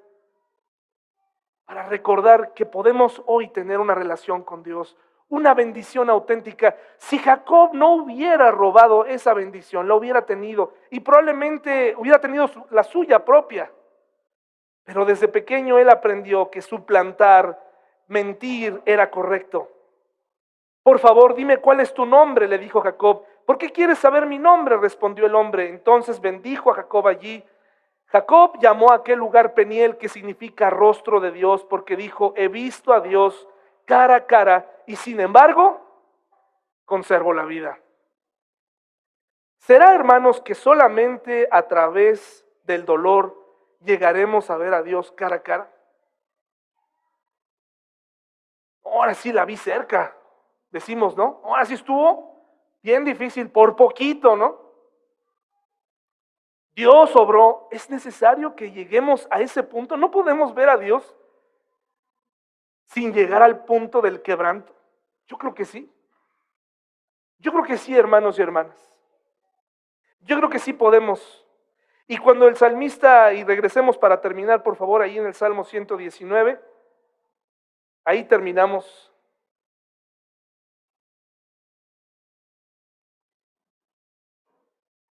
Para 1.64 1.88
recordar 1.88 2.54
que 2.54 2.66
podemos 2.66 3.20
hoy 3.26 3.48
tener 3.48 3.80
una 3.80 3.92
relación 3.92 4.44
con 4.44 4.62
Dios, 4.62 4.96
una 5.28 5.54
bendición 5.54 6.08
auténtica. 6.08 6.76
Si 6.98 7.18
Jacob 7.18 7.70
no 7.72 7.94
hubiera 7.94 8.52
robado 8.52 9.06
esa 9.06 9.34
bendición, 9.34 9.88
la 9.88 9.96
hubiera 9.96 10.24
tenido 10.24 10.74
y 10.88 11.00
probablemente 11.00 11.96
hubiera 11.98 12.20
tenido 12.20 12.48
la 12.70 12.84
suya 12.84 13.24
propia. 13.24 13.68
Pero 14.84 15.04
desde 15.04 15.26
pequeño 15.26 15.80
él 15.80 15.90
aprendió 15.90 16.48
que 16.48 16.62
suplantar, 16.62 17.60
mentir 18.06 18.80
era 18.84 19.10
correcto. 19.10 19.68
Por 20.84 21.00
favor, 21.00 21.34
dime 21.34 21.56
cuál 21.56 21.80
es 21.80 21.92
tu 21.92 22.06
nombre, 22.06 22.46
le 22.46 22.58
dijo 22.58 22.80
Jacob. 22.80 23.24
¿Por 23.46 23.58
qué 23.58 23.70
quieres 23.70 23.98
saber 23.98 24.26
mi 24.26 24.38
nombre? 24.38 24.76
respondió 24.76 25.26
el 25.26 25.34
hombre. 25.34 25.68
Entonces 25.68 26.20
bendijo 26.20 26.70
a 26.70 26.74
Jacob 26.74 27.08
allí. 27.08 27.44
Jacob 28.06 28.58
llamó 28.60 28.92
a 28.92 28.96
aquel 28.96 29.18
lugar 29.18 29.54
Peniel, 29.54 29.96
que 29.96 30.08
significa 30.08 30.70
rostro 30.70 31.20
de 31.20 31.32
Dios, 31.32 31.64
porque 31.64 31.96
dijo, 31.96 32.34
he 32.36 32.48
visto 32.48 32.92
a 32.92 33.00
Dios 33.00 33.48
cara 33.84 34.16
a 34.16 34.26
cara 34.26 34.70
y 34.86 34.96
sin 34.96 35.18
embargo 35.20 35.80
conservo 36.84 37.32
la 37.32 37.44
vida. 37.44 37.78
¿Será, 39.58 39.94
hermanos, 39.94 40.40
que 40.40 40.54
solamente 40.54 41.48
a 41.50 41.62
través 41.68 42.44
del 42.64 42.84
dolor 42.84 43.36
llegaremos 43.80 44.50
a 44.50 44.56
ver 44.56 44.74
a 44.74 44.82
Dios 44.82 45.12
cara 45.12 45.36
a 45.36 45.42
cara? 45.42 45.70
Ahora 48.84 49.14
sí 49.14 49.32
la 49.32 49.44
vi 49.44 49.56
cerca, 49.56 50.16
decimos, 50.70 51.16
¿no? 51.16 51.40
Ahora 51.44 51.64
sí 51.64 51.74
estuvo 51.74 52.31
bien 52.82 53.04
difícil, 53.04 53.50
por 53.50 53.76
poquito, 53.76 54.36
¿no? 54.36 54.60
Dios 56.74 57.14
obró, 57.16 57.68
es 57.70 57.90
necesario 57.90 58.56
que 58.56 58.70
lleguemos 58.70 59.28
a 59.30 59.40
ese 59.40 59.62
punto. 59.62 59.96
No 59.96 60.10
podemos 60.10 60.54
ver 60.54 60.68
a 60.68 60.78
Dios 60.78 61.16
sin 62.86 63.12
llegar 63.12 63.42
al 63.42 63.64
punto 63.64 64.00
del 64.00 64.22
quebranto. 64.22 64.74
Yo 65.26 65.36
creo 65.36 65.54
que 65.54 65.64
sí. 65.64 65.90
Yo 67.38 67.52
creo 67.52 67.64
que 67.64 67.76
sí, 67.76 67.96
hermanos 67.96 68.38
y 68.38 68.42
hermanas. 68.42 68.76
Yo 70.20 70.36
creo 70.36 70.48
que 70.48 70.58
sí 70.58 70.72
podemos. 70.72 71.46
Y 72.06 72.16
cuando 72.18 72.48
el 72.48 72.56
salmista, 72.56 73.32
y 73.32 73.44
regresemos 73.44 73.98
para 73.98 74.20
terminar, 74.20 74.62
por 74.62 74.76
favor, 74.76 75.02
ahí 75.02 75.18
en 75.18 75.26
el 75.26 75.34
Salmo 75.34 75.64
119, 75.64 76.60
ahí 78.04 78.24
terminamos. 78.24 79.11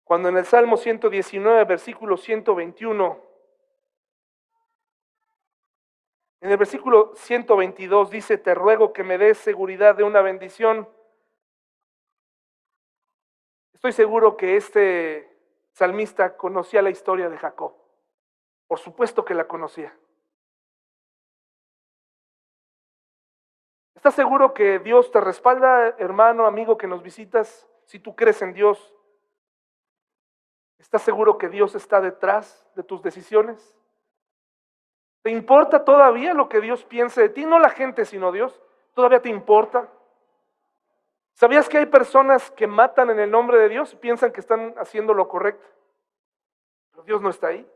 Cuando 0.04 0.28
en 0.28 0.36
el 0.36 0.44
Salmo 0.44 0.76
119, 0.76 1.64
versículo 1.64 2.16
121, 2.18 3.24
en 6.42 6.50
el 6.50 6.58
versículo 6.58 7.12
122 7.16 8.10
dice, 8.10 8.36
te 8.36 8.54
ruego 8.54 8.92
que 8.92 9.02
me 9.02 9.16
des 9.16 9.38
seguridad 9.38 9.94
de 9.94 10.04
una 10.04 10.20
bendición. 10.20 10.86
Estoy 13.72 13.92
seguro 13.92 14.36
que 14.36 14.56
este 14.56 15.34
salmista 15.72 16.36
conocía 16.36 16.82
la 16.82 16.90
historia 16.90 17.30
de 17.30 17.38
Jacob. 17.38 17.74
Por 18.66 18.78
supuesto 18.78 19.24
que 19.24 19.34
la 19.34 19.48
conocía. 19.48 19.96
¿Estás 23.94 24.14
seguro 24.14 24.52
que 24.52 24.80
Dios 24.80 25.10
te 25.10 25.20
respalda, 25.22 25.94
hermano, 25.96 26.44
amigo 26.44 26.76
que 26.76 26.86
nos 26.86 27.02
visitas, 27.02 27.66
si 27.86 27.98
tú 27.98 28.14
crees 28.14 28.42
en 28.42 28.52
Dios? 28.52 28.93
¿Estás 30.84 31.00
seguro 31.00 31.38
que 31.38 31.48
Dios 31.48 31.74
está 31.74 32.02
detrás 32.02 32.62
de 32.74 32.82
tus 32.82 33.02
decisiones? 33.02 33.74
¿Te 35.22 35.30
importa 35.30 35.82
todavía 35.82 36.34
lo 36.34 36.46
que 36.50 36.60
Dios 36.60 36.84
piense 36.84 37.22
de 37.22 37.30
ti? 37.30 37.46
No 37.46 37.58
la 37.58 37.70
gente, 37.70 38.04
sino 38.04 38.30
Dios. 38.30 38.60
¿Todavía 38.92 39.22
te 39.22 39.30
importa? 39.30 39.88
¿Sabías 41.32 41.70
que 41.70 41.78
hay 41.78 41.86
personas 41.86 42.50
que 42.50 42.66
matan 42.66 43.08
en 43.08 43.18
el 43.18 43.30
nombre 43.30 43.58
de 43.58 43.70
Dios 43.70 43.94
y 43.94 43.96
piensan 43.96 44.30
que 44.30 44.40
están 44.40 44.74
haciendo 44.76 45.14
lo 45.14 45.26
correcto? 45.26 45.66
Pero 46.90 47.02
Dios 47.04 47.22
no 47.22 47.30
está 47.30 47.46
ahí. 47.46 47.66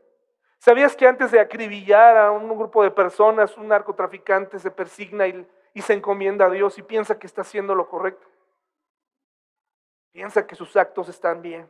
¿Sabías 0.59 0.95
que 0.95 1.07
antes 1.07 1.31
de 1.31 1.39
acribillar 1.39 2.15
a 2.15 2.29
un 2.29 2.47
grupo 2.55 2.83
de 2.83 2.91
personas, 2.91 3.57
un 3.57 3.69
narcotraficante 3.69 4.59
se 4.59 4.69
persigna 4.69 5.25
y, 5.25 5.47
y 5.73 5.81
se 5.81 5.93
encomienda 5.93 6.45
a 6.45 6.51
Dios 6.51 6.77
y 6.77 6.83
piensa 6.83 7.17
que 7.17 7.25
está 7.25 7.41
haciendo 7.41 7.73
lo 7.73 7.89
correcto? 7.89 8.27
Piensa 10.11 10.45
que 10.45 10.53
sus 10.53 10.77
actos 10.77 11.09
están 11.09 11.41
bien, 11.41 11.67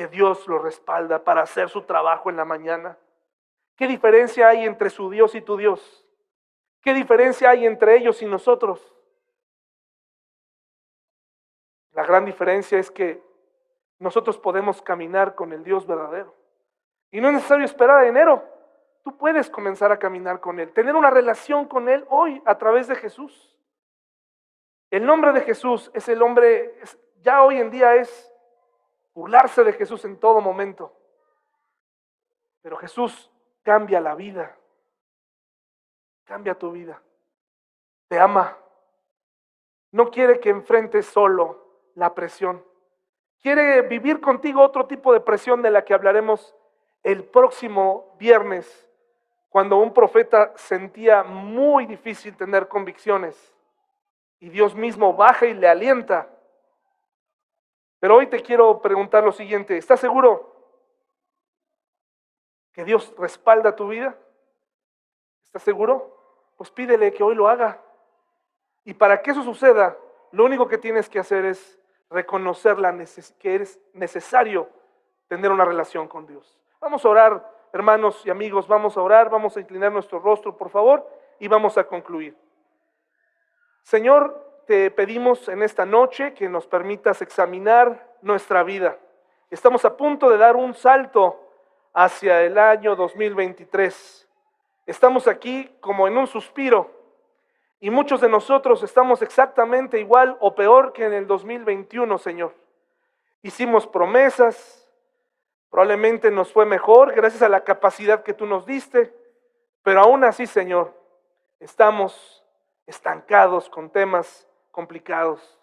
que 0.00 0.08
Dios 0.08 0.48
lo 0.48 0.58
respalda 0.58 1.24
para 1.24 1.42
hacer 1.42 1.68
su 1.68 1.82
trabajo 1.82 2.30
en 2.30 2.36
la 2.38 2.46
mañana. 2.46 2.96
¿Qué 3.76 3.86
diferencia 3.86 4.48
hay 4.48 4.64
entre 4.64 4.88
su 4.88 5.10
Dios 5.10 5.34
y 5.34 5.42
tu 5.42 5.58
Dios? 5.58 6.06
¿Qué 6.80 6.94
diferencia 6.94 7.50
hay 7.50 7.66
entre 7.66 7.98
ellos 7.98 8.22
y 8.22 8.24
nosotros? 8.24 8.96
La 11.92 12.06
gran 12.06 12.24
diferencia 12.24 12.78
es 12.78 12.90
que 12.90 13.22
nosotros 13.98 14.38
podemos 14.38 14.80
caminar 14.80 15.34
con 15.34 15.52
el 15.52 15.64
Dios 15.64 15.86
verdadero. 15.86 16.34
Y 17.10 17.20
no 17.20 17.28
es 17.28 17.34
necesario 17.34 17.66
esperar 17.66 17.98
a 17.98 18.08
enero. 18.08 18.42
Tú 19.04 19.18
puedes 19.18 19.50
comenzar 19.50 19.92
a 19.92 19.98
caminar 19.98 20.40
con 20.40 20.60
Él, 20.60 20.72
tener 20.72 20.96
una 20.96 21.10
relación 21.10 21.66
con 21.66 21.90
Él 21.90 22.06
hoy 22.08 22.40
a 22.46 22.56
través 22.56 22.88
de 22.88 22.94
Jesús. 22.94 23.54
El 24.90 25.04
nombre 25.04 25.34
de 25.34 25.42
Jesús 25.42 25.90
es 25.92 26.08
el 26.08 26.22
hombre, 26.22 26.74
ya 27.20 27.42
hoy 27.42 27.60
en 27.60 27.70
día 27.70 27.96
es 27.96 28.29
burlarse 29.14 29.64
de 29.64 29.72
Jesús 29.72 30.04
en 30.04 30.18
todo 30.18 30.40
momento. 30.40 30.92
Pero 32.62 32.76
Jesús 32.76 33.30
cambia 33.62 34.00
la 34.00 34.14
vida. 34.14 34.56
Cambia 36.24 36.54
tu 36.54 36.70
vida. 36.70 37.00
Te 38.08 38.18
ama. 38.18 38.56
No 39.92 40.10
quiere 40.10 40.38
que 40.40 40.50
enfrentes 40.50 41.06
solo 41.06 41.66
la 41.94 42.14
presión. 42.14 42.64
Quiere 43.42 43.82
vivir 43.82 44.20
contigo 44.20 44.62
otro 44.62 44.86
tipo 44.86 45.12
de 45.12 45.20
presión 45.20 45.62
de 45.62 45.70
la 45.70 45.84
que 45.84 45.94
hablaremos 45.94 46.54
el 47.02 47.24
próximo 47.24 48.14
viernes, 48.18 48.88
cuando 49.48 49.78
un 49.78 49.92
profeta 49.94 50.52
sentía 50.56 51.22
muy 51.22 51.86
difícil 51.86 52.36
tener 52.36 52.68
convicciones 52.68 53.54
y 54.38 54.48
Dios 54.48 54.74
mismo 54.74 55.14
baja 55.14 55.46
y 55.46 55.54
le 55.54 55.68
alienta. 55.68 56.28
Pero 58.00 58.16
hoy 58.16 58.26
te 58.26 58.40
quiero 58.40 58.80
preguntar 58.80 59.22
lo 59.22 59.30
siguiente, 59.30 59.76
¿estás 59.76 60.00
seguro 60.00 60.56
que 62.72 62.84
Dios 62.84 63.14
respalda 63.18 63.76
tu 63.76 63.88
vida? 63.88 64.16
¿Estás 65.44 65.62
seguro? 65.62 66.16
Pues 66.56 66.70
pídele 66.70 67.12
que 67.12 67.22
hoy 67.22 67.34
lo 67.34 67.46
haga. 67.46 67.80
Y 68.84 68.94
para 68.94 69.20
que 69.20 69.32
eso 69.32 69.42
suceda, 69.42 69.96
lo 70.32 70.44
único 70.44 70.66
que 70.66 70.78
tienes 70.78 71.08
que 71.10 71.18
hacer 71.18 71.44
es 71.44 71.78
reconocer 72.08 72.76
que 73.38 73.56
es 73.56 73.78
necesario 73.92 74.68
tener 75.28 75.52
una 75.52 75.64
relación 75.64 76.08
con 76.08 76.26
Dios. 76.26 76.58
Vamos 76.80 77.04
a 77.04 77.08
orar, 77.08 77.68
hermanos 77.72 78.24
y 78.24 78.30
amigos, 78.30 78.66
vamos 78.66 78.96
a 78.96 79.02
orar, 79.02 79.28
vamos 79.28 79.56
a 79.56 79.60
inclinar 79.60 79.92
nuestro 79.92 80.18
rostro, 80.18 80.56
por 80.56 80.70
favor. 80.70 81.06
y 81.38 81.48
vamos 81.48 81.78
a 81.78 81.84
concluir. 81.84 82.36
Señor, 83.82 84.49
te 84.70 84.88
pedimos 84.92 85.48
en 85.48 85.64
esta 85.64 85.84
noche 85.84 86.32
que 86.32 86.48
nos 86.48 86.64
permitas 86.64 87.22
examinar 87.22 88.14
nuestra 88.22 88.62
vida. 88.62 89.00
Estamos 89.50 89.84
a 89.84 89.96
punto 89.96 90.30
de 90.30 90.38
dar 90.38 90.54
un 90.54 90.74
salto 90.74 91.40
hacia 91.92 92.42
el 92.42 92.56
año 92.56 92.94
2023. 92.94 94.28
Estamos 94.86 95.26
aquí 95.26 95.76
como 95.80 96.06
en 96.06 96.16
un 96.16 96.28
suspiro 96.28 96.88
y 97.80 97.90
muchos 97.90 98.20
de 98.20 98.28
nosotros 98.28 98.84
estamos 98.84 99.22
exactamente 99.22 99.98
igual 99.98 100.36
o 100.38 100.54
peor 100.54 100.92
que 100.92 101.04
en 101.04 101.14
el 101.14 101.26
2021, 101.26 102.18
Señor. 102.18 102.54
Hicimos 103.42 103.88
promesas, 103.88 104.88
probablemente 105.68 106.30
nos 106.30 106.52
fue 106.52 106.64
mejor 106.64 107.12
gracias 107.12 107.42
a 107.42 107.48
la 107.48 107.64
capacidad 107.64 108.22
que 108.22 108.34
tú 108.34 108.46
nos 108.46 108.64
diste, 108.66 109.12
pero 109.82 110.02
aún 110.02 110.22
así, 110.22 110.46
Señor, 110.46 110.94
estamos 111.58 112.46
estancados 112.86 113.68
con 113.68 113.90
temas 113.90 114.46
complicados. 114.70 115.58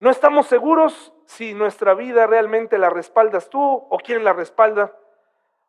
No 0.00 0.10
estamos 0.10 0.46
seguros 0.46 1.12
si 1.26 1.54
nuestra 1.54 1.94
vida 1.94 2.26
realmente 2.26 2.78
la 2.78 2.90
respaldas 2.90 3.48
tú 3.48 3.60
o 3.62 3.98
quién 3.98 4.24
la 4.24 4.32
respalda, 4.32 4.96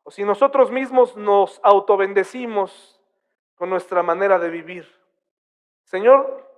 o 0.04 0.12
si 0.12 0.24
nosotros 0.24 0.72
mismos 0.72 1.16
nos 1.16 1.60
autobendecimos 1.64 3.02
con 3.56 3.70
nuestra 3.70 4.04
manera 4.04 4.38
de 4.38 4.50
vivir. 4.50 4.88
Señor, 5.84 6.50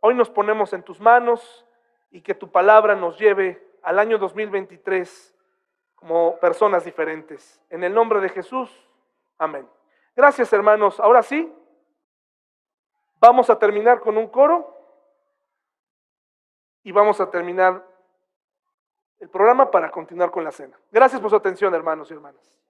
hoy 0.00 0.14
nos 0.14 0.30
ponemos 0.30 0.72
en 0.72 0.82
tus 0.82 1.00
manos 1.00 1.66
y 2.10 2.20
que 2.20 2.34
tu 2.34 2.50
palabra 2.50 2.94
nos 2.94 3.18
lleve 3.18 3.66
al 3.82 3.98
año 3.98 4.18
2023 4.18 5.34
como 5.96 6.38
personas 6.38 6.84
diferentes. 6.84 7.60
En 7.70 7.82
el 7.82 7.92
nombre 7.92 8.20
de 8.20 8.28
Jesús, 8.28 8.70
amén. 9.38 9.68
Gracias 10.14 10.52
hermanos. 10.52 11.00
Ahora 11.00 11.22
sí, 11.22 11.52
vamos 13.18 13.50
a 13.50 13.58
terminar 13.58 14.00
con 14.00 14.16
un 14.16 14.28
coro 14.28 14.73
y 16.84 16.92
vamos 16.92 17.20
a 17.20 17.30
terminar 17.30 17.84
el 19.18 19.28
programa 19.28 19.70
para 19.70 19.90
continuar 19.90 20.30
con 20.30 20.44
la 20.44 20.52
cena. 20.52 20.78
Gracias 20.92 21.20
por 21.20 21.30
su 21.30 21.36
atención 21.36 21.74
hermanos 21.74 22.10
y 22.10 22.14
hermanas. 22.14 22.63